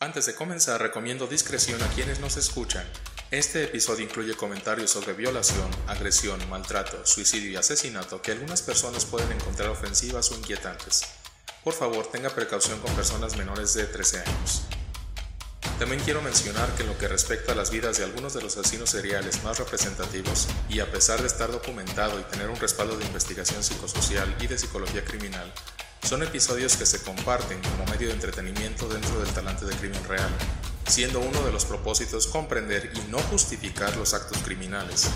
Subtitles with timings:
[0.00, 2.84] Antes de comenzar, recomiendo discreción a quienes nos escuchan.
[3.30, 9.30] Este episodio incluye comentarios sobre violación, agresión, maltrato, suicidio y asesinato que algunas personas pueden
[9.30, 11.02] encontrar ofensivas o inquietantes.
[11.62, 14.62] Por favor, tenga precaución con personas menores de 13 años.
[15.78, 18.56] También quiero mencionar que en lo que respecta a las vidas de algunos de los
[18.56, 23.04] asesinos seriales más representativos, y a pesar de estar documentado y tener un respaldo de
[23.06, 25.52] investigación psicosocial y de psicología criminal,
[26.10, 30.28] son episodios que se comparten como medio de entretenimiento dentro del talante de crimen real,
[30.88, 35.08] siendo uno de los propósitos comprender y no justificar los actos criminales.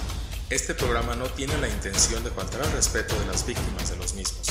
[0.50, 4.14] Este programa no tiene la intención de faltar al respeto de las víctimas de los
[4.14, 4.46] mismos.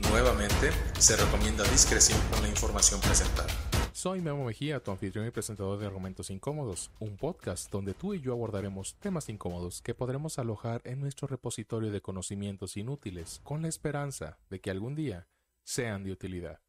[0.00, 3.48] Nuevamente, se recomienda discreción con la información presentada.
[3.94, 8.20] Soy Memo Mejía, tu anfitrión y presentador de Argumentos Incómodos, un podcast donde tú y
[8.20, 13.68] yo abordaremos temas incómodos que podremos alojar en nuestro repositorio de conocimientos inútiles con la
[13.68, 15.26] esperanza de que algún día
[15.62, 16.60] sean de utilidad.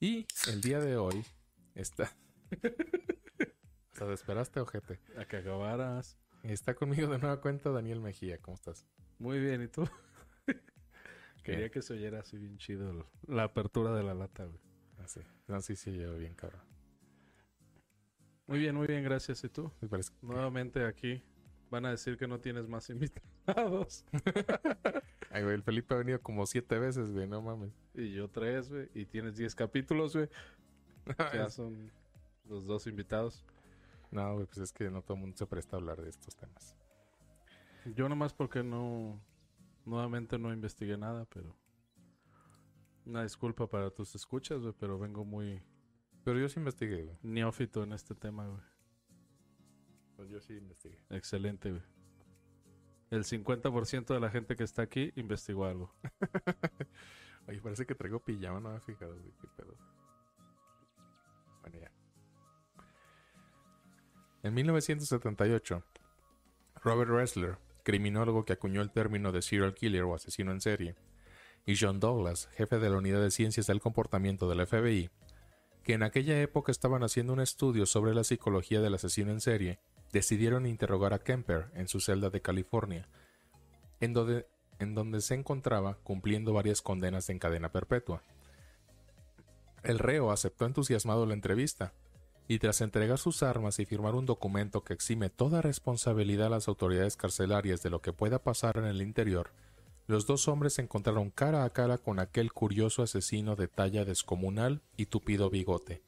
[0.00, 1.24] Y el día de hoy
[1.74, 2.10] está...
[3.92, 5.00] ¿Te esperaste, ojete?
[5.16, 6.16] A que acabaras.
[6.44, 8.38] Está conmigo de nueva cuenta Daniel Mejía.
[8.40, 8.86] ¿Cómo estás?
[9.18, 9.88] Muy bien, ¿y tú?
[11.42, 14.60] Quería que se oyera así bien chido la apertura de la lata, güey.
[14.98, 15.20] Así.
[15.48, 15.74] No, sí,
[16.18, 16.62] bien, cabrón.
[18.46, 19.42] Muy bien, muy bien, gracias.
[19.44, 19.72] ¿Y tú?
[19.80, 21.22] Me parece que- Nuevamente aquí.
[21.70, 24.04] Van a decir que no tienes más invitados.
[25.30, 27.72] Ay, güey, el Felipe ha venido como siete veces, güey, no mames.
[27.94, 28.88] y yo tres, güey.
[28.94, 30.28] Y tienes diez capítulos, güey.
[31.34, 31.90] Ya son
[32.46, 33.44] los dos invitados.
[34.10, 36.34] No, güey, pues es que no todo el mundo se presta a hablar de estos
[36.36, 36.74] temas.
[37.94, 39.20] Yo nomás porque no...
[39.84, 41.56] Nuevamente no investigué nada, pero...
[43.06, 45.62] Una disculpa para tus escuchas, güey, pero vengo muy
[46.24, 47.16] Pero yo sí investigué, güey.
[47.22, 48.60] neófito en este tema, güey.
[50.18, 50.98] Pues yo sí investigué.
[51.10, 51.82] Excelente, güey.
[53.10, 55.94] El 50% de la gente que está aquí investigó algo.
[57.46, 59.76] Oye, parece que traigo pijama, no me he fijado, güey, qué pedo.
[61.60, 61.92] Bueno, ya.
[64.42, 65.84] En 1978,
[66.82, 70.96] Robert Ressler, criminólogo que acuñó el término de serial killer o asesino en serie,
[71.64, 75.10] y John Douglas, jefe de la Unidad de Ciencias del Comportamiento del FBI,
[75.84, 79.78] que en aquella época estaban haciendo un estudio sobre la psicología del asesino en serie,
[80.12, 83.08] decidieron interrogar a Kemper en su celda de California,
[84.00, 88.22] en donde, se encontraba cumpliendo varias condenas en cadena perpetua.
[89.82, 91.92] El reo aceptó entusiasmado la entrevista,
[92.50, 96.68] y tras entregar sus armas y firmar un documento que exime toda responsabilidad a las
[96.68, 99.50] autoridades carcelarias de lo que pueda pasar en el interior,
[100.06, 104.80] los dos hombres se encontraron cara a cara con aquel curioso asesino de talla descomunal
[104.96, 106.02] y tupido bigote.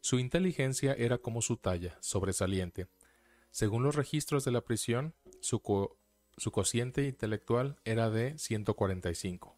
[0.00, 2.86] Su inteligencia era como su talla, sobresaliente.
[3.50, 5.96] Según los registros de la prisión, su, co-
[6.36, 9.56] su cociente intelectual era de 145.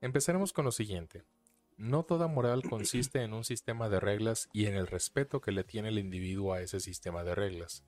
[0.00, 1.24] Empezaremos con lo siguiente.
[1.76, 5.64] No toda moral consiste en un sistema de reglas y en el respeto que le
[5.64, 7.84] tiene el individuo a ese sistema de reglas,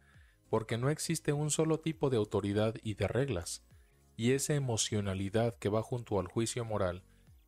[0.49, 3.63] porque no existe un solo tipo de autoridad y de reglas,
[4.17, 7.03] y esa emocionalidad que va junto al juicio moral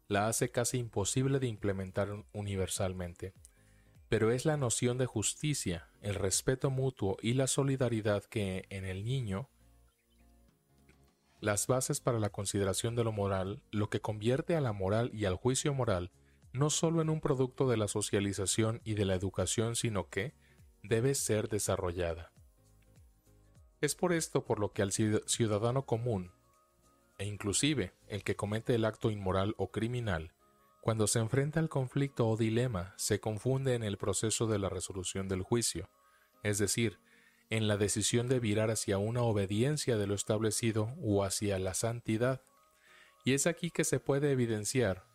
[0.08, 3.32] la hace casi imposible de implementar universalmente.
[4.10, 9.04] Pero es la noción de justicia, el respeto mutuo y la solidaridad que en el
[9.04, 9.48] niño
[11.40, 15.24] las bases para la consideración de lo moral, lo que convierte a la moral y
[15.24, 16.12] al juicio moral
[16.52, 20.34] no solo en un producto de la socialización y de la educación, sino que
[20.82, 22.32] debe ser desarrollada.
[23.80, 26.30] Es por esto por lo que al ciud- ciudadano común,
[27.18, 30.32] e inclusive el que comete el acto inmoral o criminal,
[30.84, 35.28] cuando se enfrenta al conflicto o dilema, se confunde en el proceso de la resolución
[35.28, 35.88] del juicio,
[36.42, 36.98] es decir,
[37.48, 42.42] en la decisión de virar hacia una obediencia de lo establecido o hacia la santidad.
[43.24, 45.06] Y es aquí que se puede evidenciar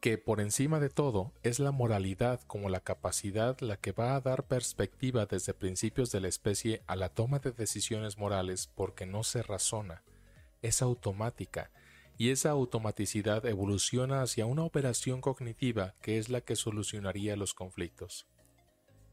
[0.00, 4.20] que por encima de todo es la moralidad como la capacidad la que va a
[4.20, 9.24] dar perspectiva desde principios de la especie a la toma de decisiones morales porque no
[9.24, 10.04] se razona,
[10.62, 11.72] es automática,
[12.18, 18.26] y esa automaticidad evoluciona hacia una operación cognitiva que es la que solucionaría los conflictos.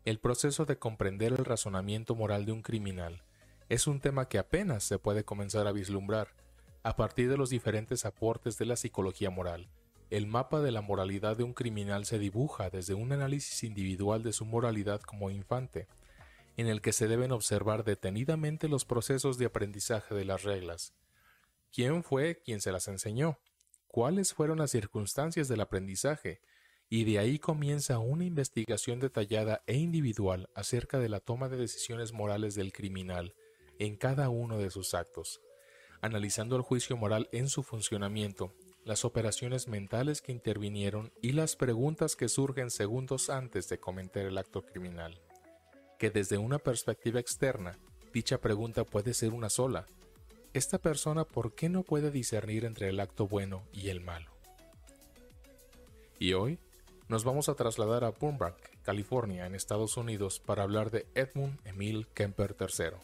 [0.05, 3.23] El proceso de comprender el razonamiento moral de un criminal
[3.69, 6.29] es un tema que apenas se puede comenzar a vislumbrar
[6.81, 9.69] a partir de los diferentes aportes de la psicología moral.
[10.09, 14.33] El mapa de la moralidad de un criminal se dibuja desde un análisis individual de
[14.33, 15.87] su moralidad como infante,
[16.57, 20.93] en el que se deben observar detenidamente los procesos de aprendizaje de las reglas.
[21.75, 23.37] ¿Quién fue quien se las enseñó?
[23.87, 26.39] ¿Cuáles fueron las circunstancias del aprendizaje?
[26.87, 32.13] y de ahí comienza una investigación detallada e individual acerca de la toma de decisiones
[32.13, 33.33] morales del criminal
[33.79, 35.41] en cada uno de sus actos,
[36.01, 42.15] analizando el juicio moral en su funcionamiento las operaciones mentales que intervinieron y las preguntas
[42.15, 45.19] que surgen segundos antes de cometer el acto criminal.
[45.97, 47.79] Que desde una perspectiva externa,
[48.13, 49.87] dicha pregunta puede ser una sola.
[50.55, 54.31] ¿Esta persona por qué no puede discernir entre el acto bueno y el malo?
[56.17, 56.59] Y hoy
[57.09, 62.07] nos vamos a trasladar a Burbank, California, en Estados Unidos, para hablar de Edmund Emil
[62.07, 62.97] Kemper III,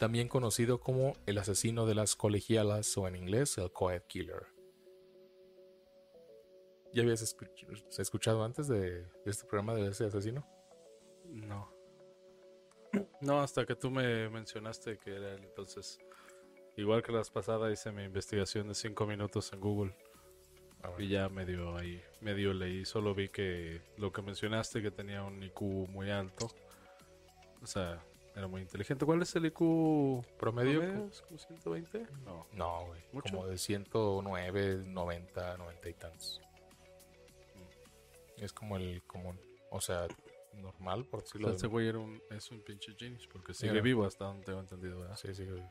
[0.00, 4.48] también conocido como el asesino de las colegialas o en inglés el Coed Killer.
[6.92, 7.22] ¿Ya habías
[7.96, 10.44] escuchado antes de, este programa de ese asesino?
[11.26, 11.72] No.
[13.20, 16.00] No, hasta que tú me mencionaste que era él, entonces,
[16.76, 19.94] igual que las pasadas, hice mi investigación de 5 minutos en Google.
[20.82, 25.22] Ah, y ya medio ahí, medio leí, solo vi que lo que mencionaste, que tenía
[25.22, 26.48] un IQ muy alto.
[27.62, 28.04] O sea,
[28.34, 29.04] era muy inteligente.
[29.04, 29.58] ¿Cuál es el IQ
[30.38, 30.80] promedio?
[30.80, 31.10] promedio?
[31.28, 32.06] ¿Como 120?
[32.24, 32.46] No.
[32.52, 33.00] No, güey.
[33.30, 36.40] Como de 109, 90, 90 y tantos.
[38.38, 39.38] Es como el común.
[39.70, 40.08] O sea,
[40.54, 44.04] normal, por decirlo o ese güey era un, es un pinche genius porque sigue vivo
[44.04, 45.16] hasta donde tengo entendido, ¿verdad?
[45.16, 45.68] Sí, sigue vivo.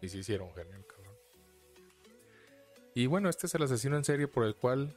[0.00, 1.16] Y sí hicieron genio, cabrón.
[2.94, 4.96] Y bueno, este es el asesino en serie por el cual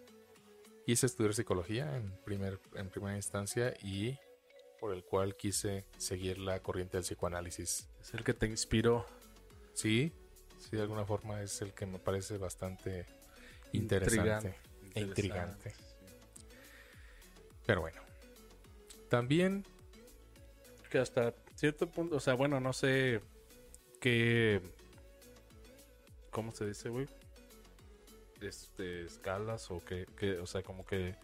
[0.86, 4.18] quise estudiar psicología en, primer, en primera instancia y
[4.80, 7.88] por el cual quise seguir la corriente del psicoanálisis.
[8.01, 9.06] Es el que te inspiró.
[9.74, 10.12] Sí,
[10.57, 13.06] sí, de alguna forma es el que me parece bastante
[13.71, 14.56] interesante
[14.95, 15.75] e intrigante.
[17.65, 18.01] Pero bueno.
[19.09, 19.63] También.
[20.89, 23.21] Que hasta cierto punto, o sea, bueno, no sé
[24.00, 24.62] qué.
[26.31, 27.07] ¿Cómo se dice, güey?
[28.42, 30.07] Este, escalas o que,
[30.42, 31.16] o sea, como que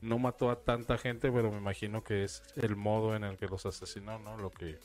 [0.00, 3.46] no mató a tanta gente, pero me imagino que es el modo en el que
[3.46, 4.36] los asesinó, ¿no?
[4.36, 4.78] Lo que.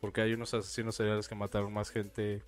[0.00, 2.42] Porque hay unos asesinos seriales que mataron más gente.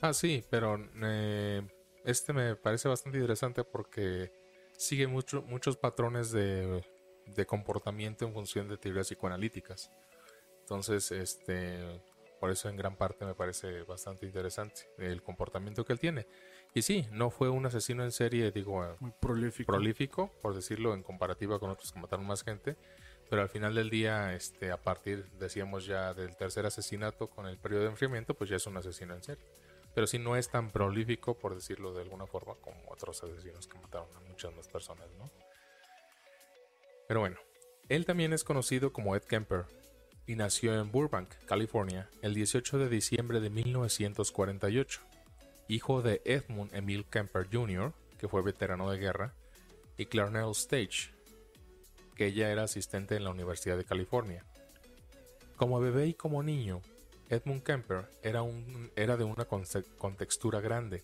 [0.00, 1.62] Ah, sí, pero eh,
[2.04, 4.32] este me parece bastante interesante porque
[4.76, 6.82] sigue mucho, muchos patrones de,
[7.46, 9.90] comportamiento en función de teorías psicoanalíticas.
[10.60, 12.02] Entonces, este,
[12.40, 16.26] por eso en gran parte me parece bastante interesante el comportamiento que él tiene.
[16.74, 19.72] Y sí, no fue un asesino en serie, digo, muy prolífico.
[19.72, 22.76] prolífico, por decirlo, en comparativa con otros que mataron más gente.
[23.28, 27.58] Pero al final del día, este, a partir, decíamos ya, del tercer asesinato con el
[27.58, 29.44] periodo de enfriamiento, pues ya es un asesino en serie
[29.94, 33.78] pero sí no es tan prolífico, por decirlo de alguna forma, como otros asesinos que
[33.78, 35.30] mataron a muchas más personas, ¿no?
[37.08, 37.38] Pero bueno,
[37.88, 39.64] él también es conocido como Ed Kemper
[40.30, 45.00] y nació en Burbank, California, el 18 de diciembre de 1948,
[45.66, 49.34] hijo de Edmund Emil Kemper Jr., que fue veterano de guerra,
[49.96, 51.10] y Clarnell Stage,
[52.14, 54.44] que ella era asistente en la Universidad de California.
[55.56, 56.80] Como bebé y como niño,
[57.28, 58.44] Edmund Kemper era,
[58.94, 61.02] era de una contextura grande,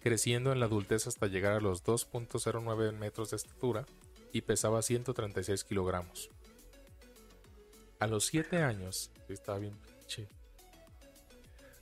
[0.00, 3.84] creciendo en la adultez hasta llegar a los 2.09 metros de estatura
[4.32, 6.30] y pesaba 136 kilogramos.
[8.00, 9.76] A los 7 años, estaba bien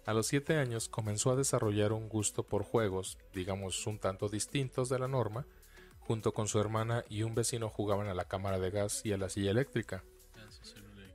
[0.06, 4.88] A los 7 años comenzó a desarrollar un gusto por juegos, digamos un tanto distintos
[4.88, 5.46] de la norma,
[6.00, 9.18] junto con su hermana y un vecino jugaban a la cámara de gas y a
[9.18, 10.04] la silla eléctrica.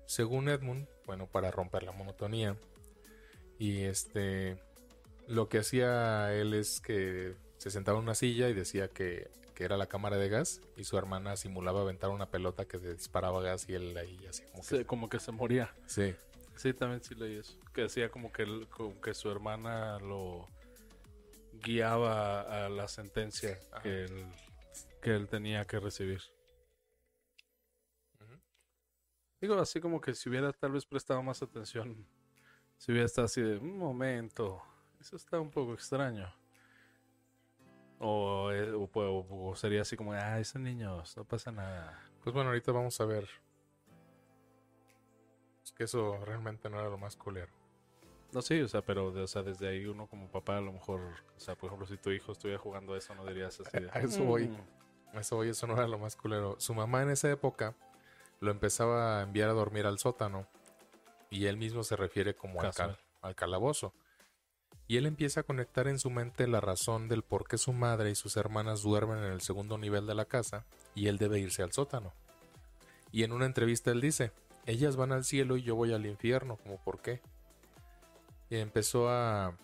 [0.05, 2.57] Según Edmund, bueno, para romper la monotonía.
[3.57, 4.57] Y este,
[5.27, 9.77] lo que hacía él es que se sentaba en una silla y decía que, era
[9.77, 13.73] la cámara de gas y su hermana simulaba aventar una pelota que disparaba gas y
[13.73, 15.73] él ahí así como que, como que se moría.
[15.85, 16.15] Sí.
[16.55, 17.57] Sí, también sí leí eso.
[17.73, 18.45] Que hacía como que,
[19.01, 20.47] que su hermana lo
[21.53, 24.25] guiaba a la sentencia que él,
[25.01, 26.21] que él tenía que recibir.
[29.39, 32.05] Digo, así como que si hubiera tal vez prestado más atención,
[32.77, 34.61] si hubiera estado así de un momento,
[34.99, 36.31] eso está un poco extraño.
[38.03, 41.99] O, eh, o, sería así como, ah, esos niños, no pasa nada.
[42.23, 43.29] Pues bueno, ahorita vamos a ver.
[45.63, 47.51] Es que eso realmente no era lo más culero.
[48.31, 51.01] No, sí, o sea, pero o sea, desde ahí uno como papá a lo mejor,
[51.35, 53.89] o sea, por ejemplo, si tu hijo estuviera jugando eso, no dirías así de...
[53.93, 54.47] A eso voy.
[54.47, 55.17] Mm".
[55.17, 56.55] A eso voy, eso no era lo más culero.
[56.59, 57.75] Su mamá en esa época
[58.39, 60.47] lo empezaba a enviar a dormir al sótano
[61.29, 63.93] y él mismo se refiere como al, calabozo.
[64.91, 68.11] Y él empieza a conectar en su mente la razón del por qué su madre
[68.11, 71.63] y sus hermanas duermen en el segundo nivel de la casa y él debe irse
[71.63, 72.11] al sótano.
[73.09, 74.33] Y en una entrevista él dice,
[74.65, 77.21] ellas van al cielo y yo voy al infierno, como por qué.
[78.49, 79.55] Y empezó a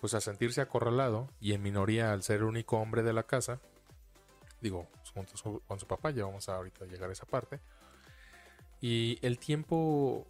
[0.00, 3.58] pues a sentirse acorralado y en minoría al ser el único hombre de la casa,
[4.60, 5.32] digo, junto
[5.66, 7.58] con su papá, ya vamos a ahorita llegar a esa parte,
[8.80, 10.24] y el tiempo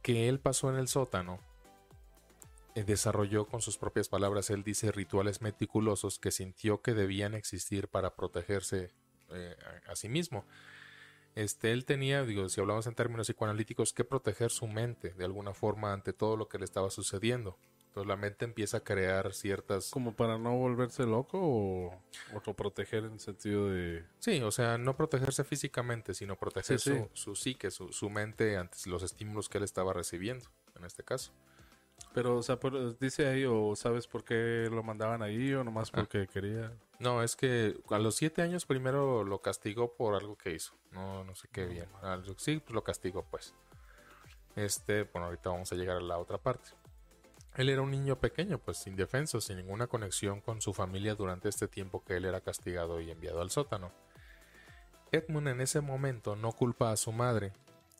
[0.00, 1.46] que él pasó en el sótano
[2.84, 8.14] desarrolló con sus propias palabras, él dice, rituales meticulosos que sintió que debían existir para
[8.14, 8.90] protegerse
[9.30, 9.56] eh,
[9.86, 10.44] a, a, sí mismo.
[11.34, 15.54] Este, él tenía, digo, si hablamos en términos psicoanalíticos, que proteger su mente de alguna
[15.54, 17.58] forma ante todo lo que le estaba sucediendo.
[17.88, 19.90] Entonces la mente empieza a crear ciertas...
[19.90, 22.02] ¿Como para no volverse loco o,
[22.34, 24.04] o proteger en el sentido de...?
[24.18, 26.98] Sí, o sea, no protegerse físicamente, sino proteger sí, sí.
[27.14, 31.02] Su, su, psique, su, su mente ante los estímulos que él estaba recibiendo, en este
[31.02, 31.32] caso.
[32.14, 35.90] Pero, o sea, por, dice ahí, o sabes por qué lo mandaban ahí, o nomás
[35.90, 36.26] porque ah.
[36.26, 36.72] quería.
[36.98, 40.74] No, es que a los siete años primero lo castigó por algo que hizo.
[40.90, 41.86] No, no sé qué bien.
[42.36, 43.54] Sí, pues lo castigó, pues.
[44.56, 46.70] Este, bueno, ahorita vamos a llegar a la otra parte.
[47.56, 51.68] Él era un niño pequeño, pues indefenso, sin ninguna conexión con su familia durante este
[51.68, 53.92] tiempo que él era castigado y enviado al sótano.
[55.12, 57.52] Edmund en ese momento no culpa a su madre,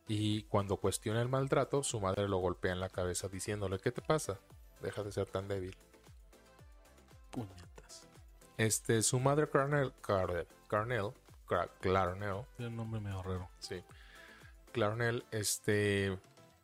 [0.08, 4.00] y cuando cuestiona el maltrato, su madre lo golpea en la cabeza diciéndole, ¿qué te
[4.00, 4.40] pasa?
[4.80, 5.76] Deja de ser tan débil.
[7.30, 8.08] Puñetas.
[8.56, 11.12] Este, su madre Clarnell, Clarnell, Clarnell,
[11.80, 12.46] Clarnell.
[12.58, 13.50] El nombre medio raro.
[13.58, 13.84] Sí.
[14.72, 16.18] Clarnell, este,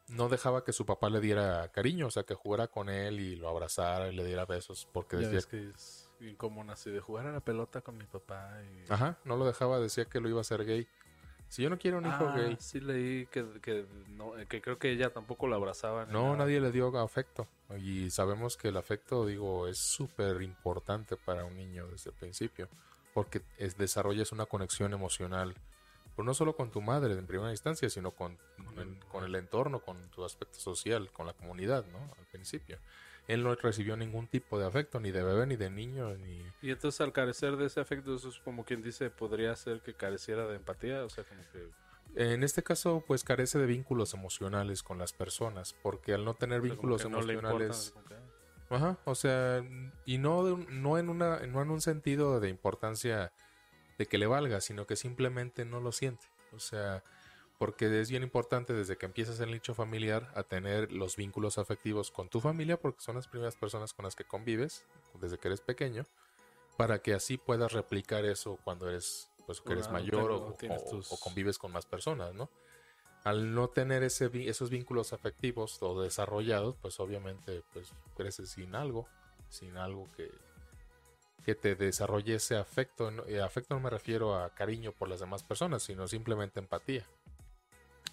[0.08, 3.36] no dejaba que su papá le diera cariño, o sea, que jugara con él y
[3.36, 7.00] lo abrazara y le diera besos, porque ya decía que es bien común así de
[7.00, 8.58] jugar a la pelota con mi papá.
[8.62, 8.90] Y...
[8.90, 10.88] Ajá, no lo dejaba, decía que lo iba a hacer gay.
[11.54, 12.56] Si yo no quiero un hijo ah, gay.
[12.58, 16.04] Sí leí que, que, no, que, creo que ella tampoco lo abrazaba.
[16.06, 16.38] No, nada.
[16.38, 17.46] nadie le dio afecto.
[17.78, 22.68] Y sabemos que el afecto, digo, es súper importante para un niño desde el principio.
[23.12, 25.54] Porque es, desarrollas una conexión emocional.
[26.16, 28.36] Pues no solo con tu madre en primera instancia, sino con,
[28.74, 32.00] con, con el entorno, con tu aspecto social, con la comunidad, ¿no?
[32.18, 32.80] Al principio
[33.26, 36.42] él no recibió ningún tipo de afecto, ni de bebé, ni de niño, ni...
[36.62, 39.94] Y entonces al carecer de ese afecto, eso es como quien dice, podría ser que
[39.94, 41.68] careciera de empatía, o sea, como que...
[42.16, 46.60] En este caso, pues carece de vínculos emocionales con las personas, porque al no tener
[46.60, 47.94] vínculos no emocionales...
[48.70, 49.62] Ajá, o sea,
[50.04, 53.30] y no, no, en una, no en un sentido de importancia
[53.98, 56.26] de que le valga, sino que simplemente no lo siente.
[56.52, 57.04] O sea,
[57.58, 62.10] porque es bien importante desde que empiezas el nicho familiar a tener los vínculos afectivos
[62.10, 64.84] con tu familia, porque son las primeras personas con las que convives
[65.20, 66.04] desde que eres pequeño,
[66.76, 70.56] para que así puedas replicar eso cuando eres, pues, que eres mayor o, o,
[70.90, 71.12] tus...
[71.12, 72.50] o, convives con más personas, ¿no?
[73.22, 79.08] Al no tener ese, esos vínculos afectivos o desarrollados, pues obviamente pues creces sin algo,
[79.48, 80.30] sin algo que,
[81.44, 83.10] que te desarrolle ese afecto.
[83.42, 87.06] Afecto no me refiero a cariño por las demás personas, sino simplemente empatía.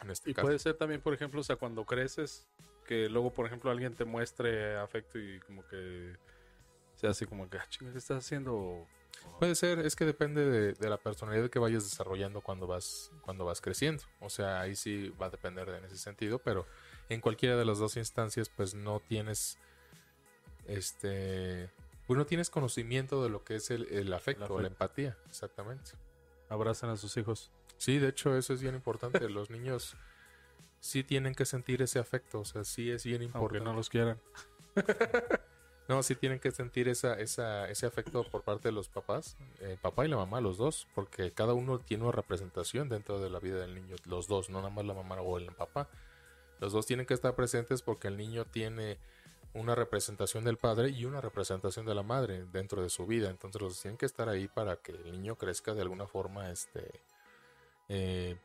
[0.09, 0.47] Este y caso.
[0.47, 2.47] puede ser también, por ejemplo, o sea, cuando creces,
[2.85, 6.15] que luego, por ejemplo, alguien te muestre afecto y como que
[6.95, 8.87] sea así como que, ah, chinga, ¿qué estás haciendo?
[9.39, 13.45] Puede ser, es que depende de, de, la personalidad que vayas desarrollando cuando vas, cuando
[13.45, 14.03] vas creciendo.
[14.19, 16.65] O sea, ahí sí va a depender de, en ese sentido, pero
[17.09, 19.57] en cualquiera de las dos instancias, pues no tienes,
[20.67, 21.69] este,
[22.07, 24.61] pues no tienes conocimiento de lo que es el, el afecto, el afecto.
[24.61, 25.91] la empatía, exactamente.
[26.49, 27.51] Abrazan a sus hijos.
[27.81, 29.27] Sí, de hecho eso es bien importante.
[29.27, 29.95] Los niños
[30.79, 33.57] sí tienen que sentir ese afecto, o sea, sí es bien importante.
[33.57, 34.19] Aunque no los quieran.
[35.87, 39.79] no, sí tienen que sentir esa, esa, ese afecto por parte de los papás, el
[39.79, 43.39] papá y la mamá, los dos, porque cada uno tiene una representación dentro de la
[43.39, 45.89] vida del niño, los dos, no nada más la mamá o el papá.
[46.59, 48.99] Los dos tienen que estar presentes porque el niño tiene
[49.55, 53.59] una representación del padre y una representación de la madre dentro de su vida, entonces
[53.59, 57.01] los tienen que estar ahí para que el niño crezca de alguna forma, este
[57.89, 58.37] eh,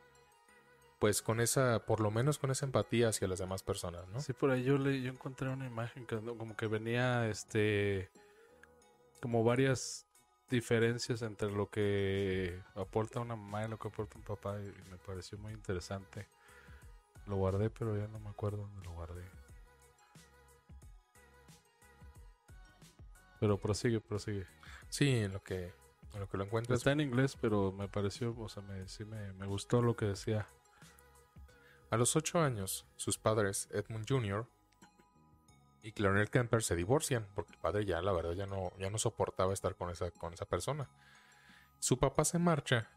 [0.99, 4.19] pues con esa, por lo menos con esa empatía hacia las demás personas, ¿no?
[4.19, 8.09] Sí, por ahí yo, le, yo encontré una imagen que como que venía, este,
[9.21, 10.07] como varias
[10.49, 14.97] diferencias entre lo que aporta una mamá y lo que aporta un papá y me
[14.97, 16.27] pareció muy interesante.
[17.27, 19.23] Lo guardé, pero ya no me acuerdo dónde lo guardé.
[23.39, 24.47] Pero prosigue, prosigue.
[24.89, 25.73] Sí, en lo que
[26.13, 26.79] lo que lo encuentras.
[26.79, 30.05] Está en inglés, pero me pareció, o sea, me, sí me, me gustó lo que
[30.05, 30.47] decía.
[31.89, 34.45] A los ocho años, sus padres, Edmund Jr.
[35.81, 38.97] y Clarnell Kemper, se divorcian, porque el padre ya, la verdad, ya no, ya no
[38.97, 40.89] soportaba estar con esa, con esa persona.
[41.79, 42.89] Su papá se marcha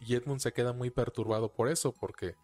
[0.00, 2.34] y Edmund se queda muy perturbado por eso, porque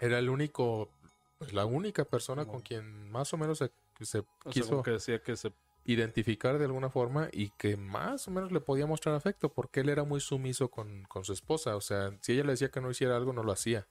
[0.00, 0.90] era el único,
[1.38, 4.68] pues la única persona con quien más o menos se, se o quiso...
[4.68, 5.52] Sea, que decía que se
[5.84, 9.88] identificar de alguna forma y que más o menos le podía mostrar afecto porque él
[9.90, 11.76] era muy sumiso con, con, su esposa.
[11.76, 13.86] O sea, si ella le decía que no hiciera algo, no lo hacía.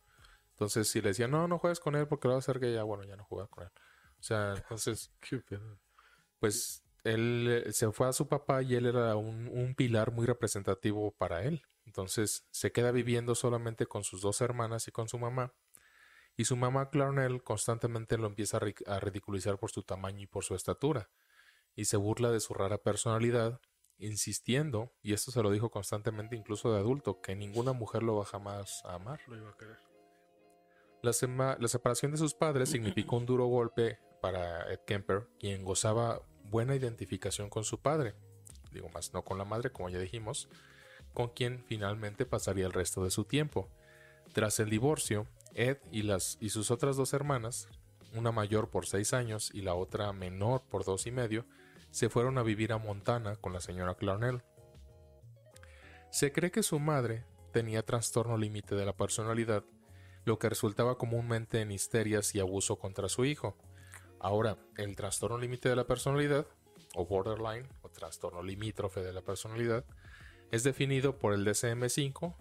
[0.51, 2.73] Entonces, si le decía, no, no juegues con él porque lo va a hacer gay,
[2.73, 3.71] ya bueno, ya no jugaba con él.
[4.19, 5.11] O sea, entonces,
[6.39, 11.11] pues él se fue a su papá y él era un, un pilar muy representativo
[11.11, 11.63] para él.
[11.85, 15.53] Entonces, se queda viviendo solamente con sus dos hermanas y con su mamá.
[16.35, 20.55] y su mamá Clarnell constantemente lo empieza a ridiculizar por su tamaño y por su
[20.55, 21.09] estatura,
[21.75, 23.59] y se burla de su rara personalidad,
[23.97, 28.25] insistiendo, y esto se lo dijo constantemente incluso de adulto, que ninguna mujer lo va
[28.25, 29.19] jamás a amar.
[29.27, 29.77] Lo iba a querer.
[31.03, 36.75] La, separación de sus padres significó un duro golpe para Ed Kemper, quien gozaba buena
[36.75, 38.15] identificación con su padre,
[38.71, 40.47] digo más no con la madre, como ya dijimos,
[41.13, 43.69] con quien finalmente pasaría el resto de su tiempo.
[44.31, 47.67] Tras el divorcio, Ed y, las, y sus otras dos hermanas,
[48.13, 51.45] una mayor por seis años y la otra menor por dos y medio,
[51.93, 54.41] se fueron a vivir a Montana con la señora Clarnell.
[56.09, 59.63] Se cree que su madre tenía trastorno límite de la personalidad,
[60.25, 63.55] lo que resultaba comúnmente en histerias y abuso contra su hijo.
[64.19, 66.47] Ahora, el trastorno límite de la personalidad,
[66.95, 69.85] o borderline, o trastorno limítrofe de la personalidad,
[70.51, 72.35] es definido por el DSM-5,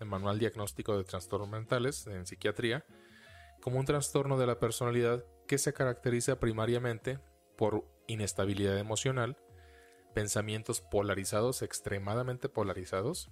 [0.00, 2.84] el Manual Diagnóstico de Trastornos Mentales en Psiquiatría,
[3.62, 7.20] como un trastorno de la personalidad que se caracteriza primariamente
[7.56, 9.36] por inestabilidad emocional,
[10.14, 13.30] pensamientos polarizados, extremadamente polarizados,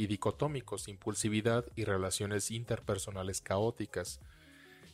[0.00, 4.18] y dicotómicos, impulsividad y relaciones interpersonales caóticas.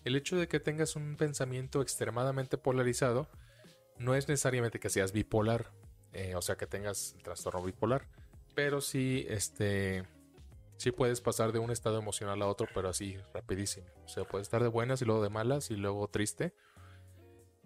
[0.05, 3.29] El hecho de que tengas un pensamiento extremadamente polarizado
[3.99, 5.71] no es necesariamente que seas bipolar,
[6.13, 8.09] eh, o sea que tengas el trastorno bipolar,
[8.57, 10.03] pero sí este
[10.77, 13.87] sí puedes pasar de un estado emocional a otro, pero así rapidísimo.
[14.05, 16.53] O sea, puedes estar de buenas y luego de malas y luego triste.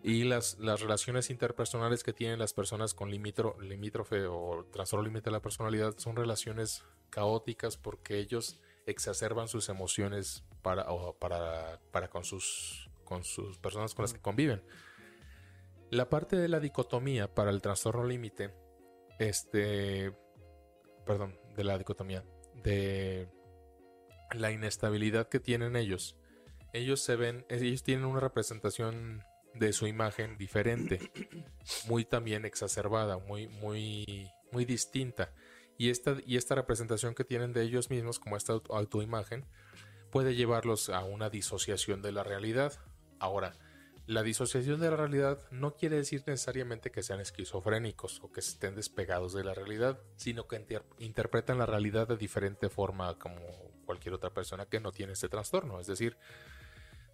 [0.02, 5.32] Y las, las relaciones interpersonales que tienen las personas con limítrofe o trastorno límite de
[5.32, 10.86] la personalidad son relaciones caóticas porque ellos exacerban sus emociones para,
[11.18, 14.62] para, para con, sus, con sus personas con las que conviven.
[15.90, 18.54] La parte de la dicotomía para el trastorno límite,
[19.18, 20.16] este,
[21.04, 22.24] perdón, de la dicotomía,
[22.62, 23.28] de
[24.32, 26.16] la inestabilidad que tienen ellos.
[26.72, 31.10] Ellos se ven, ellos tienen una representación de su imagen diferente,
[31.86, 35.32] muy también exacerbada, muy, muy, muy distinta.
[35.76, 39.46] Y esta, y esta representación que tienen de ellos mismos, como esta autoimagen,
[40.10, 42.74] puede llevarlos a una disociación de la realidad.
[43.18, 43.54] Ahora,
[44.06, 48.74] la disociación de la realidad no quiere decir necesariamente que sean esquizofrénicos o que estén
[48.74, 50.66] despegados de la realidad, sino que
[50.98, 53.40] interpretan la realidad de diferente forma como
[53.86, 55.78] cualquier otra persona que no tiene este trastorno.
[55.78, 56.16] Es decir,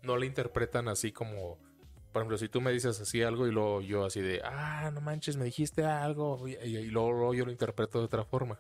[0.03, 1.59] no la interpretan así como,
[2.17, 5.03] por ejemplo, si tú me dices así algo y luego yo así de, ah, no
[5.03, 8.59] manches, me dijiste algo, y, luego, yo lo interpreto de otra forma.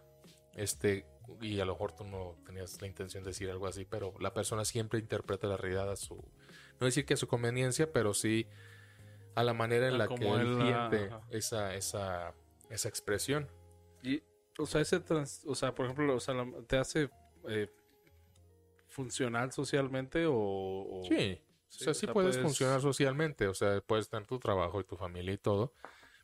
[0.52, 1.06] Este,
[1.40, 4.34] y a lo mejor tú no tenías la intención de decir algo así, pero la
[4.34, 6.16] persona siempre interpreta la realidad a su
[6.78, 8.46] no decir que a su conveniencia, pero sí
[9.34, 12.34] a la manera en ah, la que él siente esa, esa,
[12.68, 13.50] esa expresión.
[14.02, 14.22] Y,
[14.58, 15.02] o sea, ese
[15.46, 16.34] o sea, por ejemplo, o sea,
[16.66, 17.08] ¿te hace
[17.48, 17.70] eh,
[18.88, 21.40] funcional socialmente o, Sí.
[21.80, 25.32] O sea, sí puedes, funcionar socialmente, o sea, puedes tener tu trabajo y tu familia
[25.32, 25.74] y todo,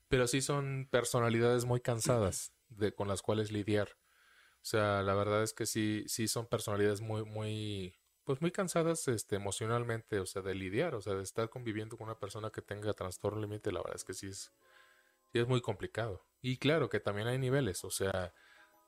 [0.08, 3.96] pero sí son personalidades muy cansadas de, con las cuales lidiar.
[4.56, 9.08] O sea, la verdad es que sí, sí son personalidades muy, muy, pues muy cansadas
[9.08, 12.62] este, emocionalmente, o sea, de lidiar, o sea, de estar conviviendo con una persona que
[12.62, 14.52] tenga trastorno límite, la verdad es que sí es,
[15.32, 16.24] sí es muy complicado.
[16.40, 18.32] Y claro que también hay niveles, o sea,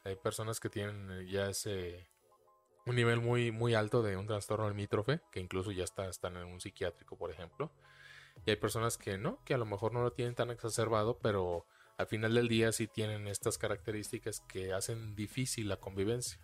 [0.04, 2.13] hay personas que tienen ya ese
[2.86, 6.44] un nivel muy, muy alto de un trastorno limítrofe, que incluso ya está, están en
[6.44, 7.70] un psiquiátrico, por ejemplo.
[8.46, 11.66] Y hay personas que no, que a lo mejor no lo tienen tan exacerbado, pero
[11.96, 16.38] al final del día sí tienen estas características que hacen difícil la convivencia.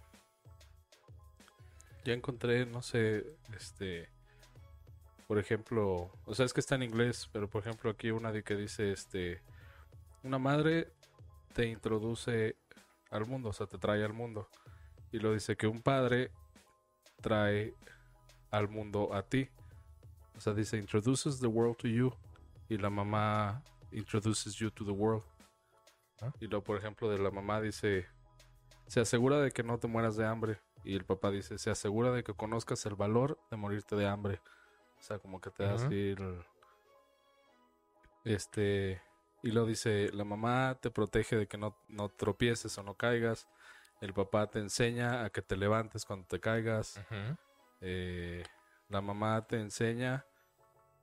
[2.05, 4.09] Ya encontré, no sé, este,
[5.27, 8.43] por ejemplo, o sea, es que está en inglés, pero por ejemplo aquí una de
[8.43, 9.43] que dice, este,
[10.23, 10.91] una madre
[11.53, 12.57] te introduce
[13.11, 14.49] al mundo, o sea, te trae al mundo.
[15.13, 16.31] Y lo dice que un padre
[17.21, 17.75] trae
[18.51, 19.49] al mundo a ti.
[20.37, 22.13] O sea, dice, introduces the world to you.
[22.69, 25.25] Y la mamá introduces you to the world.
[26.21, 26.33] ¿Ah?
[26.41, 28.07] Y luego, por ejemplo, de la mamá dice,
[28.87, 30.61] se asegura de que no te mueras de hambre.
[30.85, 34.41] Y el papá dice, se asegura de que conozcas el valor de morirte de hambre.
[34.99, 35.87] O sea, como que te das
[38.25, 39.03] Este...
[39.43, 43.49] Y lo dice, la mamá te protege de que no, no, tropieces o no caigas.
[44.01, 47.01] El papá te enseña a que te levantes cuando te caigas.
[47.81, 48.43] Eh,
[48.89, 50.27] la mamá te enseña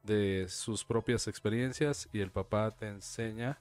[0.04, 3.60] de sus propias experiencias y el papá te enseña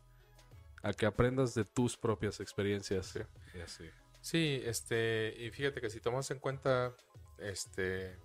[0.82, 3.18] a que aprendas de tus propias experiencias.
[3.54, 3.90] Y así.
[4.20, 6.94] Sí, este, y fíjate que si tomas en cuenta
[7.38, 8.16] este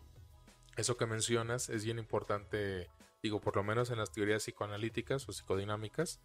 [0.77, 2.89] eso que mencionas, es bien importante,
[3.21, 6.21] digo, por lo menos en las teorías psicoanalíticas o psicodinámicas,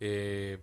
[0.00, 0.62] eh,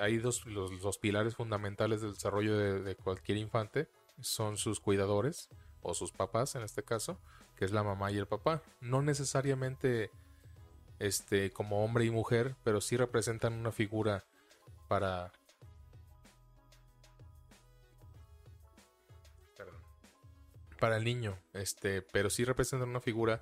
[0.00, 3.88] hay dos, los, pilares fundamentales del desarrollo de, cualquier infante,
[4.20, 5.48] son sus cuidadores,
[5.82, 7.18] o sus papás en este caso,
[7.56, 8.62] que es la mamá y el papá.
[8.80, 10.10] No necesariamente
[10.98, 14.24] este, como hombre y mujer, pero sí representan una figura
[14.88, 15.32] para...
[20.78, 23.40] Para el niño, este, pero sí representan una figura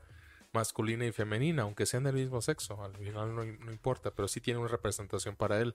[0.52, 4.40] masculina y femenina, aunque sean del mismo sexo, al final no, no importa, pero sí
[4.40, 5.74] tiene una representación para él.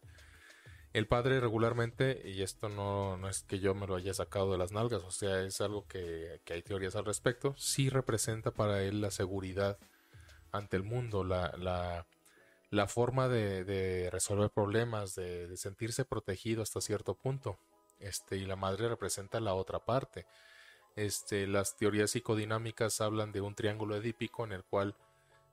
[0.93, 4.57] El padre regularmente, y esto no, no, es que yo me lo haya sacado de
[4.57, 8.81] las nalgas, o sea, es algo que, que hay teorías al respecto, sí representa para
[8.81, 9.77] él la seguridad
[10.53, 12.07] ante el mundo, la, la,
[12.69, 17.57] la forma de, de, resolver problemas, de, sentirse protegido hasta cierto punto.
[17.99, 20.25] Este, y la madre representa la otra parte.
[20.95, 24.95] Este, las teorías psicodinámicas hablan de un triángulo edípico en el cual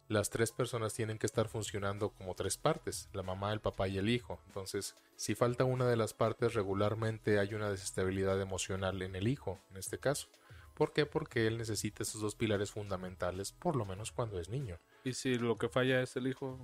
[0.09, 3.99] las tres personas tienen que estar funcionando como tres partes, la mamá, el papá y
[3.99, 4.41] el hijo.
[4.47, 9.59] Entonces, si falta una de las partes, regularmente hay una desestabilidad emocional en el hijo,
[9.71, 10.29] en este caso.
[10.75, 11.07] ¿Por qué?
[11.07, 14.79] Porque él necesita esos dos pilares fundamentales, por lo menos cuando es niño.
[15.05, 16.59] ¿Y si lo que falla es el hijo?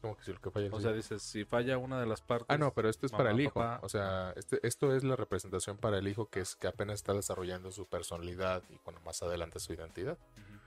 [0.00, 2.20] ¿Cómo que si lo que falla es O sea, dices, si falla una de las
[2.20, 2.46] partes...
[2.48, 3.54] Ah, no, pero esto es mamá, para el hijo.
[3.54, 3.80] Papá.
[3.82, 7.14] O sea, este, esto es la representación para el hijo que es que apenas está
[7.14, 10.18] desarrollando su personalidad y bueno, más adelante su identidad.
[10.36, 10.60] Uh -huh.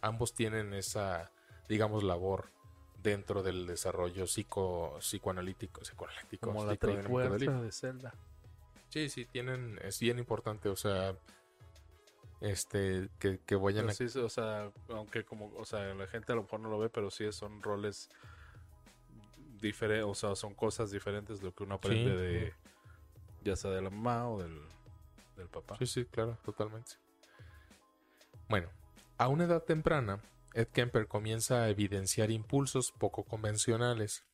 [0.00, 1.30] Ambos tienen esa
[1.68, 2.50] digamos, labor
[3.02, 6.48] dentro del desarrollo psico, psicoanalítico, psicoanalítico.
[6.48, 8.14] Como la trifuerza de Zelda.
[8.88, 11.16] Sí, sí, tienen, es bien importante, o sea,
[12.40, 13.92] este, que, que vayan a...
[13.92, 16.88] Sí, o sea, aunque como, o sea, la gente a lo mejor no lo ve,
[16.88, 18.08] pero sí son roles
[20.04, 22.70] o sea, son cosas diferentes de lo que uno aprende sí, de, sí.
[23.44, 24.60] ya sea de la mamá o del,
[25.36, 25.76] del papá.
[25.78, 26.92] Sí, sí, claro, totalmente.
[28.48, 28.68] Bueno,
[29.16, 30.20] a una edad temprana,
[30.54, 34.24] Ed Kemper comienza a evidenciar impulsos poco convencionales.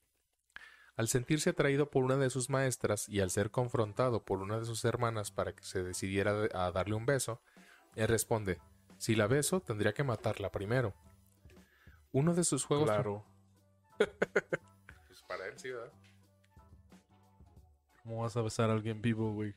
[0.96, 4.66] Al sentirse atraído por una de sus maestras y al ser confrontado por una de
[4.66, 7.40] sus hermanas para que se decidiera a darle un beso,
[7.96, 8.58] él responde,
[8.98, 10.94] si la beso tendría que matarla primero.
[12.12, 12.86] Uno de sus juegos...
[12.86, 13.24] Claro.
[15.30, 15.92] Para él sí, ¿verdad?
[18.02, 19.54] ¿Cómo vas a besar a alguien vivo, güey?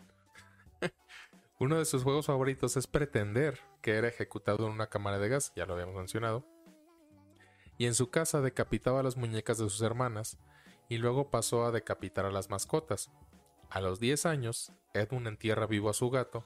[1.60, 5.52] Uno de sus juegos favoritos es Pretender, que era ejecutado en una cámara de gas,
[5.56, 6.46] ya lo habíamos mencionado.
[7.80, 10.38] Y en su casa decapitaba a las muñecas de sus hermanas
[10.90, 13.12] y luego pasó a decapitar a las mascotas.
[13.72, 16.46] A los 10 años, Edmund entierra vivo a su gato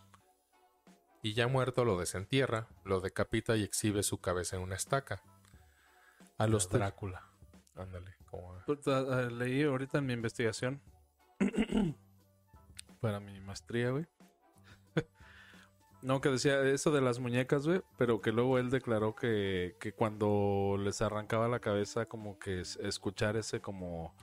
[1.21, 5.21] y ya muerto lo desentierra, lo decapita y exhibe su cabeza en una estaca.
[6.37, 7.29] A los Drácula.
[7.75, 8.16] Ándale,
[9.31, 10.81] leí ahorita en mi investigación
[13.01, 14.05] para mi maestría, güey.
[16.03, 19.93] No, que decía eso de las muñecas, güey, pero que luego él declaró que, que
[19.93, 24.13] cuando les arrancaba la cabeza como que escuchar ese como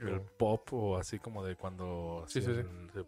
[0.00, 2.60] el pop o así como de cuando Sí, sí, sí.
[2.60, 3.06] el-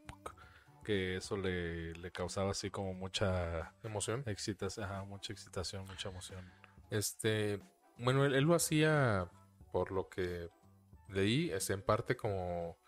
[0.84, 4.22] que eso le, le causaba así como mucha emoción.
[4.26, 6.44] excitación, ajá, mucha excitación, mucha emoción.
[6.90, 7.58] Este,
[7.98, 9.30] bueno, él, él lo hacía
[9.74, 10.50] por lo que
[11.08, 12.78] leí, es en parte como,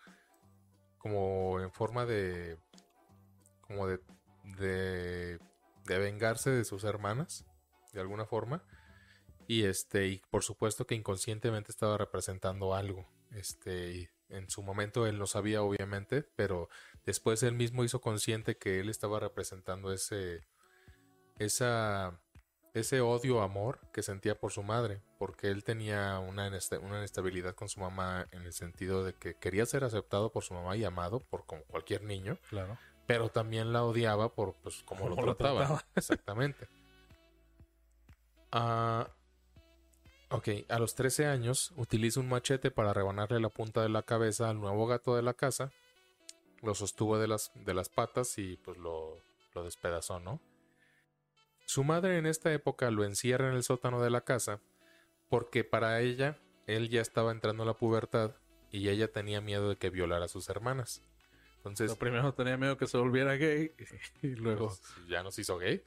[0.97, 2.57] como en forma de,
[3.59, 3.99] como de,
[4.57, 5.37] de,
[5.83, 7.45] de vengarse de sus hermanas,
[7.91, 8.63] de alguna forma,
[9.47, 15.19] y este, y por supuesto que inconscientemente estaba representando algo, este, en su momento él
[15.19, 16.69] no sabía obviamente, pero
[17.05, 20.47] después él mismo hizo consciente que él estaba representando ese,
[21.37, 22.17] esa
[22.73, 26.47] ese odio amor que sentía por su madre, porque él tenía una,
[26.81, 30.53] una inestabilidad con su mamá en el sentido de que quería ser aceptado por su
[30.53, 32.77] mamá y amado por como cualquier niño, Claro.
[33.07, 35.59] pero también la odiaba por pues lo Cómo lo trataba.
[35.59, 35.85] trataba.
[35.95, 36.67] Exactamente.
[38.51, 39.09] Ah,
[40.29, 44.49] ok, a los 13 años utiliza un machete para rebanarle la punta de la cabeza
[44.49, 45.71] al nuevo gato de la casa,
[46.61, 49.19] lo sostuvo de las, de las patas y pues lo,
[49.53, 50.39] lo despedazó, ¿no?
[51.65, 54.61] Su madre en esta época lo encierra en el sótano de la casa
[55.29, 56.37] porque para ella
[56.67, 58.35] él ya estaba entrando a la pubertad
[58.71, 61.01] y ella tenía miedo de que violara a sus hermanas.
[61.57, 63.71] Entonces, Lo primero tenía miedo que se volviera gay
[64.21, 65.83] y luego, pues, ya nos hizo gay.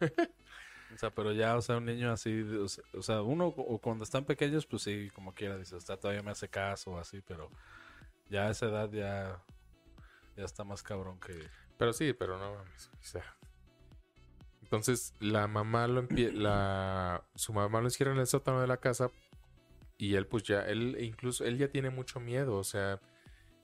[0.94, 4.24] o sea, pero ya, o sea, un niño así, o sea, uno o cuando están
[4.24, 7.50] pequeños, pues sí, como quiera, dice, está todavía me hace caso o así, pero
[8.28, 9.42] ya a esa edad ya,
[10.36, 11.48] ya está más cabrón que...
[11.76, 12.90] Pero sí, pero no mames.
[12.98, 13.36] o sea.
[14.70, 19.10] Entonces la mamá lo la su mamá lo encierra en el sótano de la casa
[19.98, 23.00] y él pues ya él incluso él ya tiene mucho miedo, o sea,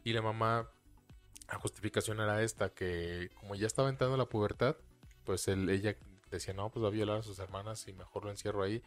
[0.03, 0.69] y la mamá
[1.49, 4.77] la justificación era esta que como ya estaba entrando a la pubertad,
[5.25, 5.97] pues él ella
[6.29, 8.83] decía, "No, pues va a violar a sus hermanas y mejor lo encierro ahí."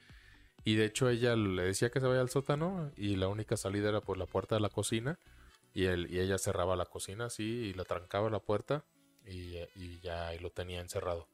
[0.66, 3.88] Y de hecho ella le decía que se vaya al sótano y la única salida
[3.90, 5.18] era por la puerta de la cocina
[5.74, 8.84] y él y ella cerraba la cocina así y la trancaba la puerta
[9.26, 11.30] y, y ya ahí lo tenía encerrado.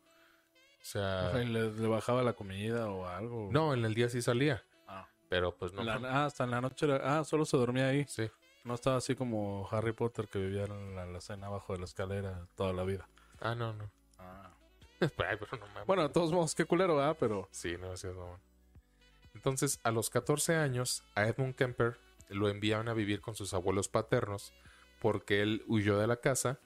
[0.86, 3.50] Sea, Ajá, y le, le bajaba la comida o algo.
[3.52, 5.84] no, en el día sí salía, Ah, pero pues no.
[5.84, 6.88] La- ah, hasta en la noche.
[7.04, 8.06] Ah, solo se dormía ahí.
[8.08, 8.30] Sí.
[8.64, 11.86] No estaba así como Harry Potter que vivía en la, la cena abajo de la
[11.86, 13.08] escalera toda la vida.
[13.40, 13.90] Ah, no, no.
[14.18, 14.52] Ah.
[15.02, 15.86] Ay, pero no mames.
[15.88, 17.16] Bueno, de todos modos, qué culero, ¿ah?
[17.20, 17.48] Pero.
[17.52, 18.16] Sí, no, así es.
[19.34, 23.90] Entonces, a los 14 años, a Edmund Kemper lo enviaron a vivir con sus abuelos
[23.90, 24.54] paternos
[25.00, 26.60] porque él huyó de la casa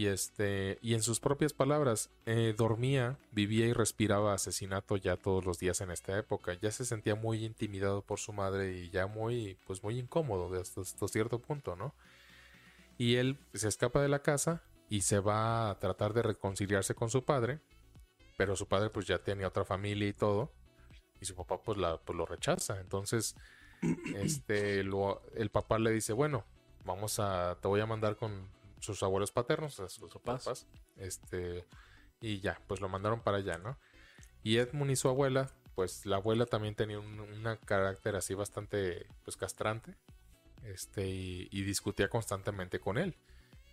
[0.00, 5.44] y este y en sus propias palabras eh, dormía, vivía y respiraba asesinato ya todos
[5.44, 6.54] los días en esta época.
[6.62, 10.80] Ya se sentía muy intimidado por su madre y ya muy pues muy incómodo hasta,
[10.80, 11.94] hasta cierto punto, ¿no?
[12.96, 17.10] Y él se escapa de la casa y se va a tratar de reconciliarse con
[17.10, 17.60] su padre,
[18.38, 20.50] pero su padre pues ya tenía otra familia y todo
[21.20, 22.80] y su papá pues, la, pues lo rechaza.
[22.80, 23.36] Entonces,
[24.14, 26.46] este, lo- el papá le dice, bueno,
[26.86, 28.48] vamos a, te voy a mandar con
[28.80, 30.44] sus abuelos paternos, sus papás.
[30.44, 30.66] papás,
[30.96, 31.66] este,
[32.20, 33.78] y ya, pues lo mandaron para allá, ¿no?
[34.42, 39.06] Y Edmund y su abuela, pues la abuela también tenía un una carácter así bastante,
[39.24, 39.96] pues castrante,
[40.64, 43.16] este, y, y discutía constantemente con él.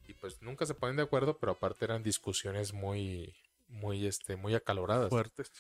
[0.08, 3.36] Y pues nunca se ponen de acuerdo, pero aparte eran discusiones muy,
[3.68, 5.10] muy, este, muy acaloradas.
[5.10, 5.52] Fuertes.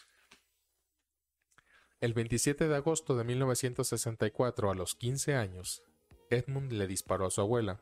[1.99, 5.81] El 27 de agosto de 1964, a los 15 años,
[6.29, 7.81] Edmund le disparó a su abuela.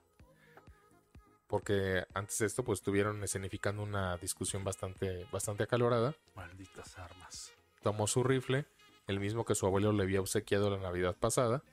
[1.47, 6.15] Porque antes de esto, pues estuvieron escenificando una discusión bastante, bastante acalorada.
[6.35, 7.53] Malditas armas.
[7.83, 8.65] Tomó su rifle,
[9.07, 11.63] el mismo que su abuelo le había obsequiado la Navidad pasada.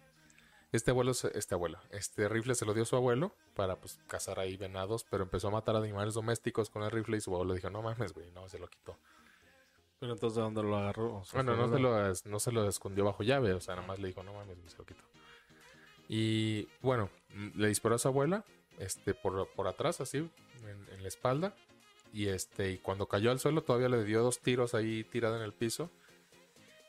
[0.72, 4.38] Este abuelo, este abuelo, este rifle se lo dio a su abuelo para pues cazar
[4.40, 7.68] ahí venados, pero empezó a matar animales domésticos con el rifle y su abuelo dijo,
[7.68, 8.98] no mames, güey, no, se lo quitó.
[9.98, 11.16] Pero entonces, ¿de dónde lo agarró?
[11.16, 13.86] O sea, Bueno, no se, lo, no se lo escondió bajo llave, o sea, nada
[13.86, 15.04] más le dijo, no mames, se lo quitó.
[16.08, 17.10] Y bueno,
[17.54, 18.44] le disparó a su abuela,
[18.78, 21.54] este, por, por atrás, así, en, en la espalda.
[22.12, 25.42] Y este, y cuando cayó al suelo, todavía le dio dos tiros ahí tirada en
[25.42, 25.90] el piso.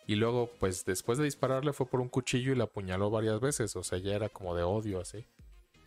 [0.05, 3.75] Y luego, pues después de dispararle, fue por un cuchillo y la apuñaló varias veces.
[3.75, 5.25] O sea, ya era como de odio, así.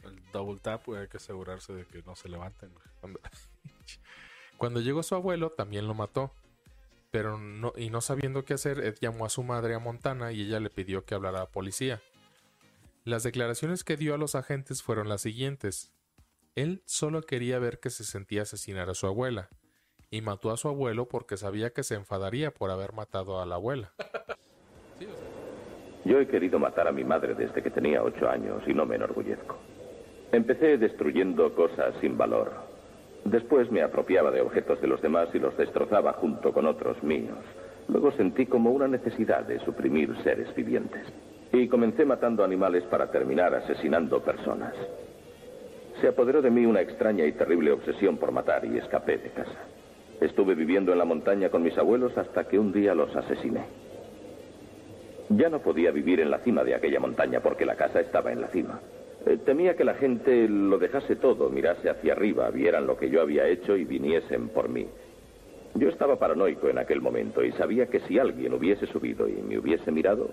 [0.04, 2.72] El double tap, hay que asegurarse de que no se levanten.
[3.00, 3.20] Cuando,
[4.56, 6.32] Cuando llegó su abuelo, también lo mató.
[7.10, 10.42] Pero no, y no sabiendo qué hacer, Ed llamó a su madre a Montana y
[10.42, 12.02] ella le pidió que hablara a la policía.
[13.06, 15.94] Las declaraciones que dio a los agentes fueron las siguientes.
[16.56, 19.48] Él solo quería ver que se sentía asesinar a su abuela,
[20.10, 23.54] y mató a su abuelo porque sabía que se enfadaría por haber matado a la
[23.54, 23.92] abuela.
[26.04, 28.96] Yo he querido matar a mi madre desde que tenía ocho años y no me
[28.96, 29.56] enorgullezco.
[30.32, 32.54] Empecé destruyendo cosas sin valor.
[33.24, 37.38] Después me apropiaba de objetos de los demás y los destrozaba junto con otros míos.
[37.86, 41.06] Luego sentí como una necesidad de suprimir seres vivientes.
[41.58, 44.74] Y comencé matando animales para terminar asesinando personas.
[46.02, 49.64] Se apoderó de mí una extraña y terrible obsesión por matar y escapé de casa.
[50.20, 53.64] Estuve viviendo en la montaña con mis abuelos hasta que un día los asesiné.
[55.30, 58.42] Ya no podía vivir en la cima de aquella montaña porque la casa estaba en
[58.42, 58.78] la cima.
[59.24, 63.22] Eh, temía que la gente lo dejase todo, mirase hacia arriba, vieran lo que yo
[63.22, 64.86] había hecho y viniesen por mí.
[65.74, 69.58] Yo estaba paranoico en aquel momento y sabía que si alguien hubiese subido y me
[69.58, 70.30] hubiese mirado,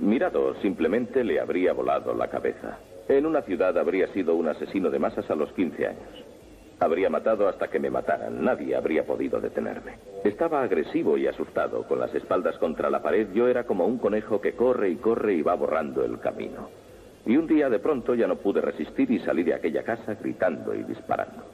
[0.00, 2.78] mirado simplemente le habría volado la cabeza.
[3.08, 6.24] En una ciudad habría sido un asesino de masas a los 15 años.
[6.78, 8.44] Habría matado hasta que me mataran.
[8.44, 9.94] Nadie habría podido detenerme.
[10.24, 11.84] Estaba agresivo y asustado.
[11.84, 15.34] Con las espaldas contra la pared, yo era como un conejo que corre y corre
[15.34, 16.68] y va borrando el camino.
[17.24, 20.74] Y un día de pronto ya no pude resistir y salí de aquella casa gritando
[20.74, 21.44] y disparando.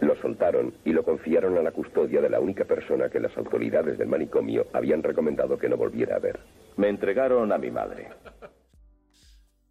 [0.00, 3.98] Lo soltaron y lo confiaron a la custodia de la única persona que las autoridades
[3.98, 6.40] del manicomio habían recomendado que no volviera a ver.
[6.76, 8.08] Me entregaron a mi madre.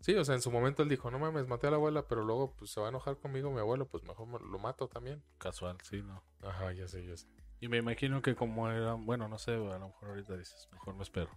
[0.02, 2.24] Sí, o sea, en su momento él dijo, no mames, maté a la abuela, pero
[2.24, 5.22] luego pues se va a enojar conmigo mi abuelo, pues mejor me- lo mato también.
[5.38, 6.24] Casual, sí, ¿no?
[6.42, 7.28] Ajá, ya sé, ya sé.
[7.60, 10.96] Y me imagino que como era, bueno, no sé, a lo mejor ahorita dices, mejor
[10.96, 11.30] me espero.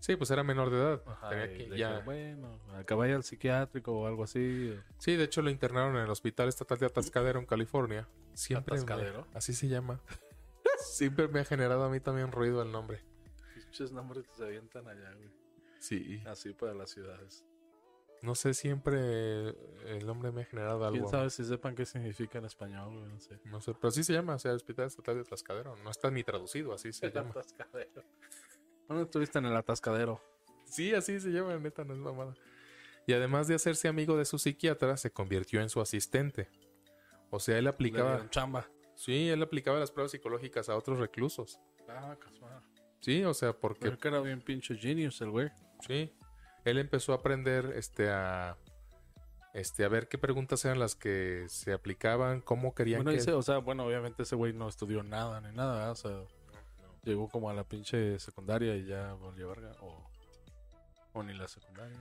[0.00, 1.02] Sí, pues era menor de edad.
[1.06, 2.00] Ajá, Tenía que- ya...
[2.00, 4.78] bueno, acaba al psiquiátrico o algo así.
[4.98, 8.06] Sí, de hecho lo internaron en el Hospital Estatal de Atascadero en California.
[8.34, 9.26] Siempre me- ¿Atascadero?
[9.34, 10.00] así se llama.
[10.78, 13.02] Siempre me ha generado a mí también ruido el nombre.
[13.54, 15.30] Pinches nombres que se avientan allá, güey.
[15.80, 16.22] Sí.
[16.26, 17.44] Así para las ciudades.
[18.22, 19.50] No sé, siempre
[19.86, 20.98] el nombre me ha generado algo.
[20.98, 23.08] ¿Quién sabe si sepan qué significa en español, güey?
[23.12, 23.38] No sé.
[23.44, 25.76] No sé, pero sí se llama, o sea, Hospital Estatal de Atascadero.
[25.76, 27.30] No está ni traducido, así se El llama.
[27.30, 28.02] atascadero.
[28.88, 30.20] ¿Dónde estuviste en el atascadero?
[30.64, 32.34] Sí, así se llama, neta, no es mamada.
[33.06, 36.48] Y además de hacerse amigo de su psiquiatra, se convirtió en su asistente.
[37.30, 38.28] O sea, él aplicaba...
[38.30, 38.68] chamba.
[38.94, 41.60] Sí, él aplicaba las pruebas psicológicas a otros reclusos.
[41.88, 42.62] Ah, casual.
[43.00, 45.50] Sí, o sea, porque Pero que era bien pinche genius el güey.
[45.86, 46.12] Sí.
[46.64, 48.56] Él empezó a aprender este a
[49.54, 53.32] este a ver qué preguntas eran las que se aplicaban, cómo querían Bueno, que dice,
[53.32, 55.90] o sea, bueno, obviamente ese güey no estudió nada ni nada, ¿verdad?
[55.92, 56.35] o sea,
[57.06, 59.70] Llegó como a la pinche secundaria y ya volvió verga.
[59.80, 60.10] O,
[61.12, 61.96] o ni la secundaria.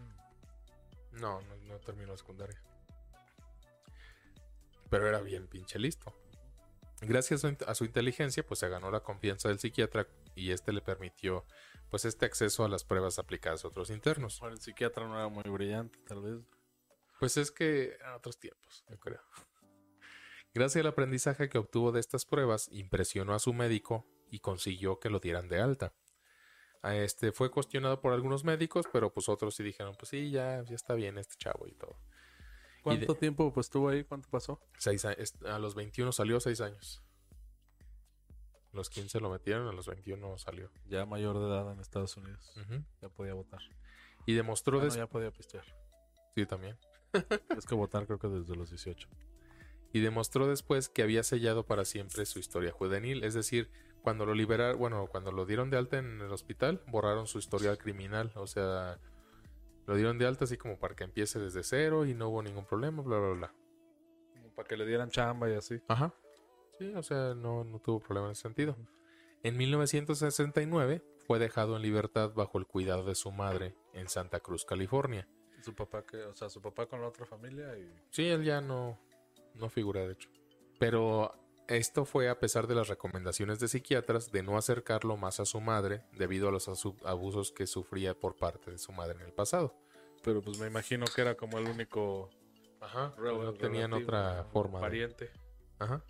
[1.12, 2.60] No, no, no terminó la secundaria.
[4.90, 6.12] Pero era bien pinche listo.
[7.02, 10.74] Gracias a su, a su inteligencia, pues se ganó la confianza del psiquiatra y este
[10.74, 11.46] le permitió
[11.92, 14.40] pues este acceso a las pruebas aplicadas a otros internos.
[14.40, 16.42] Bueno, el psiquiatra no era muy brillante, tal vez.
[17.20, 19.22] Pues es que en otros tiempos, yo creo.
[20.56, 25.10] Gracias al aprendizaje que obtuvo de estas pruebas, impresionó a su médico y consiguió que
[25.10, 25.94] lo dieran de alta.
[26.82, 30.64] A este fue cuestionado por algunos médicos, pero pues otros sí dijeron, pues sí, ya,
[30.64, 31.98] ya está bien este chavo y todo.
[32.84, 34.04] ¿Cuánto tiempo pues estuvo ahí?
[34.04, 34.62] ¿Cuánto pasó?
[34.78, 37.02] Seis a, los 21 salió, seis años.
[38.72, 40.70] A los 15 lo metieron, a los 21 salió.
[40.86, 42.54] Ya mayor de edad en Estados Unidos.
[43.02, 43.62] Ya podía votar.
[44.28, 44.80] Y demostró...
[44.80, 45.66] Ah, no, ya podía pistear.
[46.36, 46.78] Sí, también.
[47.58, 49.08] es que votar creo que desde los 18.
[49.92, 53.72] y demostró después que había sellado para siempre su historia juvenil, es decir,
[54.06, 57.80] cuando lo liberaron, bueno, cuando lo dieron de alta en el hospital, borraron su historial
[57.80, 59.00] criminal, o sea,
[59.88, 62.66] lo dieron de alta así como para que empiece desde cero y no hubo ningún
[62.66, 63.54] problema, bla, bla, bla.
[64.32, 65.82] Como para que le dieran chamba y así.
[65.88, 66.14] Ajá.
[66.78, 68.78] Sí, o sea, no, no tuvo problema en ese sentido.
[69.42, 74.66] En 1969 fue dejado en libertad bajo el cuidado de su madre en Santa Cruz,
[74.66, 75.28] California.
[75.64, 78.62] Su papá que, o sea, su papá con la otra familia y Sí, él ya
[78.62, 79.00] no,
[79.56, 80.30] no figura, de hecho.
[80.78, 81.34] Pero
[81.68, 85.60] esto fue a pesar de las recomendaciones de psiquiatras de no acercarlo más a su
[85.62, 86.68] madre debido a los
[87.04, 89.76] abusos que sufría por parte de su madre en el pasado.
[90.24, 92.30] pero pues me imagino que era como el único
[92.82, 93.14] Ajá.
[93.18, 94.80] No tenían otra forma.
[94.80, 95.32] de- pariente.
[95.80, 96.04] Ajá.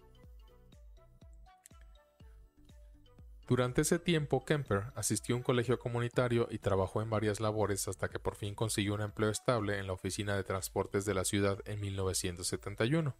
[3.48, 8.10] Durante ese tiempo, Kemper asistió a un colegio comunitario y trabajó en varias labores hasta
[8.10, 11.60] que por fin consiguió un empleo estable en la oficina de transportes de la ciudad
[11.65, 13.15] en 1971.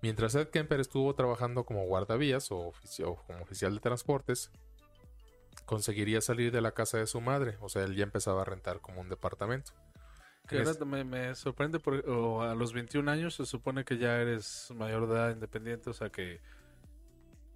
[0.00, 2.72] Mientras Ed Kemper estuvo trabajando como guardavías o,
[3.26, 4.50] como oficial de transportes,
[5.64, 8.80] conseguiría salir de la casa de su madre, o sea, él ya empezaba a rentar
[8.80, 9.72] como un departamento.
[10.46, 14.72] Que ahora me sorprende porque o a los 21 años se supone que ya eres
[14.74, 16.40] mayor de edad independiente, o sea que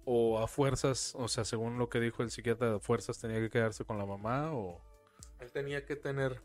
[0.05, 3.49] o a fuerzas, o sea, según lo que dijo el psiquiatra, a fuerzas tenía que
[3.49, 4.79] quedarse con la mamá o
[5.39, 6.41] Él tenía que tener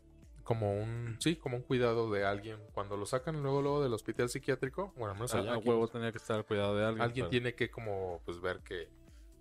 [0.49, 2.59] como un, sí, como un cuidado de alguien.
[2.73, 5.69] Cuando lo sacan luego, luego del hospital psiquiátrico, bueno, al menos a, allá a aquí,
[5.69, 7.03] huevo tenía que estar al cuidado de alguien.
[7.03, 8.89] alguien pero- tiene que como, pues ver que,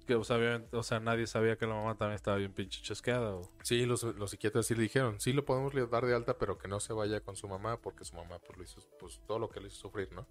[0.06, 0.36] que, o, sea,
[0.70, 3.36] o sea, nadie sabía que la mamá también estaba bien pinche chasqueada.
[3.36, 6.58] O, sí, los, los psiquiatras sí le dijeron, sí lo podemos dar de alta, pero
[6.58, 9.38] que no se vaya con su mamá, porque su mamá pues lo hizo, pues todo
[9.38, 10.28] lo que le hizo sufrir, ¿no?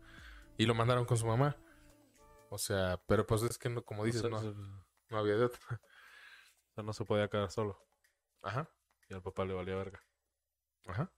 [0.57, 1.57] Y lo mandaron con su mamá.
[2.51, 5.37] O sea, pero pues es que no, como dices, o sea, no, o no había
[5.37, 5.59] de otra.
[6.75, 7.83] sea, no se podía quedar solo.
[8.43, 8.69] Ajá.
[9.09, 10.03] Y al papá le valía verga.
[10.87, 11.11] Ajá.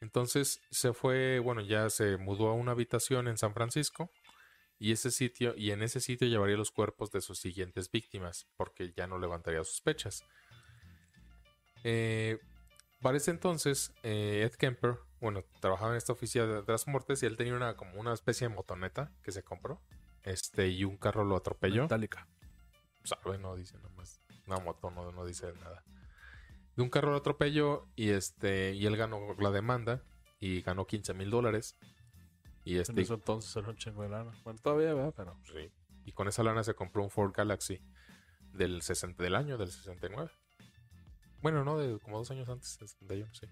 [0.00, 4.10] Entonces se fue, bueno, ya se mudó a una habitación en San Francisco
[4.78, 8.92] y ese sitio y en ese sitio llevaría los cuerpos de sus siguientes víctimas porque
[8.94, 10.24] ya no levantaría sospechas.
[11.84, 12.38] Eh,
[13.00, 17.36] para ese entonces, eh, Ed Kemper, bueno, trabajaba en esta oficina de transportes y él
[17.36, 19.80] tenía una como una especie de motoneta que se compró,
[20.24, 21.82] este y un carro lo atropelló.
[21.82, 22.26] Metálica.
[23.04, 24.20] sabe, no dice nomás.
[24.46, 25.84] Una moto no, no dice nada.
[26.76, 30.02] De un carro lo atropelló y este y él ganó la demanda
[30.38, 31.76] y ganó 15 mil dólares.
[32.64, 34.32] Y En este eso entonces era un chingo de lana.
[34.44, 35.14] Bueno, todavía, ¿verdad?
[35.16, 35.70] Pero sí.
[36.04, 37.80] y con esa lana se compró un Ford Galaxy
[38.52, 40.30] del 60 del año del 69.
[41.42, 43.46] Bueno, no, de como dos años antes, 61, sí.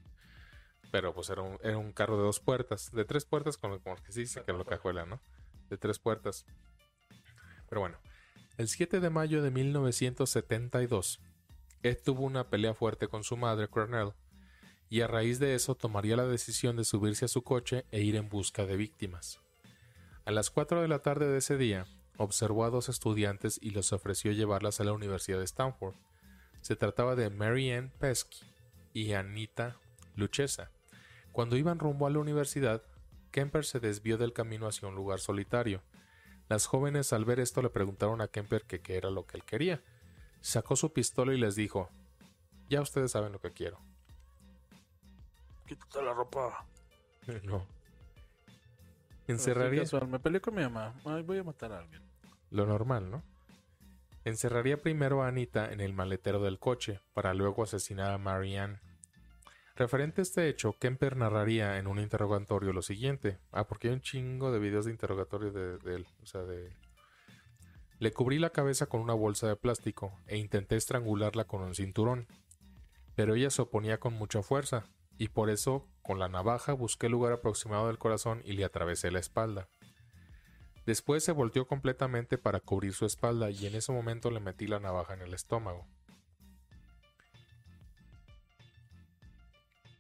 [0.91, 3.97] Pero pues era un, era un carro de dos puertas, de tres puertas, con como
[3.97, 5.21] que sí dice que lo cajuela, ¿no?
[5.69, 6.47] De tres puertas.
[7.69, 7.99] Pero bueno,
[8.57, 11.21] el 7 de mayo de 1972,
[11.85, 14.15] Ed tuvo una pelea fuerte con su madre, Cornell,
[14.89, 18.17] y a raíz de eso tomaría la decisión de subirse a su coche e ir
[18.17, 19.39] en busca de víctimas.
[20.25, 23.93] A las 4 de la tarde de ese día, observó a dos estudiantes y les
[23.93, 25.95] ofreció llevarlas a la Universidad de Stanford.
[26.63, 28.47] Se trataba de Mary Ann Pesky
[28.95, 29.77] y Anita
[30.17, 30.71] Luchesa.
[31.33, 32.83] Cuando iban rumbo a la universidad,
[33.31, 35.83] Kemper se desvió del camino hacia un lugar solitario.
[36.49, 39.83] Las jóvenes al ver esto le preguntaron a Kemper qué era lo que él quería.
[40.45, 41.89] Sacó su pistola y les dijo,
[42.69, 43.81] ya ustedes saben lo que quiero.
[45.67, 46.67] quítate la ropa.
[47.45, 47.67] no.
[49.27, 49.81] Encerraría...
[49.81, 51.01] casual, Me peleé con mi mamá.
[51.07, 52.03] Ay, voy a matar a alguien.
[52.51, 53.23] Lo normal, ¿no?
[54.27, 58.81] Encerraría primero a Anita en el maletero del coche para luego asesinar a Marianne.
[59.77, 63.39] Referente a este hecho, Kemper narraría en un interrogatorio lo siguiente.
[63.51, 66.07] Ah, porque hay un chingo de videos de interrogatorio de, de él.
[66.23, 66.71] O sea, de...
[67.99, 72.27] Le cubrí la cabeza con una bolsa de plástico e intenté estrangularla con un cinturón.
[73.15, 74.85] Pero ella se oponía con mucha fuerza,
[75.17, 79.11] y por eso, con la navaja, busqué el lugar aproximado del corazón y le atravesé
[79.11, 79.69] la espalda.
[80.87, 84.81] Después se volteó completamente para cubrir su espalda y en ese momento le metí la
[84.81, 85.87] navaja en el estómago.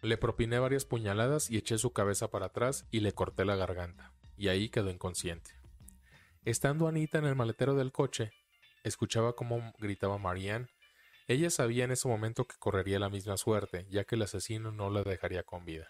[0.02, 4.12] Le propiné varias puñaladas y eché su cabeza para atrás y le corté la garganta,
[4.36, 5.63] y ahí quedó inconsciente.
[6.44, 8.30] Estando Anita en el maletero del coche,
[8.82, 10.66] escuchaba cómo gritaba Marianne.
[11.26, 14.90] Ella sabía en ese momento que correría la misma suerte, ya que el asesino no
[14.90, 15.88] la dejaría con vida.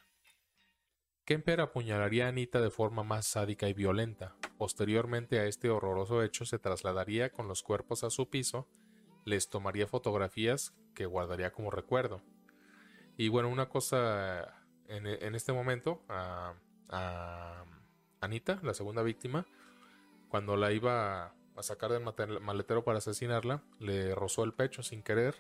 [1.25, 4.37] Kemper apuñalaría a Anita de forma más sádica y violenta.
[4.57, 8.69] Posteriormente a este horroroso hecho se trasladaría con los cuerpos a su piso,
[9.25, 12.23] les tomaría fotografías que guardaría como recuerdo.
[13.17, 16.55] Y bueno, una cosa en, este momento, a,
[18.21, 19.49] Anita, la segunda víctima,
[20.35, 25.37] cuando la iba a sacar del maletero para asesinarla, le rozó el pecho sin querer.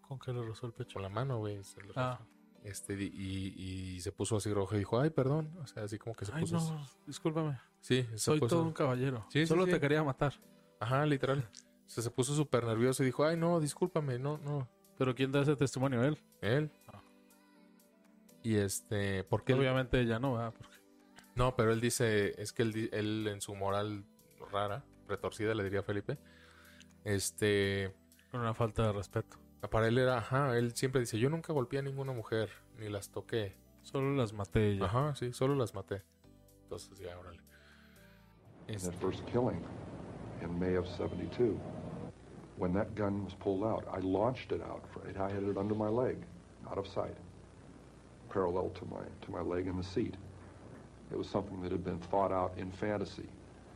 [0.00, 0.94] ¿Con qué le rozó el pecho?
[0.94, 1.60] Con la mano, güey.
[1.94, 2.18] Ah.
[2.64, 5.56] Este, y, se puso así rojo y dijo, ay, perdón.
[5.62, 6.56] O sea, así como que se ay, puso.
[6.56, 7.60] No, discúlpame.
[7.80, 9.24] Sí, soy todo un caballero.
[9.46, 10.34] Solo te quería matar.
[10.80, 11.48] Ajá, literal.
[11.86, 14.68] O sea, se puso súper nervioso y dijo, ay, no, discúlpame, no, no.
[14.96, 16.02] ¿Pero quién da ese testimonio?
[16.02, 16.18] ¿Él?
[16.40, 16.72] Él.
[16.88, 17.00] Ah.
[18.42, 20.52] Y este, porque Obviamente ya no, va
[21.38, 24.04] No, pero él dice, es que él, él en su moral
[24.50, 26.18] rara, retorcida, le diría Felipe,
[27.04, 27.94] este...
[28.32, 29.38] Con una falta de respeto.
[29.70, 33.10] Para él era, ajá, él siempre dice, yo nunca golpeé a ninguna mujer, ni las
[33.10, 33.56] toqué.
[33.82, 34.86] Solo las maté ya.
[34.86, 36.02] Ajá, sí, solo las maté.
[36.64, 37.40] Entonces ya, órale.
[38.66, 38.90] Este...
[39.00, 39.62] first killing
[40.42, 41.56] in May of 72.
[42.56, 44.82] When that gun was pulled out, I launched it out.
[45.06, 46.16] I had it under my leg,
[46.68, 47.16] out of sight,
[48.28, 50.16] parallel to my, to my leg in the seat.
[51.10, 53.28] It was something that had been thought out in fantasy,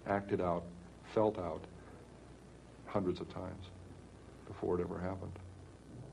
[0.07, 0.65] acted out,
[1.15, 1.65] felt out
[2.87, 3.67] hundreds of times
[4.47, 5.33] before it ever happened.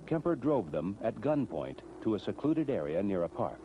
[0.06, 3.60] Kemper drove them at gunpoint to a secluded area near a park.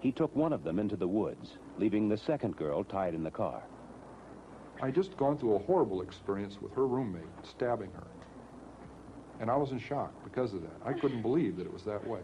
[0.00, 3.30] He took one of them into the woods, leaving the second girl tied in the
[3.30, 3.62] car.
[4.80, 8.06] I just gone through a horrible experience with her roommate stabbing her.
[9.40, 10.80] And I was in shock because of that.
[10.84, 12.20] I couldn't believe that it was that way.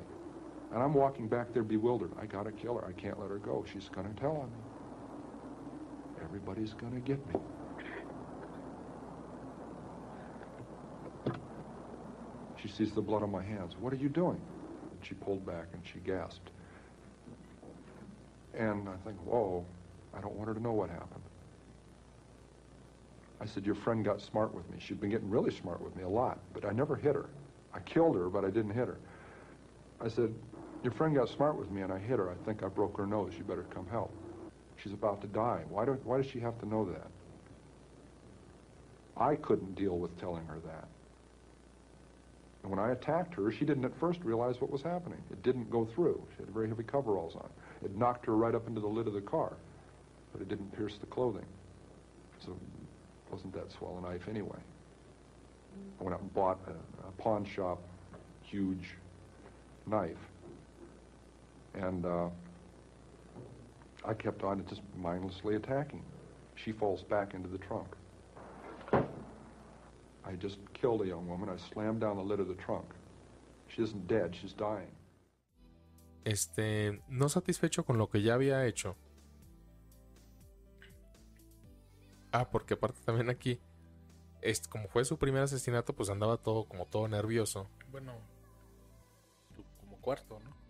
[0.73, 2.13] And I'm walking back there bewildered.
[2.21, 2.87] I gotta kill her.
[2.87, 3.65] I can't let her go.
[3.73, 4.59] She's gonna tell on me.
[6.23, 7.41] Everybody's gonna get me.
[12.57, 13.77] She sees the blood on my hands.
[13.79, 14.41] What are you doing?
[14.91, 16.51] And she pulled back and she gasped.
[18.55, 19.65] And I think, whoa,
[20.17, 21.23] I don't want her to know what happened.
[23.41, 24.79] I said, your friend got smart with me.
[24.79, 27.27] She'd been getting really smart with me a lot, but I never hit her.
[27.75, 28.97] I killed her, but I didn't hit her.
[30.01, 30.33] I said,
[30.85, 32.31] your friend got smart with me and I hit her.
[32.31, 33.33] I think I broke her nose.
[33.37, 34.13] You better come help.
[34.77, 35.63] She's about to die.
[35.71, 37.07] Why, do, why does she have to know that?
[39.17, 40.89] I couldn't deal with telling her that.
[42.63, 45.23] And when I attacked her, she didn't at first realize what was happening.
[45.31, 46.23] It didn't go through.
[46.37, 47.49] She had very heavy coveralls on.
[47.83, 49.55] It knocked her right up into the lid of the car,
[50.33, 51.47] but it didn't pierce the clothing.
[52.45, 54.59] So it wasn't that swell a knife anyway.
[56.01, 57.81] I went out and bought a, a pawn shop
[58.43, 58.97] huge
[59.87, 60.17] knife.
[61.75, 62.29] And uh,
[64.05, 66.03] I kept on just mindlessly attacking.
[66.57, 67.89] She falls back into the trunk.
[70.27, 71.49] I just killed a young woman.
[71.49, 72.87] I slammed down the lid of the trunk.
[73.69, 74.91] She isn't dead, she's dying.
[76.25, 78.97] Este, no satisfecho con lo que ya había hecho.
[82.33, 83.61] Ah, porque aparte también aquí,
[84.41, 87.69] este, como fue su primer asesinato, pues andaba todo como todo nervioso.
[87.91, 88.13] Bueno,
[89.81, 90.64] como cuarto, ¿no?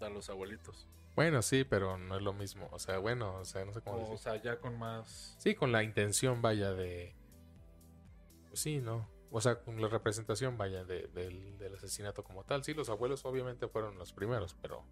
[0.00, 0.86] A los abuelitos.
[1.14, 2.68] Bueno, sí, pero no es lo mismo.
[2.72, 4.10] O sea, bueno, o sea, no sé cómo.
[4.10, 5.36] O, sea, ya con más.
[5.38, 7.14] Sí, con la intención, vaya, de
[8.56, 9.06] pues sí, ¿no?
[9.30, 12.64] O sea, con la representación, vaya, del, asesinato como tal.
[12.64, 14.84] Sí, los abuelos obviamente fueron los primeros, pero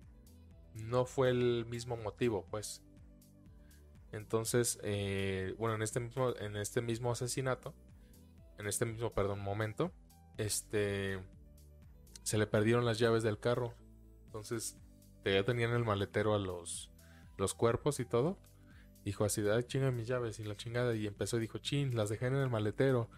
[0.75, 2.83] no fue el mismo motivo, pues.
[4.13, 7.75] Entonces, eh, bueno, en este mismo, en este mismo asesinato,
[8.59, 9.93] en este mismo, perdón, momento,
[10.37, 11.23] este,
[12.23, 13.75] se le perdieron las llaves del carro.
[14.27, 14.77] Entonces,
[15.33, 16.91] ya tenían el maletero a los,
[17.37, 18.39] los cuerpos y todo.
[19.05, 20.95] Dijo así, ay, chinga mis llaves y la chingada.
[20.95, 23.09] Y empezó y dijo, chin, las dejé en el maletero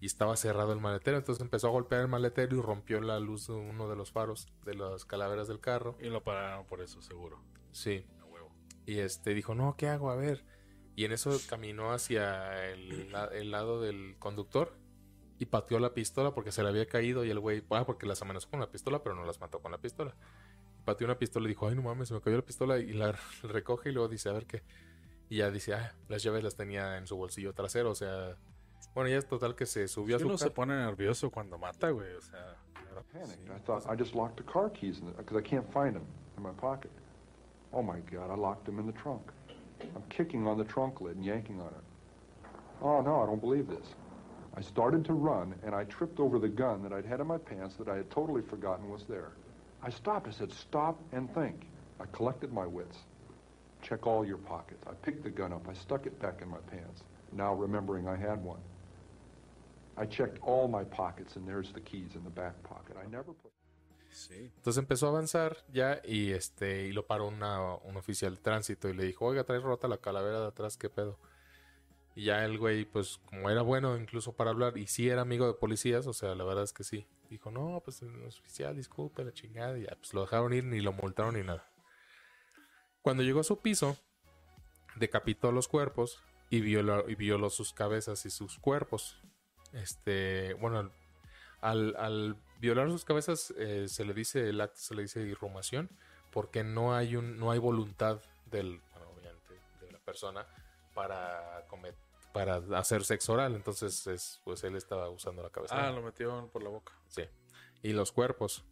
[0.00, 1.16] y estaba cerrado el maletero.
[1.16, 4.48] Entonces empezó a golpear el maletero y rompió la luz de uno de los faros
[4.64, 5.96] de las calaveras del carro.
[6.00, 7.42] Y lo pararon por eso, seguro.
[7.72, 8.04] Sí.
[8.88, 10.10] Y este dijo, no, ¿qué hago?
[10.10, 10.44] A ver.
[10.96, 13.12] Y en eso caminó hacia el,
[13.50, 14.74] lado del conductor
[15.38, 18.22] y pateó la pistola porque se le había caído y el güey, ah, porque las
[18.22, 20.16] amenazó con la pistola, pero no las mató con la pistola.
[20.88, 23.12] Pateó una pistola y dijo, ay, no mames, se me cayó la pistola y la
[23.42, 24.62] recoge y luego dice, a ver qué.
[25.28, 28.38] Y ya dice, ah, las llaves las tenía en su bolsillo trasero, o sea,
[28.94, 31.90] bueno, ya es total que se subió a su uno se pone nervioso cuando mata,
[31.90, 32.56] güey, o sea...
[33.12, 33.48] Panicked.
[33.48, 36.04] I thought I just locked the car keys because I can't find them
[36.36, 36.90] in my pocket.
[37.72, 39.22] Oh my God, I locked them in the trunk.
[39.94, 41.84] I'm kicking on the trunk lid and yanking on it.
[42.82, 43.94] Oh, no, I don't believe this.
[44.56, 47.38] I started to run, and I tripped over the gun that I'd had in my
[47.38, 49.32] pants that I had totally forgotten was there.
[49.82, 50.26] I stopped.
[50.28, 51.66] I said, stop and think.
[52.00, 52.98] I collected my wits.
[53.82, 54.84] Check all your pockets.
[54.86, 55.66] I picked the gun up.
[55.68, 58.60] I stuck it back in my pants, now remembering I had one.
[59.96, 62.96] I checked all my pockets, and there's the keys in the back pocket.
[62.96, 63.52] I never put...
[64.10, 64.50] Sí.
[64.56, 68.88] Entonces empezó a avanzar ya y este y lo paró una- un oficial de tránsito
[68.88, 71.18] y le dijo, oiga, trae rota la calavera de atrás, ¿qué pedo?
[72.18, 75.46] Y ya el güey, pues como era bueno incluso para hablar y sí era amigo
[75.46, 77.06] de policías, o sea, la verdad es que sí.
[77.30, 79.78] Dijo, no, pues el oficial, disculpe la chingada.
[79.78, 81.70] Y ya, pues lo dejaron ir, ni lo multaron ni nada.
[83.02, 83.96] Cuando llegó a su piso,
[84.96, 89.22] decapitó los cuerpos y violó, y violó sus cabezas y sus cuerpos.
[89.72, 90.90] Este, bueno,
[91.60, 95.88] al, violar sus cabezas eh, se le dice, el acto se le dice irrumación,
[96.32, 100.48] porque no hay un, no hay voluntad del, bueno, obviamente, de la persona
[100.94, 101.94] para comer,
[102.32, 103.54] para hacer sexo oral.
[103.54, 105.88] Entonces, es, pues él estaba usando la cabeza.
[105.88, 106.92] Ah, lo metió por la boca.
[107.08, 107.22] Sí.
[107.82, 108.64] Y los cuerpos.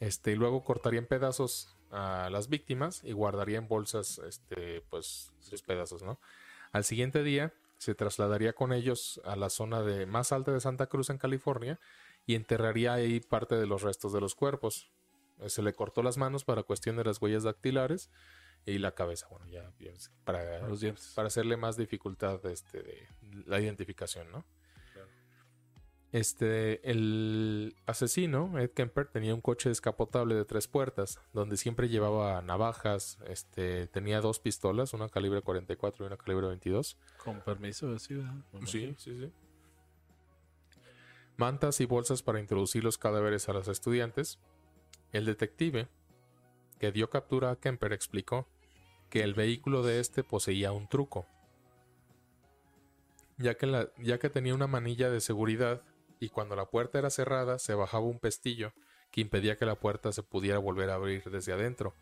[0.00, 5.32] Este, y luego cortaría en pedazos a las víctimas y guardaría en bolsas, este, pues,
[5.40, 6.18] sus pedazos, ¿no?
[6.72, 10.86] Al siguiente día se trasladaría con ellos a la zona de más alta de Santa
[10.86, 11.78] Cruz en California
[12.26, 14.90] y enterraría ahí parte de los restos de los cuerpos.
[15.46, 18.10] Se le cortó las manos para cuestión de las huellas dactilares
[18.66, 19.92] y la cabeza, bueno, ya, ya
[20.24, 21.12] para, Los dientes.
[21.14, 23.08] para hacerle más dificultad este, de
[23.46, 24.44] la identificación, ¿no?
[26.12, 32.40] Este, el asesino, Ed Kemper, tenía un coche descapotable de tres puertas, donde siempre llevaba
[32.40, 36.96] navajas, este, tenía dos pistolas, una calibre 44 y una calibre 22.
[37.16, 38.32] Con permiso, ¿verdad?
[38.52, 39.32] Me Sí, sí, sí.
[41.36, 44.38] Mantas y bolsas para introducir los cadáveres a los estudiantes.
[45.10, 45.88] El detective
[46.78, 48.46] que dio captura a Kemper explicó
[49.10, 51.26] que el vehículo de este poseía un truco,
[53.38, 55.82] ya que, la- ya que tenía una manilla de seguridad
[56.20, 58.72] y cuando la puerta era cerrada se bajaba un pestillo
[59.10, 61.94] que impedía que la puerta se pudiera volver a abrir desde adentro.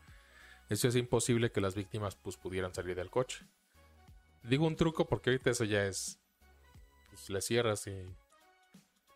[0.68, 3.44] Eso es imposible que las víctimas pues, pudieran salir del coche.
[4.42, 6.18] Digo un truco porque ahorita eso ya es.
[7.10, 7.92] Pues le cierras y.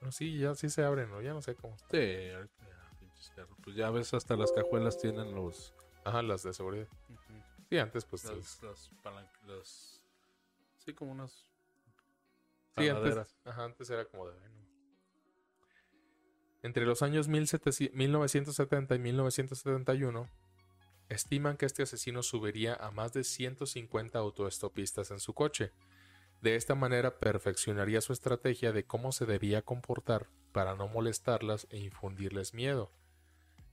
[0.03, 1.23] No, sí, ya sí se abren, ¿no?
[1.23, 1.77] Ya no sé cómo.
[1.91, 3.47] Sí, ahorita ya.
[3.63, 5.75] Pues ya ves, hasta las cajuelas tienen los.
[6.05, 6.87] Ajá, las de seguridad.
[7.69, 8.23] Sí, antes pues.
[9.03, 10.01] Palan- las-
[10.85, 11.33] Sí, como unas.
[12.77, 13.15] Sí, antes,
[13.45, 14.35] ajá, antes era como de.
[16.63, 20.29] Entre los años 1700 1970 y 1971,
[21.09, 25.73] estiman que este asesino subiría a más de 150 autoestopistas en su coche.
[26.43, 31.79] De esta manera perfeccionaría su estrategia de cómo se debía comportar para no molestarlas e
[31.79, 32.91] infundirles miedo.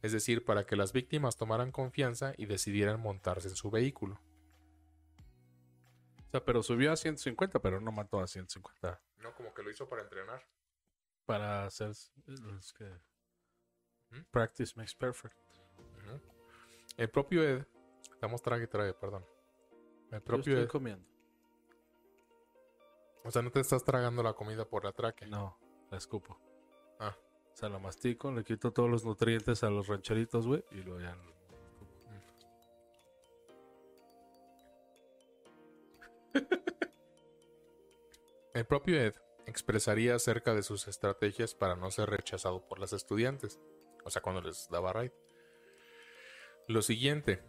[0.04, 4.20] Es decir, para que las víctimas tomaran confianza y decidieran montarse en su vehículo.
[6.28, 9.02] O sea, pero subió a 150, pero no mató a 150.
[9.20, 10.46] No, como que lo hizo para entrenar.
[11.26, 11.92] Para hacer.
[11.92, 12.86] Es que.
[14.10, 14.24] ¿Mm?
[14.30, 15.36] Practice makes perfect.
[16.98, 17.66] El propio Ed,
[18.12, 19.26] estamos trague y trague, perdón.
[20.12, 21.08] El Yo propio estoy Ed, comiendo.
[23.24, 25.26] o sea, no te estás tragando la comida por la traque.
[25.26, 25.58] No,
[25.90, 26.38] la escupo.
[27.54, 31.02] O sea, la mastico, le quito todos los nutrientes a los rancheritos, güey, y luego
[31.02, 31.16] ya.
[38.56, 39.14] El propio Ed
[39.46, 43.60] expresaría acerca de sus estrategias para no ser rechazado por las estudiantes,
[44.04, 45.12] o sea, cuando les daba raid.
[46.68, 47.44] Lo siguiente,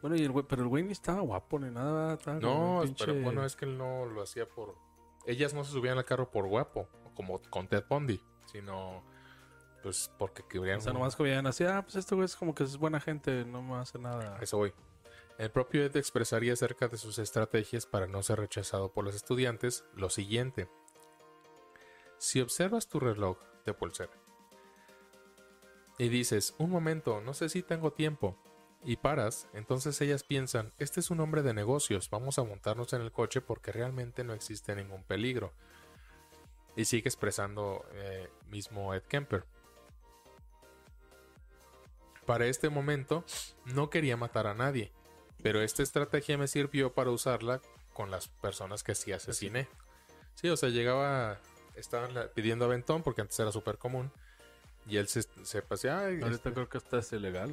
[0.00, 2.18] Bueno, y el güey, pero el güey ni estaba guapo ni nada.
[2.18, 4.76] como no, pero bueno, es que él no lo hacía por...
[5.26, 9.02] Ellas no se subían al carro por guapo, como con Ted Bundy, sino
[9.84, 10.78] pues porque querían...
[10.78, 13.00] O sea, nomás que veían así, ah, pues este güey es como que es buena
[13.00, 14.38] gente, no me hace nada.
[14.40, 14.72] Eso voy.
[15.36, 19.84] El propio Ed expresaría acerca de sus estrategias para no ser rechazado por los estudiantes
[19.94, 20.70] lo siguiente.
[22.16, 24.12] Si observas tu reloj de pulsera
[25.98, 28.38] y dices, un momento, no sé si tengo tiempo,
[28.84, 33.02] y paras, entonces ellas piensan, este es un hombre de negocios, vamos a montarnos en
[33.02, 35.52] el coche porque realmente no existe ningún peligro.
[36.74, 39.44] Y sigue expresando eh, mismo Ed Kemper.
[42.26, 43.24] Para este momento,
[43.66, 44.92] no quería matar a nadie,
[45.42, 47.60] pero esta estrategia me sirvió para usarla
[47.92, 49.68] con las personas que sí asesiné.
[50.34, 51.38] Sí, o sea, llegaba,
[51.76, 54.10] estaban pidiendo aventón porque antes era súper común.
[54.86, 56.10] Y él se, se paseaba.
[56.10, 57.52] y, Ahorita este, creo que hasta es ilegal.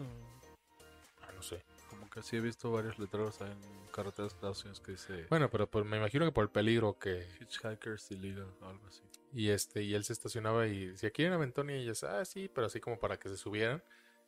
[1.22, 1.64] ah, no sé.
[1.90, 3.56] Como que sí he visto varios letreros en
[3.92, 6.98] carreteras de Estados Unidos que dice Bueno, pero pues me imagino que por el peligro
[6.98, 7.28] que.
[7.40, 9.02] Hitchhikers illegal o algo así.
[9.34, 11.70] Y este, y él se estacionaba y decía, ¿quieren aventón?
[11.70, 13.82] Y ellas, ah, sí, pero así como para que se subieran.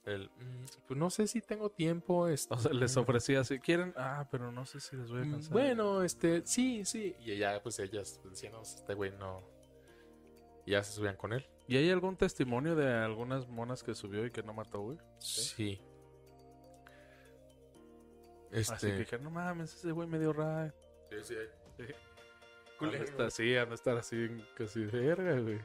[0.06, 2.28] El, "Mm, pues no sé si tengo tiempo.
[2.28, 5.26] este, O sea, les ofrecía si quieren, ah, pero no sé si les voy a
[5.26, 5.52] Mm, cansar.
[5.54, 7.16] Bueno, este, sí, sí.
[7.20, 9.42] Y ella, pues ellas decían, no, este güey no.
[10.66, 11.46] Y ya se subían con él.
[11.68, 14.98] ¿Y hay algún testimonio de algunas monas que subió y que no mató, güey?
[15.20, 15.82] Sí.
[18.52, 18.98] Así que Este.
[18.98, 20.74] dije, no mames, ese güey me dio ride.
[21.10, 21.18] Sí,
[21.80, 21.86] sí.
[22.80, 25.60] Han de estar de estar así, casi verga, güey.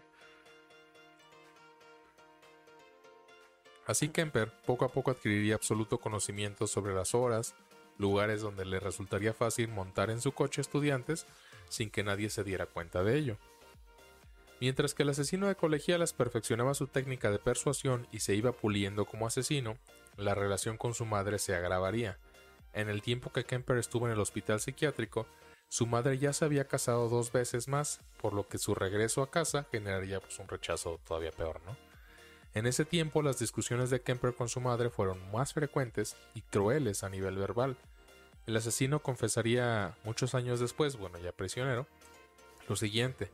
[3.89, 7.55] Así Kemper poco a poco adquiriría absoluto conocimiento sobre las horas,
[7.97, 11.27] lugares donde le resultaría fácil montar en su coche estudiantes
[11.71, 13.39] sin que nadie se diera cuenta de ello.
[14.61, 19.07] Mientras que el asesino de colegialas perfeccionaba su técnica de persuasión y se iba puliendo
[19.07, 19.79] como asesino,
[20.19, 22.19] la relación con su madre se agravaría.
[22.75, 25.27] En el tiempo que Kemper estuvo en el hospital psiquiátrico,
[25.71, 29.31] su madre ya se había casado dos veces más, por lo que su regreso a
[29.31, 31.88] casa generaría pues, un rechazo todavía peor, ¿no?
[32.55, 37.05] En ese tiempo las discusiones de Kemper con su madre fueron más frecuentes y crueles
[37.05, 37.77] a nivel verbal.
[38.47, 41.87] El asesino confesaría muchos años después, bueno ya prisionero,
[42.69, 43.31] lo siguiente.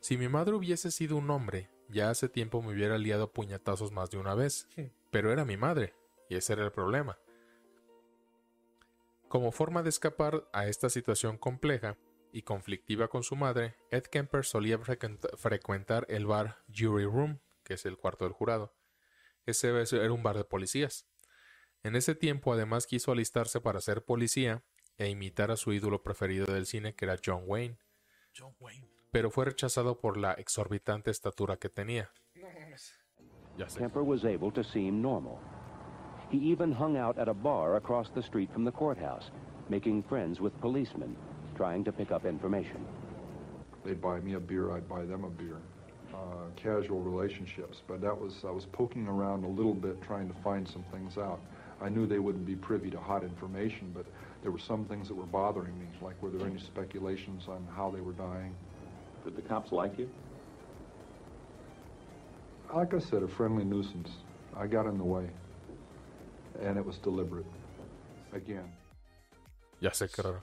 [0.00, 3.92] Si mi madre hubiese sido un hombre, ya hace tiempo me hubiera liado a puñetazos
[3.92, 4.66] más de una vez.
[5.10, 5.94] Pero era mi madre,
[6.28, 7.18] y ese era el problema.
[9.28, 11.96] Como forma de escapar a esta situación compleja
[12.32, 17.74] y conflictiva con su madre, Ed Kemper solía frecuenta- frecuentar el bar Jury Room, que
[17.74, 18.74] es el cuarto del jurado.
[19.46, 21.08] Ese era un bar de policías.
[21.82, 24.62] En ese tiempo además quiso alistarse para ser policía
[24.96, 27.78] e imitar a su ídolo preferido del cine que era John Wayne,
[28.36, 28.88] John Wayne.
[29.10, 32.10] pero fue rechazado por la exorbitante estatura que tenía.
[33.56, 33.78] Ya sé.
[33.78, 35.38] Kemper was able to seem normal.
[36.30, 39.30] He even hung out at a bar across the street from the courthouse,
[39.68, 41.16] making friends with policemen,
[41.56, 42.84] trying to pick up information.
[43.84, 45.60] They'd buy me a beer, I'd buy them a beer.
[46.14, 50.34] Uh, casual relationships, but that was I was poking around a little bit trying to
[50.44, 51.40] find some things out.
[51.82, 54.06] I knew they wouldn't be privy to hot information, but
[54.42, 57.90] there were some things that were bothering me, like were there any speculations on how
[57.90, 58.54] they were dying?
[59.24, 60.08] Did the cops like you?
[62.72, 64.10] Like I said, a friendly nuisance.
[64.56, 65.28] I got in the way,
[66.62, 67.46] and it was deliberate.
[68.32, 68.70] Again.
[69.80, 70.42] Ya sé qué raro.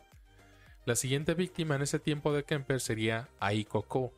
[0.85, 4.11] La siguiente víctima en ese tiempo de Kemper sería Aiko Ko,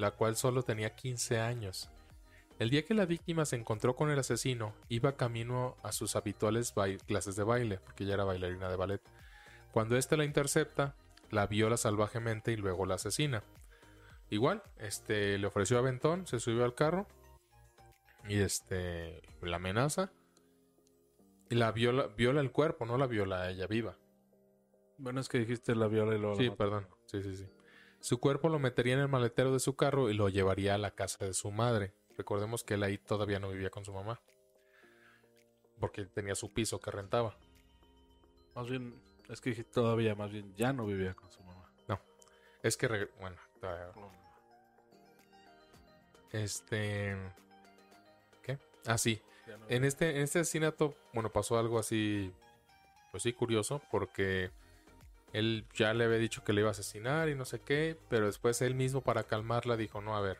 [0.00, 1.90] la cual solo tenía 15 años.
[2.58, 6.74] El día que la víctima se encontró con el asesino, iba camino a sus habituales
[7.06, 9.00] clases de baile, porque ella era bailarina de ballet.
[9.72, 10.94] Cuando éste la intercepta,
[11.30, 13.42] la viola salvajemente y luego la asesina.
[14.28, 17.06] Igual, este le ofreció aventón, se subió al carro
[18.28, 20.12] y este la amenaza
[21.48, 23.96] y la viola, viola el cuerpo, no la viola a ella viva.
[24.98, 26.86] Bueno, es que dijiste la viola y luego Sí, perdón.
[27.06, 27.48] Sí, sí, sí.
[28.00, 30.90] Su cuerpo lo metería en el maletero de su carro y lo llevaría a la
[30.92, 31.92] casa de su madre.
[32.16, 34.20] Recordemos que él ahí todavía no vivía con su mamá.
[35.78, 37.36] Porque tenía su piso que rentaba.
[38.54, 38.94] Más bien,
[39.28, 41.56] es que todavía, más bien, ya no vivía con su mamá.
[42.62, 43.90] Es que, bueno, todavía-
[46.32, 47.16] este...
[48.42, 48.58] ¿Qué?
[48.86, 49.22] Ah, sí.
[49.46, 52.32] No En este, en este asesinato, bueno, pasó algo así,
[53.10, 54.50] pues sí, curioso, porque
[55.32, 58.26] él ya le había dicho que le iba a asesinar y no sé qué, pero
[58.26, 60.38] después él mismo para calmarla dijo, no, a ver,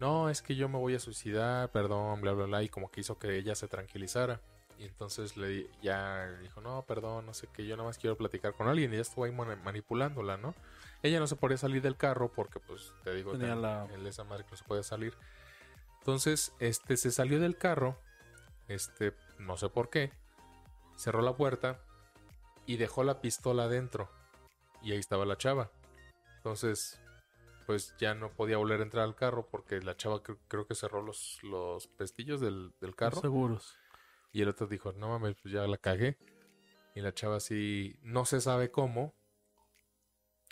[0.00, 3.00] no, es que yo me voy a suicidar, perdón, bla, bla, bla, y como que
[3.00, 4.40] hizo que ella se tranquilizara.
[4.78, 8.52] Y entonces le ya dijo, no, perdón, no sé qué, yo nada más quiero platicar
[8.54, 8.90] con alguien.
[8.90, 10.54] Y ella estuvo ahí mani- manipulándola, ¿no?
[11.04, 14.04] Ella no se podía salir del carro porque, pues, te digo, Tenía ten- la- él
[14.06, 15.14] esa madre que no se puede salir.
[15.98, 17.96] Entonces, este, se salió del carro,
[18.66, 20.10] este, no sé por qué,
[20.96, 21.78] cerró la puerta
[22.66, 24.10] y dejó la pistola adentro.
[24.82, 25.70] Y ahí estaba la chava.
[26.36, 27.00] Entonces,
[27.66, 30.74] pues ya no podía volver a entrar al carro porque la chava cre- creo que
[30.74, 33.20] cerró los, los pestillos del, del carro.
[33.20, 33.76] seguros.
[34.32, 36.18] Y el otro dijo, no mames, pues ya la cagué.
[36.94, 39.14] Y la chava así, no se sabe cómo.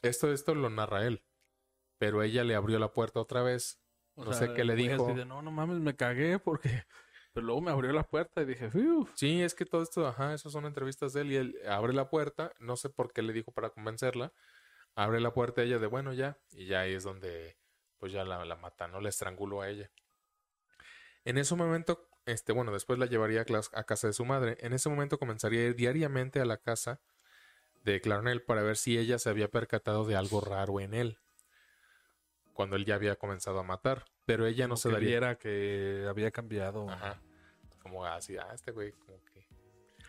[0.02, 1.22] Esto, esto lo narra él.
[1.98, 3.80] Pero ella le abrió la puerta otra vez.
[4.14, 5.12] O No sea, sé qué le dijo.
[5.14, 6.84] de, no, no mames, me cagué porque...
[7.32, 9.08] Pero luego me abrió la puerta y dije, "Fiu".
[9.14, 12.10] Sí, es que todo esto, ajá, esas son entrevistas de él y él abre la
[12.10, 14.32] puerta, no sé por qué le dijo para convencerla,
[14.94, 17.56] abre la puerta ella de bueno ya, y ya ahí es donde
[17.98, 19.00] pues ya la, mata, ¿no?
[19.00, 19.90] La estranguló a ella.
[21.24, 24.72] En ese momento, este, bueno, después la llevaría a, a casa de su madre, en
[24.72, 27.00] ese momento comenzaría a ir diariamente a la casa
[27.84, 31.18] de Clarnell para ver si ella se había percatado de algo raro en él,
[32.54, 35.08] cuando él ya había comenzado a matar, pero ella no se que daría...
[35.08, 36.88] viera que había cambiado.
[36.88, 37.20] Ajá.
[37.82, 39.46] Como así, ah, este güey como que...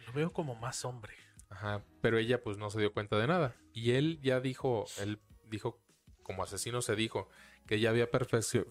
[0.08, 1.14] Lo veo como más hombre.
[1.50, 3.56] Ajá, pero ella pues no se dio cuenta de nada.
[3.74, 5.80] Y él ya dijo, él dijo,
[6.24, 7.30] como asesino se dijo,
[7.68, 8.66] que ya había perfeccio-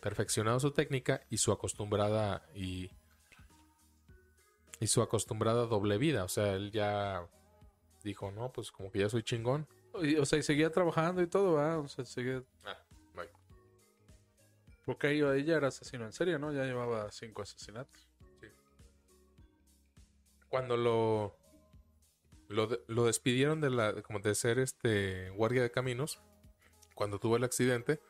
[0.00, 2.90] perfeccionado su técnica y su acostumbrada y
[4.78, 6.24] y su acostumbrada doble vida.
[6.24, 7.26] O sea, él ya
[8.04, 9.66] dijo, no, pues como que ya soy chingón.
[10.02, 11.78] Y, o sea, y seguía trabajando y todo, ¿verdad?
[11.80, 12.42] O sea, seguía...
[12.64, 12.78] Ah.
[14.86, 16.52] Porque ella, era asesino en serio, ¿no?
[16.52, 18.08] Ya llevaba cinco asesinatos.
[20.48, 21.36] Cuando lo,
[22.48, 26.20] lo, de- lo despidieron de la como de ser este guardia de caminos,
[26.94, 28.00] cuando tuvo el accidente,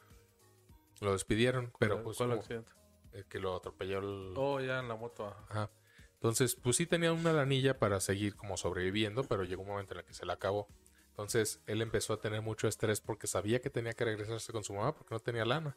[1.00, 2.70] lo despidieron, pero ¿Cuál- pues ¿Cuál como- accidente?
[3.14, 4.34] eh, que lo atropelló el...
[4.36, 5.26] Oh, ya en la moto.
[5.48, 5.70] Ajá.
[6.14, 10.00] Entonces, pues sí tenía una lanilla para seguir como sobreviviendo, pero llegó un momento en
[10.00, 10.68] el que se la acabó.
[11.08, 14.74] Entonces, él empezó a tener mucho estrés porque sabía que tenía que regresarse con su
[14.74, 15.76] mamá porque no tenía lana.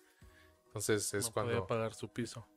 [0.70, 1.52] Entonces, es no cuando...
[1.54, 2.48] podía pagar su piso.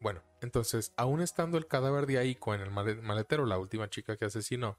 [0.00, 4.16] Bueno, entonces, aún estando el cadáver de Aiko en el male- maletero, la última chica
[4.16, 4.76] que asesinó,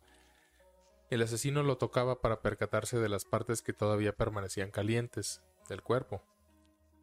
[1.10, 6.24] el asesino lo tocaba para percatarse de las partes que todavía permanecían calientes del cuerpo.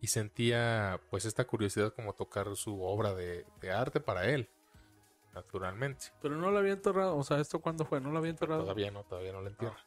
[0.01, 4.51] Y sentía pues esta curiosidad como tocar su obra de, de arte para él,
[5.33, 6.13] naturalmente.
[6.21, 7.17] Pero no la había enterrado.
[7.17, 8.01] O sea, ¿esto cuándo fue?
[8.03, 8.63] ¿No la había enterrado?
[8.63, 9.79] Todavía no, todavía no lo entierra.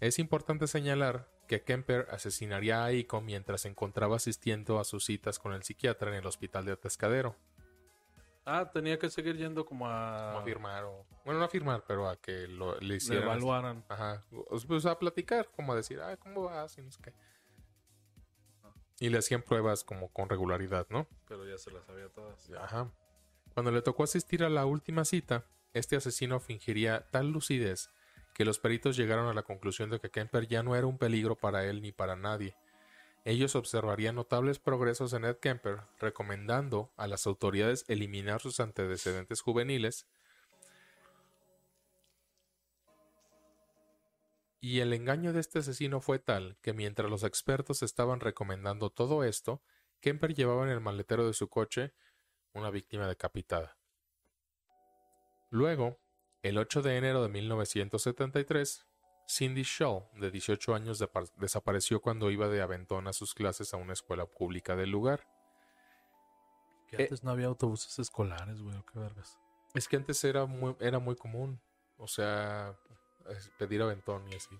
[0.00, 5.38] Es importante señalar que Kemper asesinaría a Aiko mientras se encontraba asistiendo a sus citas
[5.38, 7.36] con el psiquiatra en el hospital de Atascadero.
[8.44, 10.32] Ah, tenía que seguir yendo como a...
[10.32, 11.04] Como a firmar o...
[11.24, 13.24] Bueno, no a firmar, pero a que lo, le le hicieran...
[13.24, 13.84] evaluaran.
[13.88, 14.24] Ajá.
[14.68, 16.78] Pues a platicar, como a decir, ah, ¿cómo vas?
[16.78, 17.12] Y no sé qué.
[19.00, 21.08] Y le hacían pruebas como con regularidad, ¿no?
[21.26, 22.48] Pero ya se las sabía todas.
[22.60, 22.92] Ajá.
[23.52, 27.90] Cuando le tocó asistir a la última cita, este asesino fingiría tal lucidez
[28.36, 31.36] que los peritos llegaron a la conclusión de que Kemper ya no era un peligro
[31.36, 32.54] para él ni para nadie.
[33.24, 40.06] Ellos observarían notables progresos en Ed Kemper, recomendando a las autoridades eliminar sus antecedentes juveniles.
[44.60, 49.24] Y el engaño de este asesino fue tal que mientras los expertos estaban recomendando todo
[49.24, 49.62] esto,
[50.00, 51.94] Kemper llevaba en el maletero de su coche
[52.52, 53.78] una víctima decapitada.
[55.48, 55.98] Luego,
[56.46, 58.86] el 8 de enero de 1973,
[59.28, 61.04] Cindy Shaw, de 18 años,
[61.36, 65.26] desapareció cuando iba de aventón a sus clases a una escuela pública del lugar.
[66.88, 67.02] Que Eh.
[67.02, 68.76] antes no había autobuses escolares, güey.
[68.92, 69.38] Qué vergas.
[69.74, 71.60] Es que antes era muy, era muy común,
[71.98, 72.76] o sea,
[73.58, 74.56] pedir aventón y así.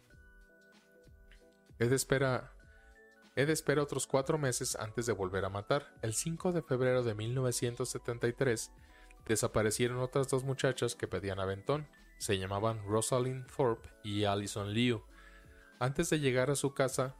[1.79, 2.53] Ed espera,
[3.37, 5.95] Ed espera otros cuatro meses antes de volver a matar.
[6.03, 8.73] El 5 de febrero de 1973
[9.27, 11.89] desaparecieron otras dos muchachas que pedían aventón.
[12.19, 15.03] Se llamaban Rosalind Thorpe y Allison Liu.
[15.79, 17.15] Antes de llegar a su casa,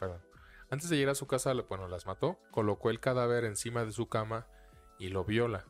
[0.00, 0.22] perdón,
[0.70, 4.08] antes de llegar a su casa, bueno, las mató, colocó el cadáver encima de su
[4.08, 4.46] cama
[4.98, 5.66] y lo viola.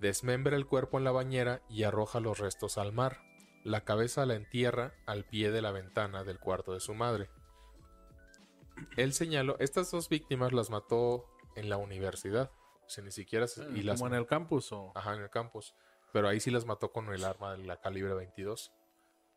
[0.00, 3.20] Desmembra el cuerpo en la bañera y arroja los restos al mar.
[3.62, 7.30] La cabeza la entierra al pie de la ventana del cuarto de su madre.
[8.96, 12.50] Él señaló, estas dos víctimas las mató en la universidad.
[12.84, 13.46] O sea, ni siquiera...
[13.46, 14.92] se- y las, ¿Como en el campus o...?
[14.94, 15.74] Ajá, en el campus.
[16.12, 18.72] Pero ahí sí las mató con el arma de la calibre 22.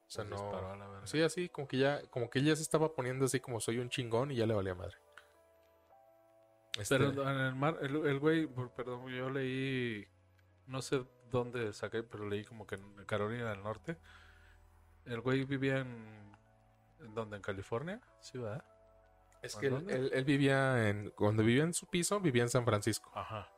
[0.07, 1.07] O sea, Pues no...
[1.07, 3.89] Sí, así, como que ya, como que ella se estaba poniendo así como soy un
[3.89, 4.97] chingón y ya le valía madre.
[6.77, 10.05] Este, Pero en el mar, el, güey, perdón, yo leí,
[10.67, 13.97] no sé dónde saqué, pero leí como que en Carolina del Norte.
[15.05, 16.35] El güey vivía en,
[16.99, 17.37] ¿en dónde?
[17.37, 18.01] ¿En California?
[18.19, 18.65] Sí, ¿verdad?
[19.45, 19.95] Es que él, ¿dónde?
[19.95, 23.11] él- él vivía en, cuando vivía en su piso, vivía en San Francisco.
[23.13, 23.49] Ajá.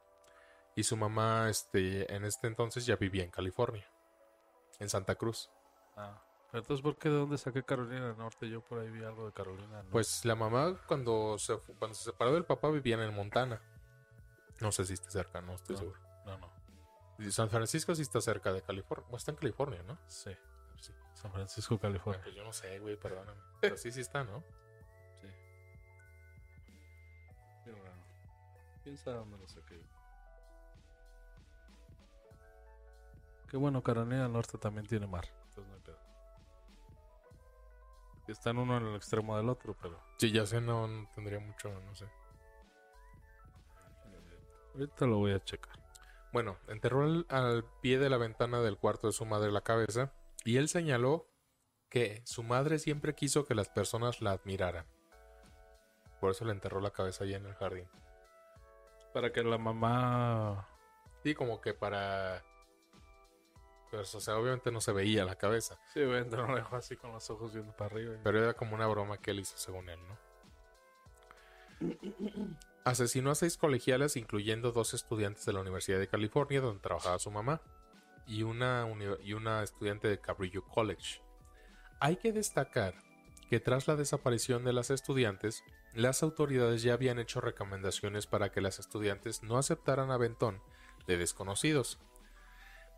[0.76, 3.88] Y su mamá, este, en este entonces ya vivía en California.
[4.80, 5.50] En Santa Cruz.
[5.96, 6.22] Ah.
[6.52, 8.48] Pero entonces, ¿por qué de dónde saqué Carolina del Norte?
[8.50, 9.90] Yo por ahí vi algo de Carolina Norte.
[9.92, 13.62] Pues la mamá cuando se, cuando se separó del papá vivía en Montana.
[14.62, 15.80] No sé si está cerca, no estoy No.
[15.82, 16.00] seguro.
[16.26, 16.52] No, no.
[17.20, 19.06] Y San Francisco sí está cerca de California.
[19.16, 19.98] Está en California, ¿no?
[20.08, 20.32] Sí.
[20.80, 20.94] Sí.
[21.16, 22.22] San Francisco, Bueno, California.
[22.24, 23.42] pues yo no sé, güey, perdóname.
[23.60, 24.44] Pero sí, sí está, ¿no?
[28.88, 29.78] ¿Quién sabe dónde lo saqué?
[33.50, 35.26] Qué bueno, Carolina del Norte también tiene mar.
[35.50, 36.00] Entonces no hay pedo.
[38.30, 40.02] Están uno en el extremo del otro, pero.
[40.16, 42.10] Sí, ya sé, no, no tendría mucho, no sé.
[44.76, 45.78] Ahorita lo voy a checar.
[46.32, 50.14] Bueno, enterró al, al pie de la ventana del cuarto de su madre la cabeza
[50.46, 51.28] y él señaló
[51.90, 54.86] que su madre siempre quiso que las personas la admiraran.
[56.22, 57.90] Por eso le enterró la cabeza ahí en el jardín.
[59.18, 60.68] Para que la mamá.
[61.24, 62.45] Sí, como que para...
[63.89, 66.95] Pues, o sea, obviamente no se veía la cabeza, Sí, güey, entró lo dejó así
[66.97, 68.13] con los ojos viendo para arriba.
[68.13, 70.18] y- pero era como una broma que él hizo según él, ¿no?
[72.84, 77.32] Asesinó a seis colegiales, incluyendo dos estudiantes de la Universidad de California, donde trabajaba su
[77.32, 77.61] mamá,
[78.28, 78.86] y una,
[79.24, 81.22] y una estudiante de Cabrillo College.
[81.99, 82.93] Hay que destacar
[83.49, 85.63] que tras la desaparición de las estudiantes,
[85.94, 90.62] las autoridades ya habían hecho recomendaciones para que las estudiantes no aceptaran aventón
[91.08, 92.00] de desconocidos.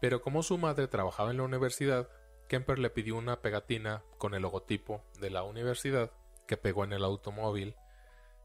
[0.02, 2.10] Pero como su madre trabajaba en la universidad,
[2.48, 6.12] Kemper le pidió una pegatina con el logotipo de la universidad
[6.48, 7.76] que pegó en el automóvil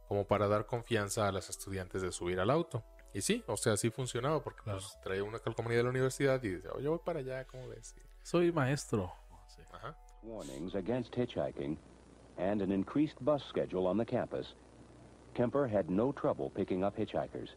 [0.09, 2.85] como para dar confianza a las estudiantes de subir al auto.
[3.15, 6.57] Y sí, o sea, sí funcionaba porque pues, traía una calcomanía de la universidad y
[6.57, 7.95] dice, oye, voy para allá, ¿cómo ves?
[8.23, 9.13] Soy maestro.
[9.73, 9.97] Ajá.
[10.23, 11.79] Warnings against hitchhiking
[12.39, 14.47] and an increased bus schedule on the campus,
[15.35, 17.49] Kemper had no trouble picking up hitchhikers.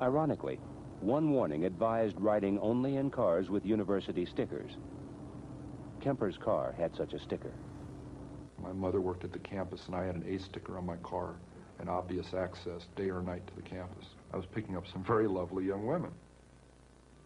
[0.00, 0.58] Ironically,
[1.00, 4.72] one warning advised riding only in cars with university stickers.
[6.00, 7.52] Kemper's car had such a sticker.
[8.62, 11.34] My mother worked at the campus, and I had an A sticker on my car,
[11.78, 14.06] and obvious access day or night to the campus.
[14.32, 16.10] I was picking up some very lovely young women.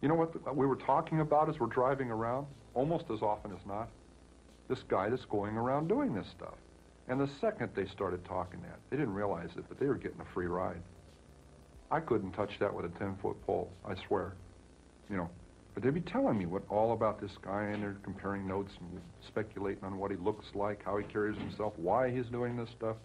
[0.01, 2.47] You know what we were talking about as we're driving around?
[2.73, 3.89] Almost as often as not,
[4.71, 6.55] this guy that's going around doing this stuff.
[7.09, 10.21] And the second they started talking that, they didn't realize it, but they were getting
[10.21, 10.81] a free ride.
[11.91, 14.33] I couldn't touch that with a 10-foot pole, I swear.
[15.09, 15.29] You know,
[15.73, 19.01] but they'd be telling me what all about this guy, and they're comparing notes and
[19.27, 22.95] speculating on what he looks like, how he carries himself, why he's doing this stuff,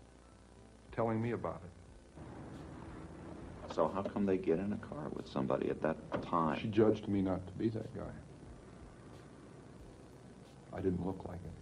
[0.95, 3.75] telling me about it.
[3.75, 6.61] So how come they get in a car with somebody at that time?
[6.61, 8.13] She judged me not to be that guy.
[10.73, 11.56] I didn't look like it.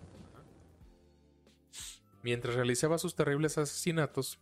[2.24, 4.40] Mientras realizaba sus terribles asesinatos,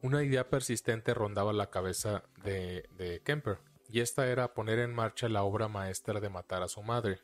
[0.00, 5.28] una idea persistente rondaba la cabeza de, de Kemper, y esta era poner en marcha
[5.28, 7.20] la obra maestra de matar a su madre.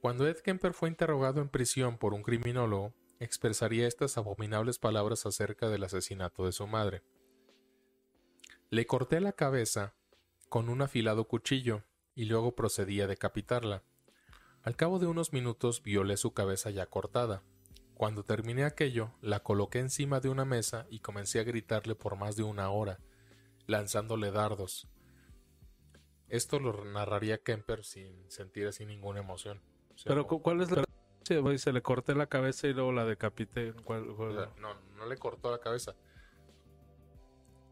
[0.00, 5.68] Cuando Ed Kemper fue interrogado en prisión por un criminólogo, expresaría estas abominables palabras acerca
[5.68, 7.02] del asesinato de su madre.
[8.70, 9.92] Le corté la cabeza
[10.48, 11.84] con un afilado cuchillo
[12.14, 13.82] y luego procedí a decapitarla.
[14.62, 17.42] Al cabo de unos minutos violé su cabeza ya cortada.
[17.98, 22.36] Cuando terminé aquello, la coloqué encima de una mesa y comencé a gritarle por más
[22.36, 23.00] de una hora,
[23.66, 24.86] lanzándole dardos.
[26.28, 29.60] Esto lo narraría Kemper sin sentir así ninguna emoción.
[29.94, 30.84] O sea, Pero como- ¿cuál es la...
[31.24, 33.72] Sí, se le corté la cabeza y luego la decapité.
[33.72, 35.96] ¿Cuál- o cuál- sea, no, no le cortó la cabeza.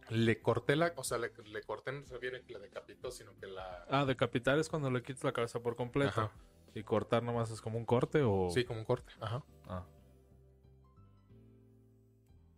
[0.08, 3.36] Le corté la, o sea, le, le corté no se refiere que la decapitó, sino
[3.38, 3.86] que la...
[3.88, 6.20] Ah, decapitar es cuando le quitas la cabeza por completo.
[6.20, 6.32] Ajá.
[6.74, 8.50] Y cortar nomás es como un corte o...
[8.50, 9.12] Sí, como un corte.
[9.20, 9.44] Ajá.
[9.68, 9.86] Ah.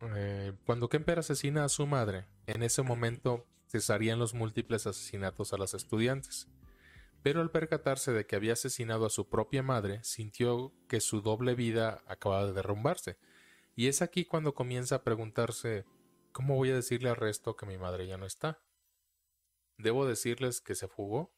[0.01, 5.59] Eh, cuando Kemper asesina a su madre, en ese momento cesarían los múltiples asesinatos a
[5.59, 6.49] las estudiantes.
[7.23, 11.55] Pero al percatarse de que había asesinado a su propia madre, sintió que su doble
[11.55, 13.19] vida acababa de derrumbarse.
[13.75, 15.85] Y es aquí cuando comienza a preguntarse,
[16.33, 18.61] ¿cómo voy a decirle al resto que mi madre ya no está?
[19.79, 21.33] ¿Debo decirles que se fugó?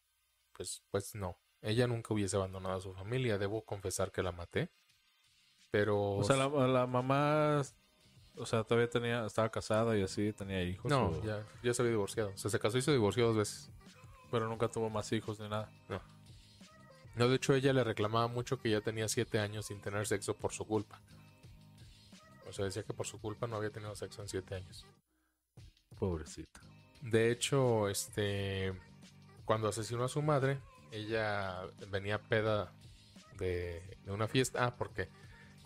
[0.53, 1.39] Pues, pues no.
[1.63, 3.39] Ella nunca hubiese abandonado a su familia.
[3.39, 4.71] Debo confesar que la maté.
[5.71, 6.13] Pero...
[6.13, 7.63] O sea, la, la mamá...
[8.37, 9.27] O sea, todavía tenía...
[9.27, 10.91] Estaba casada y así, tenía hijos.
[10.91, 12.31] No, o- ya, ya se había divorciado.
[12.31, 13.71] O sea, se casó y se divorció dos veces.
[14.31, 15.71] Pero nunca tuvo más hijos ni nada.
[17.17, 20.35] No, de hecho, ella le reclamaba mucho que ya tenía siete años sin tener sexo
[20.35, 21.01] por su culpa.
[22.49, 24.87] O sea, decía que por su culpa no había tenido sexo en siete años.
[25.99, 26.61] Pobrecita.
[27.03, 28.73] De hecho, este.
[29.45, 30.59] Cuando asesinó a su madre,
[30.93, 32.73] ella venía peda
[33.37, 34.65] de, de una fiesta.
[34.65, 35.09] Ah, porque,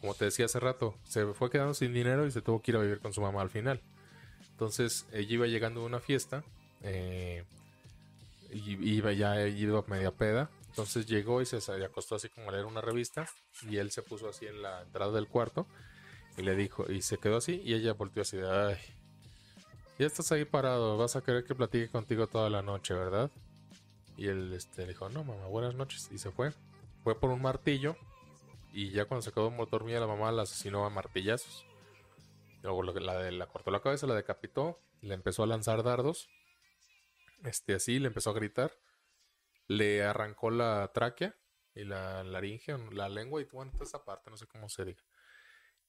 [0.05, 2.77] como te decía hace rato, se fue quedando sin dinero y se tuvo que ir
[2.77, 3.81] a vivir con su mamá al final.
[4.51, 6.45] Entonces, ella iba llegando de una fiesta.
[6.83, 7.43] eh,
[8.53, 10.51] y iba ya iba media peda.
[10.69, 13.27] Entonces llegó y se se acostó así como a leer una revista.
[13.63, 15.67] Y él se puso así en la entrada del cuarto.
[16.37, 17.63] Y le dijo, y se quedó así.
[17.65, 18.77] Y ella volteó así de, ay,
[19.99, 23.31] ya estás ahí parado, vas a querer que platique contigo toda la noche, ¿verdad?
[24.19, 26.11] Y él este, le dijo, no, mamá, buenas noches.
[26.13, 26.53] Y se fue.
[27.03, 27.97] Fue por un martillo.
[28.77, 31.65] Y ya cuando se quedó dormida, la mamá la asesinó a martillazos.
[32.63, 34.81] Luego la, de- la cortó la cabeza, la decapitó.
[35.01, 36.29] Le empezó a lanzar dardos.
[37.45, 38.73] Este, así, le empezó a gritar.
[39.69, 41.37] Le arrancó la tráquea
[41.75, 45.03] y la laringe, la lengua y bueno, toda esa parte, no sé cómo se diga.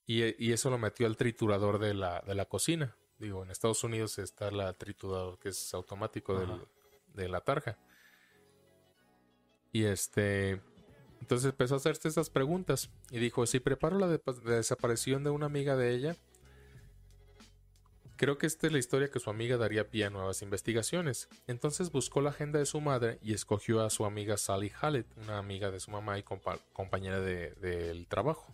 [0.06, 2.96] Y, y eso lo metió al triturador de la, de la cocina.
[3.18, 6.68] Digo, en Estados Unidos está la triturador que es automático del-
[7.08, 7.80] de la tarja.
[9.72, 10.62] Y este.
[11.26, 12.91] Entonces empezó a hacerse estas preguntas.
[13.09, 16.15] Y dijo: Si preparo la, de- la desaparición de una amiga de ella,
[18.15, 21.28] creo que esta es la historia que su amiga daría pie a nuevas investigaciones.
[21.47, 25.39] Entonces buscó la agenda de su madre y escogió a su amiga Sally Hallett, una
[25.39, 28.45] amiga de su mamá y compa- compañera de- del trabajo,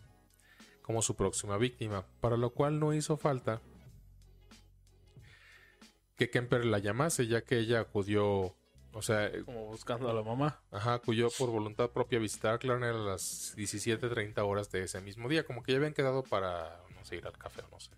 [0.82, 3.60] como su próxima víctima, para lo cual no hizo falta
[6.16, 8.56] que Kemper la llamase, ya que ella acudió
[8.94, 10.62] O sea, Como buscando a la mamá.
[10.72, 15.02] Ajá, acudió por voluntad propia a visitar a Clarner a las 17.30 horas de ese
[15.02, 15.46] mismo día.
[15.46, 17.92] Como que ya habían quedado para, no sé, ir al café o no sé.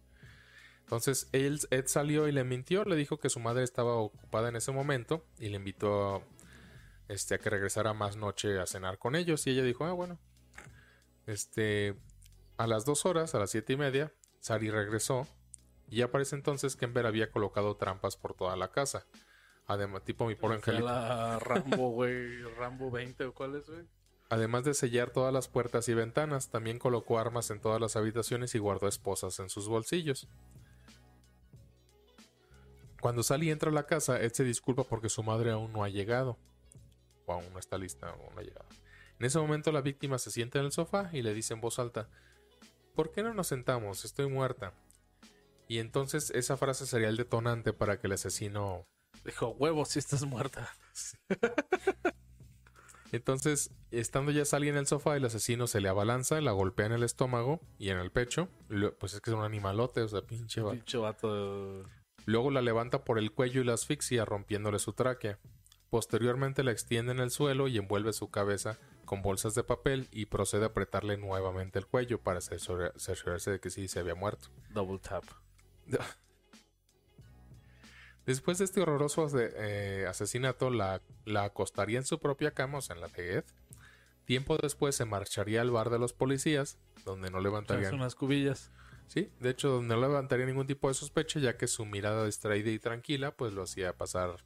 [0.81, 4.55] Entonces él, Ed salió y le mintió, le dijo que su madre estaba ocupada en
[4.55, 6.23] ese momento y le invitó
[7.07, 9.47] este, a que regresara más noche a cenar con ellos.
[9.47, 10.19] Y ella dijo, ah, bueno.
[11.25, 11.95] Este,
[12.57, 15.27] a las dos horas, a las siete y media, Sari regresó
[15.89, 19.05] y ya parece entonces que Ember había colocado trampas por toda la casa.
[19.67, 20.85] Además, tipo mi pobre angelito.
[20.85, 22.41] la Rambo, güey.
[22.57, 23.85] Rambo 20 o cuál es, güey.
[24.29, 28.55] Además de sellar todas las puertas y ventanas, también colocó armas en todas las habitaciones
[28.55, 30.27] y guardó esposas en sus bolsillos.
[32.99, 35.89] Cuando Sally entra a la casa, Ed se disculpa porque su madre aún no ha
[35.89, 36.37] llegado.
[37.25, 38.65] O aún no está lista, aún no ha llegado.
[39.19, 41.79] En ese momento la víctima se sienta en el sofá y le dice en voz
[41.79, 42.09] alta,
[42.95, 44.03] ¿por qué no nos sentamos?
[44.03, 44.73] Estoy muerta.
[45.67, 48.87] Y entonces esa frase sería el detonante para que el asesino
[49.25, 50.69] Dijo, huevo, si estás muerta.
[53.11, 56.93] Entonces, estando ya Sally en el sofá, el asesino se le abalanza, la golpea en
[56.93, 58.49] el estómago y en el pecho.
[58.99, 61.83] Pues es que es un animalote, o sea, pinche va- Pinche vato.
[62.25, 65.37] Luego la levanta por el cuello y la asfixia, rompiéndole su tráquea.
[65.91, 70.25] Posteriormente la extiende en el suelo y envuelve su cabeza con bolsas de papel y
[70.25, 74.47] procede a apretarle nuevamente el cuello para cerciora- cerciorarse de que sí se había muerto.
[74.71, 75.23] Double tap.
[78.25, 82.95] Después de este horroroso eh, asesinato, la, la acostaría en su propia cama, o sea,
[82.95, 83.43] en la de Ed.
[84.25, 87.93] Tiempo después se marcharía al bar de los policías, donde no levantarían...
[87.95, 88.71] unas cubillas.
[89.07, 92.71] Sí, de hecho, donde no levantaría ningún tipo de sospecha, ya que su mirada distraída
[92.71, 94.37] y tranquila, pues lo hacía pasar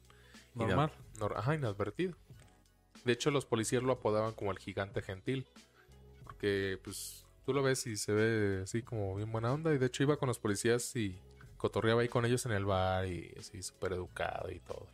[0.54, 0.90] Normal.
[1.18, 2.16] nor- ajá, inadvertido.
[3.04, 5.46] De hecho, los policías lo apodaban como el gigante gentil,
[6.24, 9.86] porque pues tú lo ves y se ve así como bien buena onda, y de
[9.86, 11.18] hecho iba con los policías y
[11.58, 14.86] cotorreaba ahí con ellos en el bar y así súper educado y todo.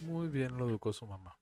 [0.00, 1.36] Muy bien lo educó su mamá.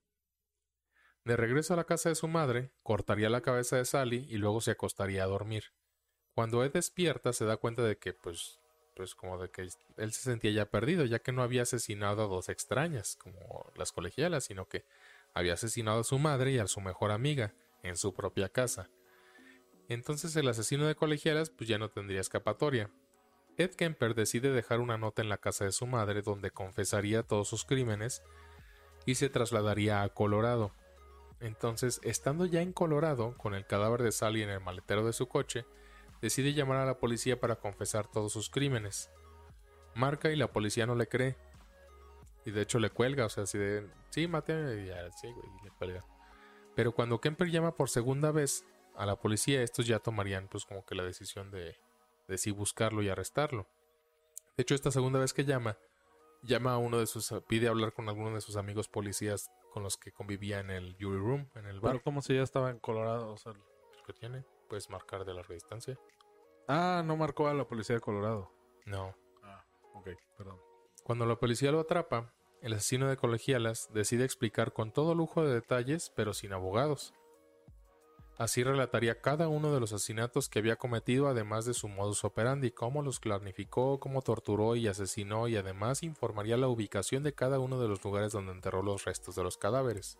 [1.25, 4.61] De regreso a la casa de su madre, cortaría la cabeza de Sally y luego
[4.61, 5.73] se acostaría a dormir.
[6.35, 8.61] Cuando Ed despierta se da cuenta de que, pues,
[8.95, 12.27] pues como de que él se sentía ya perdido, ya que no había asesinado a
[12.27, 14.85] dos extrañas, como las colegialas, sino que
[15.33, 18.91] había asesinado a su madre y a su mejor amiga, en su propia casa.
[19.89, 22.91] Entonces el asesino de colegialas pues ya no tendría escapatoria.
[23.57, 27.49] Ed Kemper decide dejar una nota en la casa de su madre donde confesaría todos
[27.49, 28.23] sus crímenes
[29.07, 30.73] y se trasladaría a Colorado.
[31.41, 35.29] Entonces, estando ya en Colorado, con el cadáver de Sally en el maletero de su
[35.29, 35.67] coche,
[36.21, 39.11] decide llamar a la policía para confesar todos sus crímenes.
[39.95, 41.37] Marca y la policía no le cree.
[42.45, 45.47] Y de hecho le cuelga, o sea, así de, sí, mate, y ya, sí, güey,
[45.63, 46.05] le cuelga.
[46.75, 48.65] Pero cuando Kemper llama por segunda vez
[48.97, 51.77] a la policía, estos ya tomarían pues como que la decisión de,
[52.29, 53.67] de sí buscarlo y arrestarlo.
[54.57, 55.79] De hecho, esta segunda vez que llama,
[56.43, 59.97] llama a uno de sus, pide hablar con alguno de sus amigos policías con los
[59.97, 61.93] que convivía en el jury room, en el bar.
[61.93, 63.33] Pero como si ya estaba en Colorado.
[63.33, 63.53] O sea,
[64.07, 65.99] que tiene, puedes marcar de larga distancia.
[66.69, 68.53] ah, no marcó a la policía de Colorado.
[68.87, 69.17] No.
[69.43, 69.65] Ah,
[69.95, 70.61] ok, perdón.
[71.03, 75.55] Cuando la policía lo atrapa, el asesino de colegialas decide explicar con todo lujo de
[75.55, 77.15] detalles, pero sin abogados.
[78.37, 82.73] Así relataría cada uno de los asesinatos que había cometido, además de su modus operandi,
[82.73, 87.81] cómo los planificó, cómo torturó y asesinó, y además informaría la ubicación de cada uno
[87.81, 90.19] de los lugares donde enterró los restos de los cadáveres.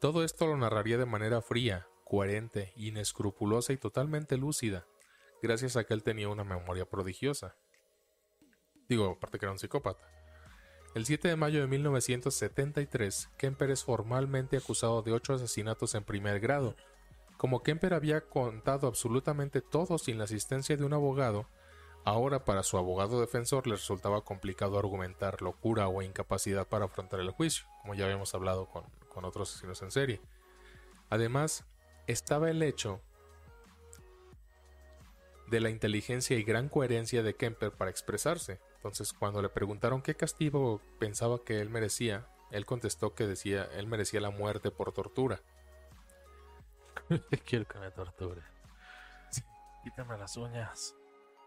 [0.00, 4.86] Todo esto lo narraría de manera fría, coherente, inescrupulosa y totalmente lúcida,
[5.42, 7.56] gracias a que él tenía una memoria prodigiosa.
[8.88, 10.08] Digo, aparte que era un psicópata.
[10.94, 16.38] El 7 de mayo de 1973, Kemper es formalmente acusado de ocho asesinatos en primer
[16.38, 16.76] grado.
[17.36, 21.46] Como Kemper había contado absolutamente todo sin la asistencia de un abogado,
[22.04, 27.30] ahora para su abogado defensor le resultaba complicado argumentar locura o incapacidad para afrontar el
[27.30, 28.84] juicio, como ya habíamos hablado con,
[29.24, 30.20] otros asesinos en serie.
[31.08, 31.64] Además,
[32.06, 33.00] estaba el hecho
[35.48, 38.60] de la inteligencia y gran coherencia de Kemper para expresarse.
[38.76, 43.86] Entonces, cuando le preguntaron qué castigo pensaba que él merecía, él contestó que decía él
[43.86, 45.40] merecía la muerte por tortura.
[47.44, 48.42] Quiero que me torture.
[49.84, 50.94] Quítame las uñas.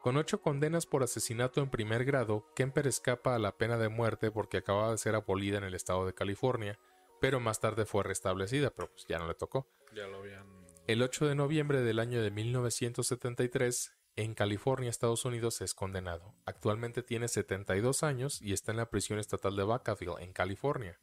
[0.01, 4.31] Con ocho condenas por asesinato en primer grado, Kemper escapa a la pena de muerte
[4.31, 6.79] porque acababa de ser abolida en el estado de California,
[7.19, 9.67] pero más tarde fue restablecida, pero pues ya no le tocó.
[9.93, 10.45] Ya lo habían.
[10.87, 16.33] El 8 de noviembre del año de 1973, en California, Estados Unidos, es condenado.
[16.45, 20.97] Actualmente tiene 72 años y está en la prisión estatal de Vacaville, en California.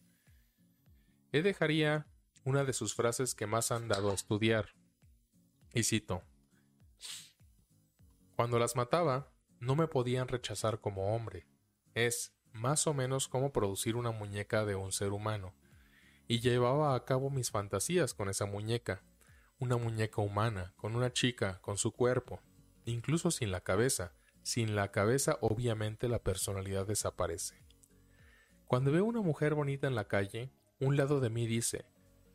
[1.33, 2.07] Él dejaría
[2.47, 4.69] una de sus frases que más han dado a estudiar.
[5.75, 6.23] Y cito.
[8.37, 11.49] Cuando las mataba, no me podían rechazar como hombre.
[11.95, 15.57] Es, más o menos cómo producir una muñeca de un ser humano,
[16.29, 19.03] y llevaba a cabo mis fantasías con esa muñeca,
[19.59, 22.41] una muñeca humana, con una chica, con su cuerpo,
[22.85, 24.15] incluso sin la cabeza.
[24.45, 27.57] Sin la cabeza obviamente la personalidad desaparece.
[28.67, 31.87] Cuando veo una mujer bonita en la calle, un lado de mí dice,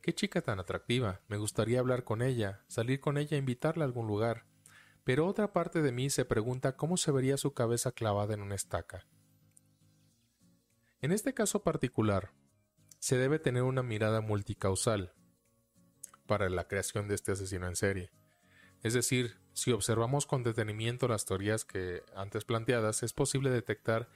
[0.02, 3.88] qué chica tan atractiva, me gustaría hablar con ella, salir con ella e invitarla a
[3.88, 4.46] algún lugar.
[5.04, 8.56] Pero otra parte de mí se pregunta cómo se vería su cabeza clavada en una
[8.56, 9.08] estaca.
[11.02, 12.32] En este caso particular,
[13.00, 15.14] se debe tener una mirada multicausal
[16.28, 18.12] para la creación de este asesino en serie.
[18.84, 24.10] Es decir, si observamos con detenimiento las teorías que antes planteadas, es posible detectar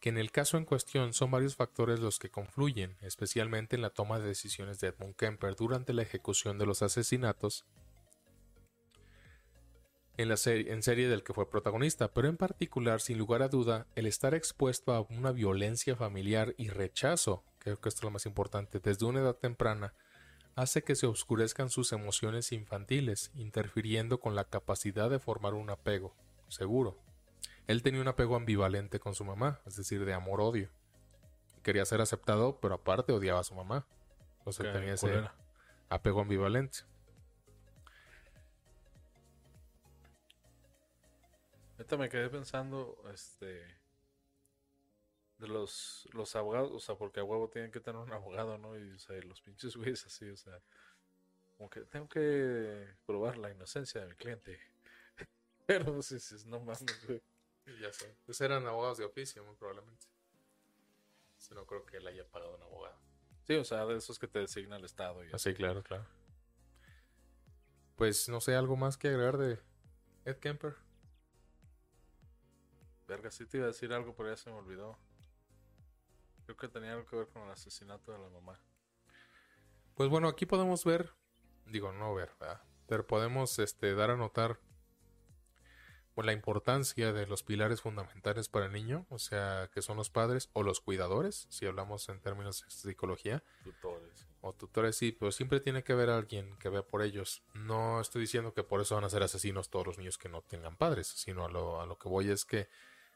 [0.00, 3.90] que en el caso en cuestión son varios factores los que confluyen, especialmente en la
[3.90, 7.66] toma de decisiones de Edmund Kemper durante la ejecución de los asesinatos
[10.16, 13.86] en la en serie del que fue protagonista, pero en particular, sin lugar a duda,
[13.94, 18.26] el estar expuesto a una violencia familiar y rechazo, creo que esto es lo más
[18.26, 19.94] importante, desde una edad temprana,
[20.56, 26.14] hace que se oscurezcan sus emociones infantiles, interfiriendo con la capacidad de formar un apego,
[26.48, 26.98] seguro.
[27.70, 30.68] Él tenía un apego ambivalente con su mamá, es decir, de amor-odio.
[31.62, 33.86] Quería ser aceptado, pero aparte odiaba a su mamá.
[34.44, 35.30] O sea, tenía ese
[35.88, 36.80] apego ambivalente.
[41.78, 43.62] Ahorita me quedé pensando, este,
[45.38, 48.76] de los, los abogados, o sea, porque a huevo tienen que tener un abogado, ¿no?
[48.76, 50.60] Y, o sea, los pinches güeyes así, o sea,
[51.56, 54.58] como que tengo que probar la inocencia de mi cliente.
[55.66, 57.22] Pero, no sé si no mames, güey.
[57.80, 58.16] Ya sé.
[58.26, 60.06] Pues eran abogados de oficio, muy probablemente.
[61.38, 62.98] Si no creo que él haya pagado un abogado.
[63.46, 65.24] Sí, o sea, de esos que te designa el Estado.
[65.24, 66.06] Y ah, sí, claro, claro.
[67.96, 69.60] Pues no sé, algo más que agregar de
[70.24, 70.76] Ed Kemper.
[73.06, 74.98] Verga, sí te iba a decir algo, pero ya se me olvidó.
[76.44, 78.60] Creo que tenía algo que ver con el asesinato de la mamá.
[79.94, 81.12] Pues bueno, aquí podemos ver,
[81.66, 82.62] digo, no ver, ¿verdad?
[82.90, 84.58] pero podemos este, dar a notar
[86.24, 90.50] la importancia de los pilares fundamentales para el niño, o sea, que son los padres
[90.52, 93.42] o los cuidadores, si hablamos en términos de psicología.
[93.64, 94.26] Tutores.
[94.42, 97.42] O tutores, sí, pero siempre tiene que haber alguien que vea por ellos.
[97.54, 100.42] No estoy diciendo que por eso van a ser asesinos todos los niños que no
[100.42, 102.68] tengan padres, sino a lo, a lo que voy es que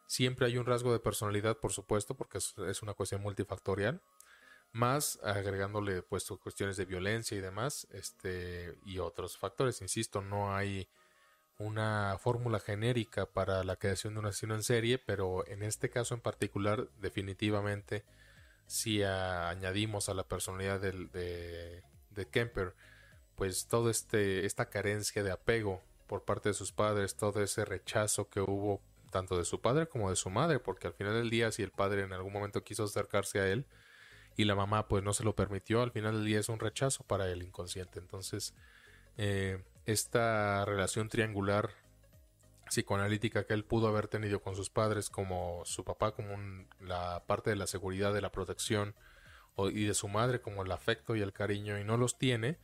[0.07, 4.01] Siempre hay un rasgo de personalidad, por supuesto, porque es, una cuestión multifactorial.
[4.73, 9.81] Más agregándole pues cuestiones de violencia y demás, este, y otros factores.
[9.81, 10.89] Insisto, no hay
[11.59, 16.15] una fórmula genérica para la creación de un asesino en serie, pero en este caso
[16.15, 18.05] en particular, definitivamente,
[18.67, 22.75] si añadimos a la personalidad de, de Kemper,
[23.37, 28.29] pues todo este, esta carencia de apego por parte de sus padres, todo ese rechazo
[28.29, 28.81] que hubo
[29.11, 31.71] tanto de su padre como de su madre, porque al final del día si el
[31.71, 33.67] padre en algún momento quiso acercarse a él
[34.37, 37.05] y la mamá pues no se lo permitió, al final del día es un rechazo
[37.05, 38.01] para el inconsciente.
[38.01, 38.55] Entonces,
[39.17, 41.71] eh, esta relación triangular
[42.67, 46.37] psicoanalítica que él pudo haber tenido con sus padres, como su papá como
[46.81, 48.95] la parte de la seguridad, de la protección,
[49.57, 52.59] y de su madre como el afecto y el cariño, y no los tiene,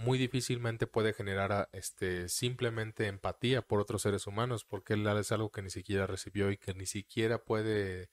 [0.00, 5.50] muy difícilmente puede generar este simplemente empatía por otros seres humanos porque él es algo
[5.50, 8.08] que ni siquiera recibió y que ni siquiera puede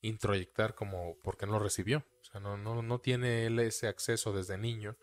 [0.00, 2.04] introyectar como porque no lo recibió.
[2.20, 4.96] O sea no no no tiene él ese acceso desde niño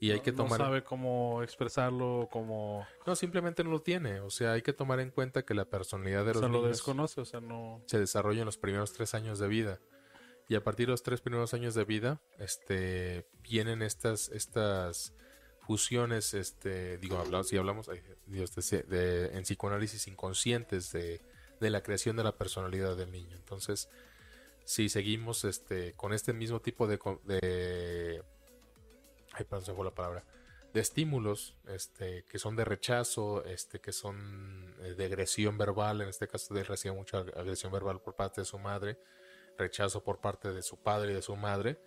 [0.00, 4.30] y hay que tomar no sabe cómo expresarlo como no simplemente no lo tiene o
[4.30, 7.20] sea hay que tomar en cuenta que la personalidad de los o sea, lo desconoce
[7.20, 9.78] o sea no se desarrolla en los primeros tres años de vida
[10.48, 15.14] y a partir de los tres primeros años de vida este vienen estas estas
[15.70, 21.20] fusiones, este, digo, hablamos, si hablamos de, en psicoanálisis inconscientes de,
[21.60, 23.36] la creación de la personalidad del niño.
[23.36, 23.88] Entonces,
[24.64, 28.24] si seguimos este, con este mismo tipo de, de
[29.48, 30.24] ay, la palabra,
[30.72, 36.08] de estímulos, este, que son de rechazo, este, que son eh, de agresión verbal, en
[36.08, 38.98] este caso de recibe mucha agresión verbal por parte de su madre,
[39.58, 41.80] rechazo por parte de su padre y de su madre,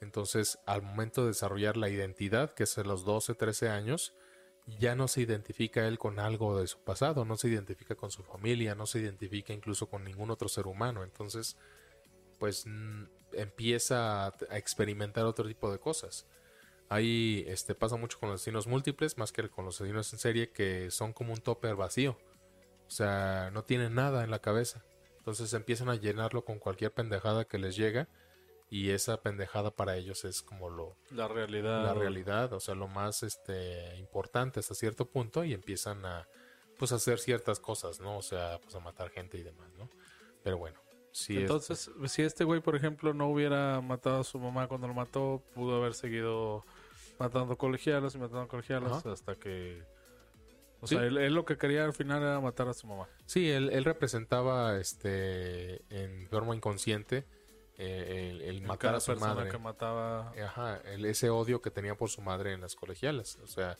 [0.00, 4.14] entonces, al momento de desarrollar la identidad, que es a los 12, 13 años,
[4.78, 8.22] ya no se identifica él con algo de su pasado, no se identifica con su
[8.22, 11.02] familia, no se identifica incluso con ningún otro ser humano.
[11.02, 11.56] Entonces,
[12.38, 12.64] pues
[13.32, 16.26] empieza a, experimentar otro tipo de cosas.
[16.88, 20.50] Ahí este, pasa mucho con los asesinos múltiples, más que con los asesinos en serie,
[20.50, 22.18] que son como un topper vacío.
[22.86, 24.82] O sea, no tienen nada en la cabeza.
[25.18, 28.08] Entonces empiezan a llenarlo con cualquier pendejada que les llega
[28.70, 32.86] y esa pendejada para ellos es como lo la realidad la realidad o sea lo
[32.86, 36.28] más este importante hasta cierto punto y empiezan a
[36.78, 39.88] pues hacer ciertas cosas no o sea pues a matar gente y demás no
[40.42, 40.78] pero bueno
[41.10, 44.92] es- Entonces, si este güey, por ejemplo, no hubiera matado a su mamá cuando lo
[44.94, 46.64] mató, pudo haber seguido
[47.18, 49.12] matando colegialas y matando colegialas Ajá.
[49.12, 49.82] hasta que...
[50.80, 50.94] O Sí.
[50.94, 53.08] sea, él, él lo que quería al final era matar a su mamá.
[53.26, 57.24] Sí, él, él representaba este en forma inconsciente
[57.76, 59.50] eh, el, el En matar a su persona madre.
[59.50, 60.32] que mataba...
[60.44, 63.38] Ajá, el- ese odio que tenía por su madre en las colegialas.
[63.42, 63.76] O sea,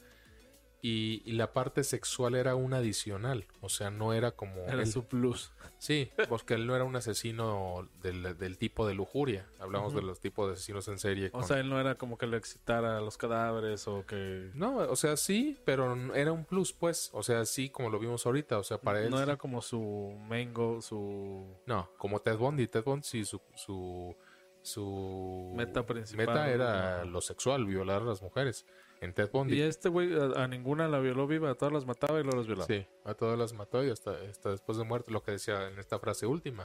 [0.81, 3.47] y, y la parte sexual era un adicional.
[3.61, 4.63] O sea, no era como.
[4.63, 5.53] Era él- su plus.
[5.79, 9.47] Sí, porque él no era un asesino del, del tipo de lujuria.
[9.61, 11.31] Hablamos de los tipos de asesinos en serie.
[11.33, 14.51] O sea, él no era como que le excitara a los cadáveres o que...
[14.55, 17.11] No, o sea, sí, pero era un plus, pues.
[17.13, 18.59] O sea, sí, como lo vimos ahorita.
[18.59, 19.11] O sea, para él.
[19.11, 21.47] No era como su mango, su...
[21.67, 22.67] No, como Ted Bundy.
[22.67, 23.41] Ted Bundy, sí, su.
[23.55, 24.17] su
[24.61, 28.67] su Meta principal, meta era lo sexual, violar a las mujeres.
[29.01, 29.57] En Ted Bundy.
[29.57, 32.39] Y este güey a, a ninguna la violó viva, a todas las mataba y luego
[32.39, 32.67] las violaba.
[32.67, 35.79] Sí, a todas las mató y hasta, hasta después de muerte, lo que decía en
[35.79, 36.65] esta frase última.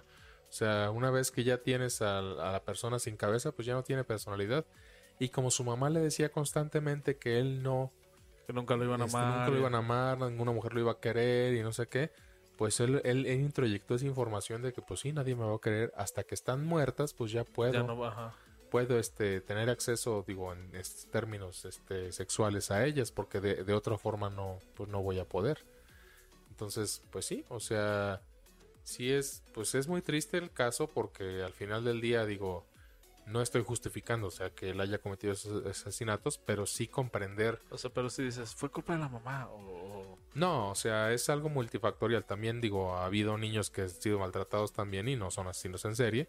[0.49, 3.73] O sea, una vez que ya tienes al- a, la persona sin cabeza, pues ya
[3.73, 4.65] no tiene personalidad.
[5.19, 7.91] Y como su mamá le decía constantemente que él no,
[8.47, 9.37] Que nunca lo iban a este, amar.
[9.39, 12.11] nunca lo iban a amar, ninguna mujer lo iba a querer y no sé qué,
[12.57, 15.59] pues él, él, él introyectó esa información de que pues sí, nadie me va a
[15.59, 15.91] querer.
[15.95, 18.33] Hasta que están muertas, pues ya puedo, Ya no baja.
[18.73, 23.73] Puedo este, tener acceso, digo, en estos términos este, sexuales a ellas, porque de, de
[23.75, 25.63] otra forma no, pues no voy a poder.
[26.49, 28.23] Entonces, pues sí, o sea,
[28.83, 32.65] sí es, pues es muy triste el caso porque al final del día, digo,
[33.27, 37.61] no estoy justificando, o sea, que él haya cometido esos asesinatos, pero sí comprender.
[37.69, 40.17] O sea, pero si dices, fue culpa de la mamá o...
[40.33, 42.25] No, o sea, es algo multifactorial.
[42.25, 45.95] También, digo, ha habido niños que han sido maltratados también y no son asesinos en
[45.95, 46.27] serie,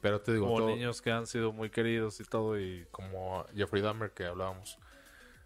[0.00, 2.86] pero te digo, o todo- niños que han sido muy queridos y todo y...
[2.90, 4.78] como Jeffrey Dahmer que hablábamos.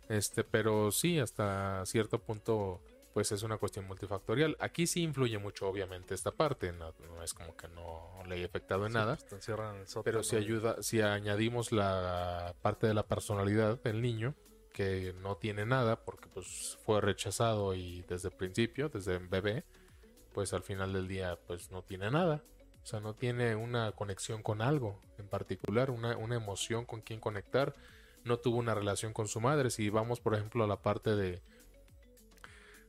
[0.08, 2.80] Este, pero sí, hasta cierto punto,
[3.14, 4.56] pues es una cuestión multifactorial.
[4.60, 6.72] Aquí sí influye mucho, obviamente, esta parte.
[6.72, 9.16] No, no es como que no le haya afectado en Sí, nada.
[9.28, 9.56] pues, el
[10.04, 14.34] Pero si ayuda, si añadimos la parte de la personalidad del niño,
[14.72, 19.64] que no tiene nada, porque pues fue rechazado y desde el principio, desde bebé,
[20.32, 22.42] pues al final del día, pues no tiene nada.
[22.84, 27.18] O sea, no tiene una conexión con algo en particular, una, una emoción con quien
[27.18, 27.74] conectar.
[28.24, 29.70] No tuvo una relación con su madre.
[29.70, 31.40] Si vamos, por ejemplo, a la parte de,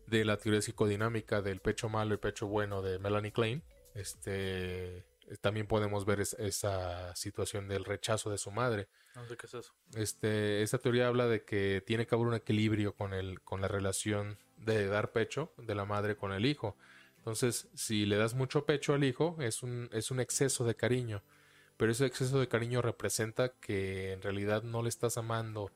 [0.07, 3.63] de la teoría psicodinámica del pecho malo y pecho bueno de Melanie Klein,
[3.95, 5.05] este,
[5.41, 8.87] también podemos ver es- esa situación del rechazo de su madre.
[9.15, 9.73] No sé qué es eso.
[9.95, 13.67] Este, esta teoría habla de que tiene que haber un equilibrio con el, con la
[13.69, 16.75] relación de dar pecho de la madre con el hijo.
[17.25, 21.23] Entonces, si le das mucho pecho al hijo, es un, es un exceso de cariño.
[21.75, 25.71] Pero ese exceso de cariño representa que en realidad no le estás amando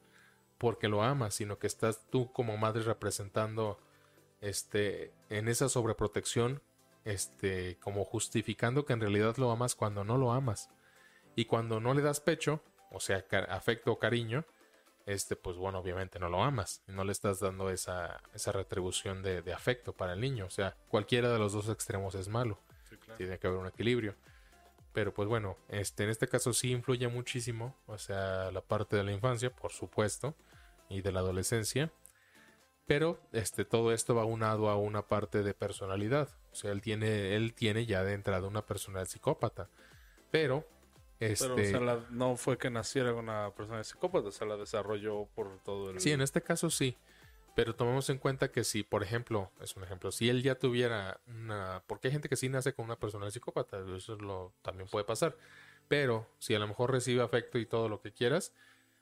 [0.59, 3.79] porque lo amas, sino que estás tú como madre representando
[4.41, 6.61] este en esa sobreprotección,
[7.03, 10.69] este como justificando que en realidad lo amas cuando no lo amas.
[11.35, 12.61] Y cuando no le das pecho,
[12.91, 14.45] o sea, afecto o cariño,
[15.09, 16.83] este, pues bueno, obviamente no lo amas.
[16.87, 20.45] Y no le estás dando esa, esa retribución de, de afecto para el niño.
[20.45, 22.59] O sea, cualquiera de los dos extremos es malo.
[22.87, 23.17] Sí, claro.
[23.17, 24.15] Tiene que haber un equilibrio.
[24.93, 27.75] Pero pues bueno, este, en este caso sí influye muchísimo.
[27.87, 30.35] O sea, la parte de la infancia, por supuesto,
[30.89, 31.91] y de la adolescencia.
[32.85, 36.29] Pero este, todo esto va unado a una parte de personalidad.
[36.51, 39.69] O sea, él tiene, él tiene ya de entrada una personalidad psicópata.
[40.29, 40.67] Pero,
[41.19, 41.47] este.
[41.49, 45.59] Pero, o sea, la- no fue que naciera una persona psicópata, se la desarrolló por
[45.63, 45.99] todo el...
[45.99, 46.97] Sí, en este caso sí.
[47.55, 51.19] Pero tomemos en cuenta que si, por ejemplo, es un ejemplo, si él ya tuviera
[51.27, 51.83] una...
[51.87, 55.03] Porque hay gente que sí nace con una personalidad psicópata, eso es lo también puede
[55.03, 55.35] pasar.
[55.87, 58.53] Pero si a lo mejor recibe afecto y todo lo que quieras,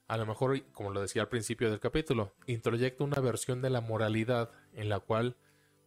[0.07, 3.81] a lo mejor, como lo decía al principio del capítulo, introyecta una versión de la
[3.81, 5.35] moralidad en la cual,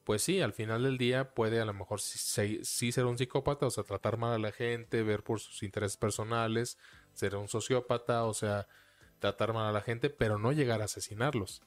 [0.04, 3.18] pues sí, al final del día puede a lo mejor sí, sí- sí ser un
[3.18, 6.78] psicópata, o sea, tratar mal a la gente, ver por sus intereses personales,
[7.14, 8.66] ser un sociópata, o sea,
[9.18, 11.62] tratar mal a la gente, pero no llegar a asesinarlos.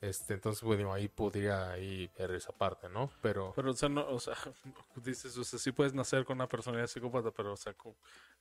[0.00, 3.10] Este, entonces, bueno, ahí podría ahí ver esa parte, ¿no?
[3.20, 4.34] Pero Pero, o sea, no, o sea,
[4.96, 7.74] dices, o sea, sí puedes nacer con una personalidad psicópata, pero, o sea,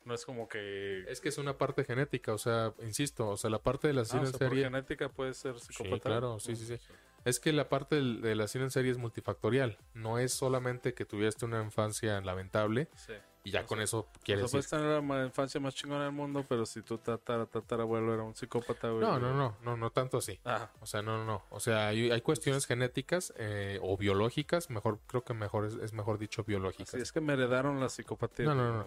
[0.06, 1.04] no es como que...
[1.10, 4.02] es que es una parte genética, o sea, insisto, o sea, la parte de la
[4.10, 6.04] Ah, o sea, por genética puede ser psicópata.
[6.10, 6.78] claro, sí, sí, sí.
[7.26, 10.94] Es que la parte del- de la asesino en serie es multifactorial, no es solamente
[10.94, 13.14] que tuviste una infancia lamentable Sí.
[13.44, 16.12] y ya O con eso O sea, quieres puedes tener la infancia más chingona del
[16.14, 19.02] mundo, pero si tu tatara, tatarabuelo era un psicópata, güey.
[19.02, 20.40] No, no, no, no, no tanto así.
[20.82, 21.44] O sea, no, no, no.
[21.50, 25.94] O sea, hay, hay cuestiones genéticas eh, o biológicas, mejor creo que mejor es, es
[25.94, 26.90] mejor dicho biológicas.
[26.92, 28.46] sí, es que me heredaron la psicopatía.
[28.46, 28.86] No, no, no.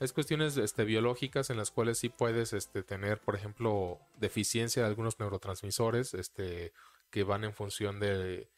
[0.00, 4.88] Es cuestiones este, biológicas en las cuales sí puedes este, tener, por ejemplo, deficiencia de
[4.88, 6.72] algunos neurotransmisores este,
[7.10, 8.48] que van en función de,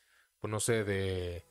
[0.41, 1.45] pues no sé, de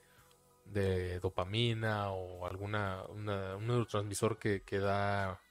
[0.65, 5.41] de dopamina o alguna una- un neurotransmisor que, que da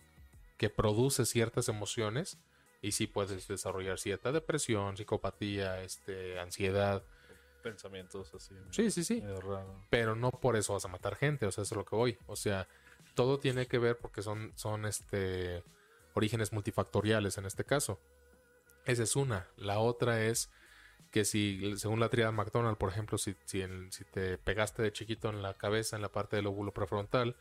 [0.57, 2.39] que produce ciertas emociones
[2.81, 7.03] y sí puedes desarrollar cierta depresión, psicopatía, este, ansiedad.
[7.63, 8.55] Pensamientos así.
[8.71, 9.21] Sí, sí, sí.
[9.21, 9.85] raro.
[9.91, 12.19] Pero no por eso vas a matar gente, o sea, eso es lo que voy.
[12.27, 12.67] O sea,
[13.15, 15.63] todo tiene que ver porque son, son este
[16.15, 18.01] orígenes multifactoriales en este caso.
[18.87, 19.49] Esa es una.
[19.57, 20.51] La otra es
[21.11, 23.65] que si, según la triada McDonald, por ejemplo, si, si,
[24.13, 27.37] te pegaste de chiquito en la cabeza, en la parte del óvulo prefrontal,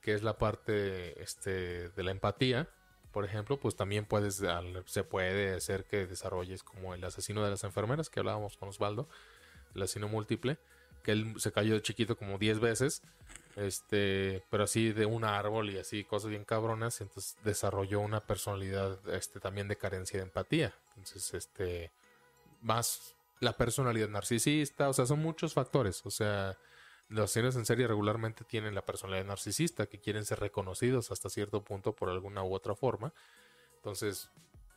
[0.00, 2.68] que es la parte este, de la empatía,
[3.12, 4.42] por ejemplo, pues también puedes,
[4.86, 9.08] se puede hacer que desarrolles como el asesino de las enfermeras que hablábamos con Osvaldo,
[9.74, 10.58] el asesino múltiple,
[11.04, 13.02] que él se cayó de chiquito como 10 veces,
[13.54, 18.98] este, pero así de un árbol y así cosas bien cabronas, entonces desarrolló una personalidad
[19.08, 20.74] este también de carencia de empatía.
[20.96, 21.92] Entonces, este
[22.64, 26.58] más la personalidad narcisista, o sea, son muchos factores, o sea,
[27.08, 31.62] los asesinos en serie regularmente tienen la personalidad narcisista, que quieren ser reconocidos hasta cierto
[31.62, 33.12] punto por alguna u otra forma.
[33.76, 34.30] Entonces,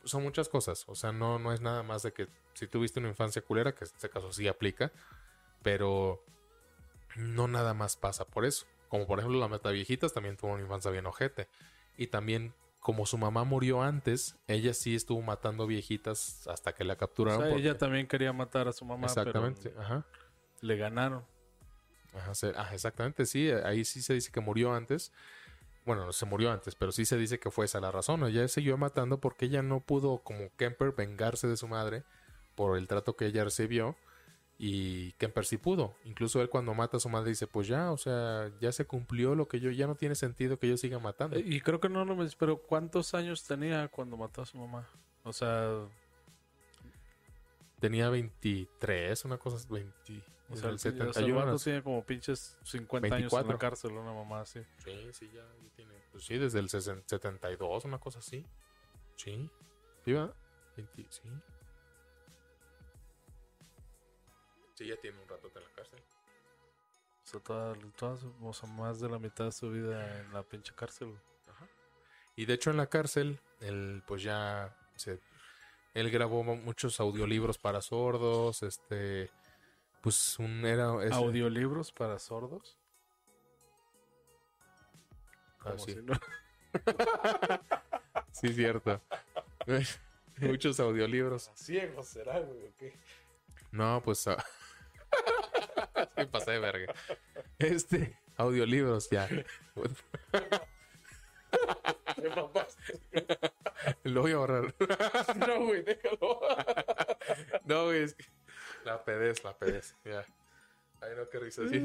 [0.04, 0.84] son muchas cosas.
[0.88, 3.84] O sea, no, no es nada más de que si tuviste una infancia culera, que
[3.84, 4.92] en este caso sí aplica,
[5.62, 6.22] pero
[7.16, 8.66] no nada más pasa por eso.
[8.88, 11.48] Como por ejemplo la meta viejitas también tuvo una infancia bien ojete.
[11.96, 12.54] Y también,
[12.88, 17.42] como su mamá murió antes, ella sí estuvo matando viejitas hasta que la O capturaron.
[17.42, 20.06] sea, porque- ella también quería matar a su mamá, Exactamente, pero ajá.
[20.62, 21.22] le ganaron.
[22.14, 25.12] Ajá, se- ah, exactamente, sí, ahí sí se dice que murió antes.
[25.84, 28.24] Bueno, no se murió antes, pero sí se dice que fue esa la razón.
[28.24, 32.04] Ella siguió matando porque ella no pudo, como Kemper, vengarse de su madre
[32.54, 33.96] por el trato que ella recibió.
[34.60, 35.94] Y Kemper sí pudo.
[36.04, 39.36] Incluso él cuando mata a su madre dice, pues ya, o sea, ya se cumplió
[39.36, 41.36] lo que yo, ya no tiene sentido que yo siga matando.
[41.36, 44.58] Eh, Y creo que no lo mencioné, pero ¿cuántos años tenía cuando mató a su
[44.58, 44.88] mamá?
[45.22, 45.86] O sea,
[47.80, 51.46] Tenía 23, una cosa, 20, o sea, el el, o sea, el 71.
[51.46, 53.52] no tiene como pinches 50 años en 24.
[53.52, 54.60] la cárcel, una mamá así.
[54.84, 55.92] Sí, sí, ya, ya tiene.
[56.10, 58.44] Pues sí, desde el 60 72, una cosa así.
[59.14, 59.48] Sí.
[60.04, 60.34] ¿Sí, va?
[60.76, 61.22] 20, sí.
[64.78, 65.98] Sí, ya tiene un rato en la cárcel.
[67.24, 70.32] O sea, toda, toda su- o sea, más de la mitad de su vida en
[70.32, 71.08] la pinche cárcel.
[71.08, 71.20] güey.
[72.36, 75.18] Y de hecho en la cárcel, él pues ya se...
[75.94, 79.32] Él grabó mu- muchos audiolibros para sordos, este...
[80.00, 80.84] Pues un era...
[81.16, 82.78] ¿Audiolibros para sordos?
[85.64, 85.94] Ah, sí.
[85.94, 86.14] si no-
[88.30, 89.02] Sí, cierto.
[90.40, 91.50] muchos audiolibros.
[91.56, 92.96] Ciego será, güey, ¿o qué?
[93.72, 94.28] No, pues.
[94.28, 94.36] ah,
[96.16, 96.94] sí, pasé de verga.
[97.58, 99.28] Este, audiolibros ya.
[104.04, 104.74] Lo voy a borrar.
[105.36, 106.40] No, güey, déjalo.
[107.64, 108.24] No, güey, es que.
[108.84, 109.94] La pedez, la pedez.
[110.04, 110.24] Ya.
[111.00, 111.62] Ay, no, qué risa.
[111.68, 111.80] Sí.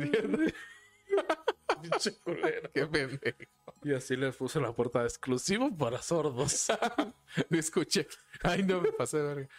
[1.82, 2.72] Pinche culero.
[2.72, 3.38] Qué pendejo.
[3.84, 6.68] Y así le puse la puerta exclusivo para sordos.
[7.50, 8.08] Lo escuché.
[8.42, 9.50] Ay, no, me pasé de verga.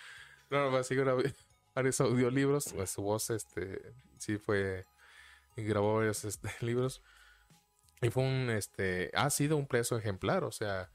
[0.50, 1.34] No, no, así grabé
[1.74, 2.72] varios audiolibros.
[2.74, 3.80] Pues, su voz, este,
[4.18, 4.84] sí fue.
[5.56, 7.02] y grabó varios este, libros.
[8.02, 10.90] Y fue un, este, ha sido un preso ejemplar, o sea,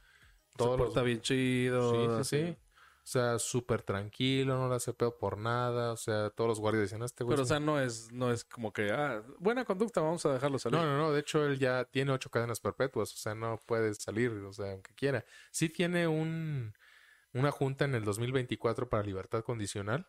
[0.51, 2.23] Se todos los- porta bien chido.
[2.23, 2.57] Sí, sí, sí.
[3.01, 5.93] O sea, súper tranquilo, no le hace pedo por nada.
[5.93, 7.33] O sea, todos los guardias "Ah, este güey.
[7.35, 10.57] Pero, o sea, no es, no es como que, ah, buena conducta, vamos a dejarlo
[10.57, 10.59] un-".
[10.59, 10.77] salir.
[10.79, 11.11] No, no, no.
[11.11, 13.11] De hecho, él ya tiene ocho cadenas perpetuas.
[13.11, 15.25] O sea, no puede salir, o sea, aunque quiera.
[15.49, 16.75] Sí tiene un,
[17.33, 20.05] una junta en el 2024 para libertad condicional.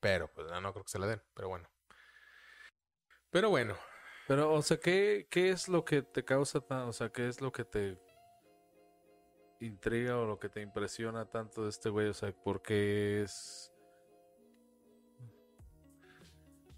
[0.00, 1.22] Pero, pues, no, no creo que se la den.
[1.34, 1.68] Pero bueno.
[3.30, 3.76] Pero bueno.
[4.26, 7.40] Pero, o sea, ¿qué, ¿qué es lo que te causa tan, o sea, qué es
[7.40, 7.98] lo que te
[9.60, 12.08] intriga o lo que te impresiona tanto de este güey?
[12.08, 13.72] O sea, ¿por qué es...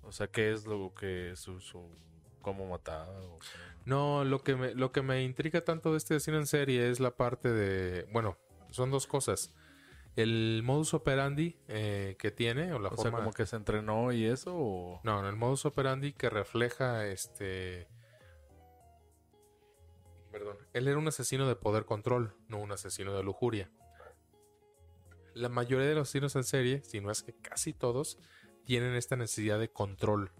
[0.03, 1.89] O sea, ¿qué es lo que su, su
[2.43, 3.21] cómo mataba?
[3.21, 3.39] o?
[3.85, 7.01] No, lo que me, lo que me intriga tanto de este asesino en serie es
[7.01, 8.07] la parte de.
[8.13, 8.37] Bueno,
[8.71, 9.55] son dos cosas.
[10.15, 13.19] El modus operandi eh, que tiene, o la O sea, forma.
[13.19, 15.01] como que se entrenó y eso, o...
[15.05, 17.89] No, no, el modus operandi que refleja este.
[20.31, 20.57] Perdón.
[20.73, 23.71] Él era un asesino de poder control, no un asesino de lujuria.
[25.35, 28.19] La mayoría de los asesinos en serie, si no es que casi todos,
[28.65, 30.31] tienen esta necesidad de control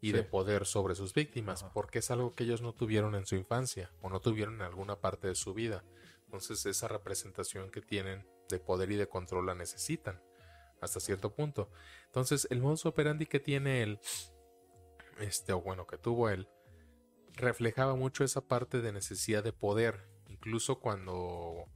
[0.00, 0.12] y Sí.
[0.12, 1.72] de poder sobre sus víctimas, Ajá.
[1.72, 4.96] porque es algo que ellos no tuvieron en su infancia o no tuvieron en alguna
[4.96, 5.84] parte de su vida.
[6.24, 10.22] Entonces esa representación que tienen de poder y de control la necesitan
[10.80, 11.70] hasta cierto punto.
[12.06, 14.00] Entonces el modus operandi que tiene él,
[15.18, 16.48] este, o bueno, que tuvo él,
[17.34, 20.08] reflejaba mucho esa parte de necesidad de poder.
[20.28, 21.66] Incluso cuando,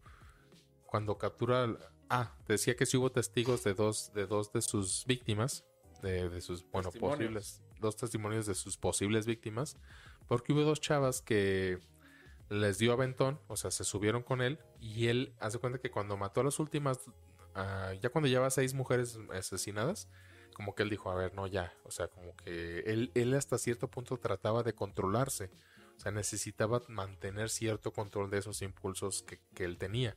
[0.87, 1.67] cuando captura...
[2.09, 5.65] Ah, decía que sí hubo testigos de dos de, dos de sus víctimas,
[6.03, 9.77] de, de sus, bueno, posibles dos testimonios de sus posibles víctimas,
[10.27, 11.79] porque hubo dos chavas que
[12.49, 16.17] les dio aventón, o sea, se subieron con él y él hace cuenta que cuando
[16.17, 16.99] mató a las últimas,
[17.55, 20.09] ah, ya cuando lleva seis mujeres asesinadas,
[20.55, 23.59] como que él dijo, a ver, no, ya, o sea, como que él, él hasta
[23.59, 25.51] cierto punto trataba de controlarse,
[25.97, 30.17] o sea, necesitaba mantener cierto control de esos impulsos que, que él tenía.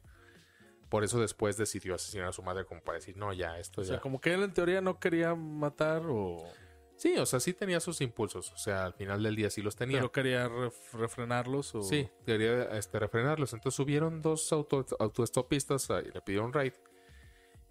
[0.89, 3.83] Por eso después decidió asesinar a su madre como para decir, no, ya, esto O
[3.83, 3.91] ya.
[3.91, 6.51] sea, como que él en teoría no quería matar o...
[6.99, 9.77] Sí, o sea, sí tenía sus impulsos, o sea, al final del día sí los
[9.77, 9.99] tenía.
[9.99, 11.81] Pero quería ref- refrenarlos o...
[11.81, 13.53] Sí, quería este, refrenarlos.
[13.53, 16.73] Entonces subieron dos auto, autoestopistas ah, y le pidieron ride.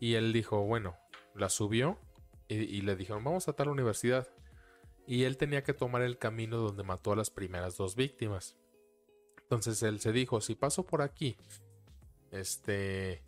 [0.01, 0.97] Y él dijo, bueno,
[1.35, 1.99] la subió
[2.49, 4.27] y, y le dijeron, vamos a tal universidad.
[5.07, 8.57] Y él tenía que tomar el camino donde mató a las primeras dos víctimas.
[9.43, 11.37] Entonces él se dijo, si paso por aquí,
[12.31, 13.23] este,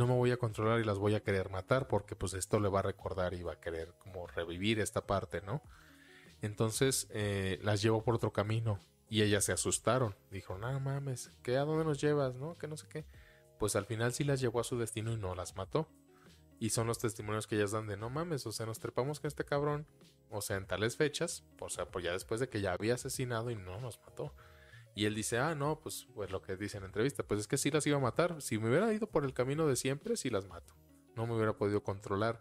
[0.00, 2.70] no me voy a controlar y las voy a querer matar porque pues esto le
[2.70, 5.62] va a recordar y va a querer como revivir esta parte, ¿no?
[6.40, 10.16] Entonces eh, las llevó por otro camino y ellas se asustaron.
[10.30, 12.34] Dijo, no mames, ¿qué a dónde nos llevas?
[12.34, 12.56] ¿No?
[12.56, 13.04] Que no sé qué.
[13.58, 15.86] Pues al final sí las llevó a su destino y no las mató.
[16.58, 19.28] Y son los testimonios que ellas dan de, no mames, o sea, nos trepamos con
[19.28, 19.86] este cabrón,
[20.30, 23.50] o sea, en tales fechas, o sea, pues ya después de que ya había asesinado
[23.50, 24.34] y no nos mató.
[24.94, 27.48] Y él dice, ah, no, pues, pues lo que dice en la entrevista, pues es
[27.48, 28.42] que sí las iba a matar.
[28.42, 30.74] Si me hubiera ido por el camino de siempre, sí las mato.
[31.14, 32.40] No me hubiera podido controlar.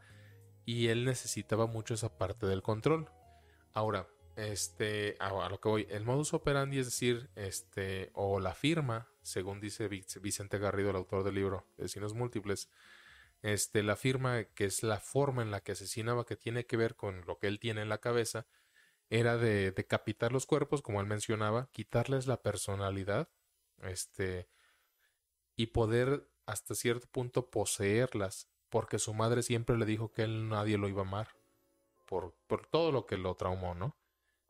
[0.66, 3.10] Y él necesitaba mucho esa parte del control.
[3.74, 9.10] Ahora, este, a, lo que voy, el modus operandi, es decir, este, o la firma,
[9.22, 12.70] según dice Vic- Vicente Garrido, el autor del libro Vecinos Múltiples,
[13.42, 16.96] este, la firma que es la forma en la que asesinaba, que tiene que ver
[16.96, 18.48] con lo que él tiene en la cabeza,
[19.10, 23.30] era de decapitar los cuerpos, como él mencionaba, quitarles la personalidad,
[23.81, 24.48] este,
[25.56, 30.77] y poder hasta cierto punto poseerlas, porque su madre siempre le dijo que él nadie
[30.77, 31.30] lo iba a amar,
[32.06, 33.95] por, por todo lo que lo traumó, ¿no?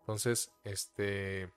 [0.02, 1.54] Entonces, este,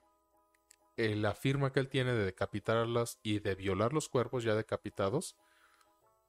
[0.95, 5.35] eh, la firma que él tiene de decapitarlas y de violar los cuerpos ya decapitados,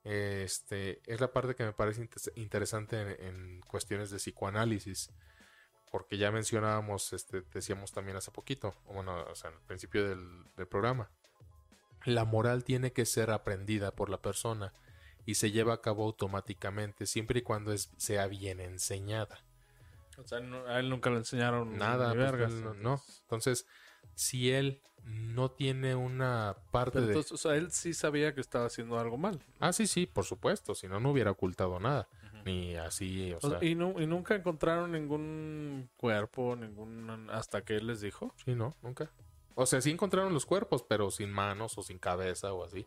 [0.03, 5.11] este, es la parte que me parece interesante en cuestiones de psicoanálisis
[5.95, 10.43] porque ya mencionábamos, este, decíamos también hace poquito, o bueno, o sea, al principio del,
[10.57, 11.09] del programa,
[12.05, 14.73] la moral tiene que ser aprendida por la persona
[15.25, 19.45] y se lleva a cabo automáticamente, siempre y cuando es, sea bien enseñada.
[20.19, 22.53] O sea, no- a él nunca le enseñaron Nada, ni pues, vergas.
[22.55, 23.01] no, no.
[23.21, 23.65] Entonces,
[24.17, 27.13] si él no tiene una parte Pero de...
[27.13, 29.41] entonces, o sea, él sí sabía que estaba haciendo algo mal.
[29.61, 32.09] Ah, sí, sí, por supuesto, si no, no hubiera ocultado nada.
[32.45, 37.29] Ni así, o O sea, y, nu- y nunca encontraron ningún cuerpo, ningún...
[37.31, 38.35] Hasta que él les dijo.
[38.45, 39.11] Sí, no, nunca.
[39.55, 42.87] O sea, sí encontraron los cuerpos, pero sin manos o sin cabeza o así.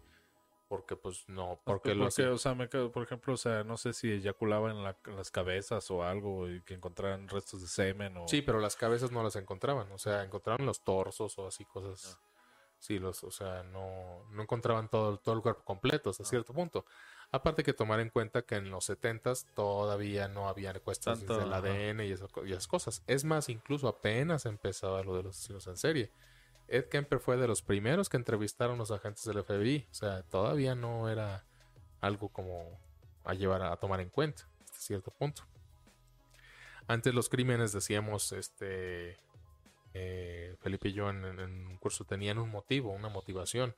[0.67, 3.63] Porque pues no, porque lo Porque, hacía- o sea, me quedo- por ejemplo, o sea,
[3.63, 7.61] no sé si eyaculaba en, la- en las cabezas o algo y que encontraran restos
[7.61, 8.27] de semen o...
[8.27, 9.89] Sí, pero las cabezas no las encontraban.
[9.93, 12.19] O sea, encontraban los torsos o así cosas.
[12.79, 16.85] Sí, los, o sea, no, no encontraban todo, todo el cuerpo completo hasta cierto punto.
[17.31, 21.53] Aparte que tomar en cuenta que en los 70 todavía no había cuestiones Tanto, del.
[21.53, 23.03] ADN y, eso- y esas cosas.
[23.05, 26.11] Es más, incluso apenas empezaba lo de los asesinos en serie.
[26.69, 29.87] Ed Kemper fue de los primeros que entrevistaron a los agentes del FBI.
[29.91, 31.45] O sea, todavía no era
[32.01, 32.79] algo como
[33.25, 35.43] a llevar a, a tomar en cuenta hasta cierto punto.
[36.87, 39.17] Antes los crímenes, decíamos, este
[39.93, 43.75] eh, Felipe y yo en, en- un curso tenían un motivo, una motivación.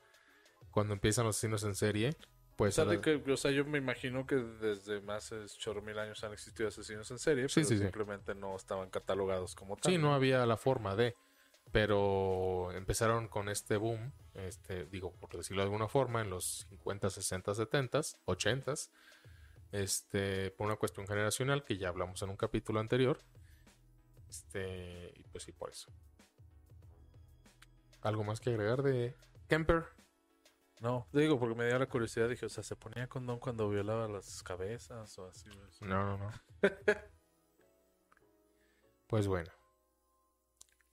[0.72, 2.16] Cuando empiezan los asesinos en serie,
[2.60, 5.82] pues sea, de era- que, o sea, yo me imagino que desde más de chorro
[5.82, 7.84] mil años han existido asesinos en serie, Sí, pero sí, sí.
[7.84, 9.92] simplemente no estaban catalogados como tal.
[9.92, 11.16] sí, no había la forma de,
[11.72, 17.10] pero empezaron con este boom, este, digo, por decirlo de alguna forma, en los 50,
[17.10, 18.74] 60, 70, 80,
[19.72, 23.20] este, por una cuestión generacional que ya hablamos en un capítulo anterior,
[24.30, 25.90] este, y pues sí, por eso.
[28.02, 29.14] ¿Algo más que agregar de
[29.48, 29.86] Kemper?
[30.80, 34.08] No, digo, porque me dio la curiosidad, dije, o sea, ¿se ponía condón cuando violaba
[34.08, 35.50] las cabezas o así?
[35.50, 35.84] o así?
[35.86, 36.32] No, no, no.
[39.08, 39.52] pues bueno.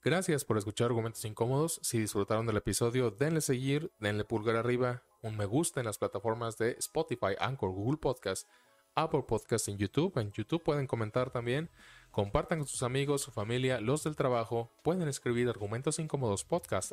[0.02, 1.80] Gracias por escuchar Argumentos Incómodos.
[1.82, 6.58] Si disfrutaron del episodio, denle seguir, denle pulgar arriba, un me gusta en las plataformas
[6.58, 8.48] de Spotify, Anchor, Google Podcast,
[8.94, 10.16] Apple Podcast en YouTube.
[10.18, 11.70] En YouTube pueden comentar también.
[12.10, 14.72] Compartan con sus amigos, su familia, los del trabajo.
[14.82, 16.92] Pueden escribir argumentos incómodos podcast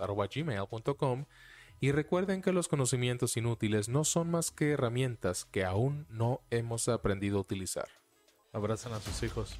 [1.79, 6.87] y recuerden que los conocimientos inútiles no son más que herramientas que aún no hemos
[6.87, 7.87] aprendido a utilizar.
[8.53, 9.57] Abrazan a sus hijos.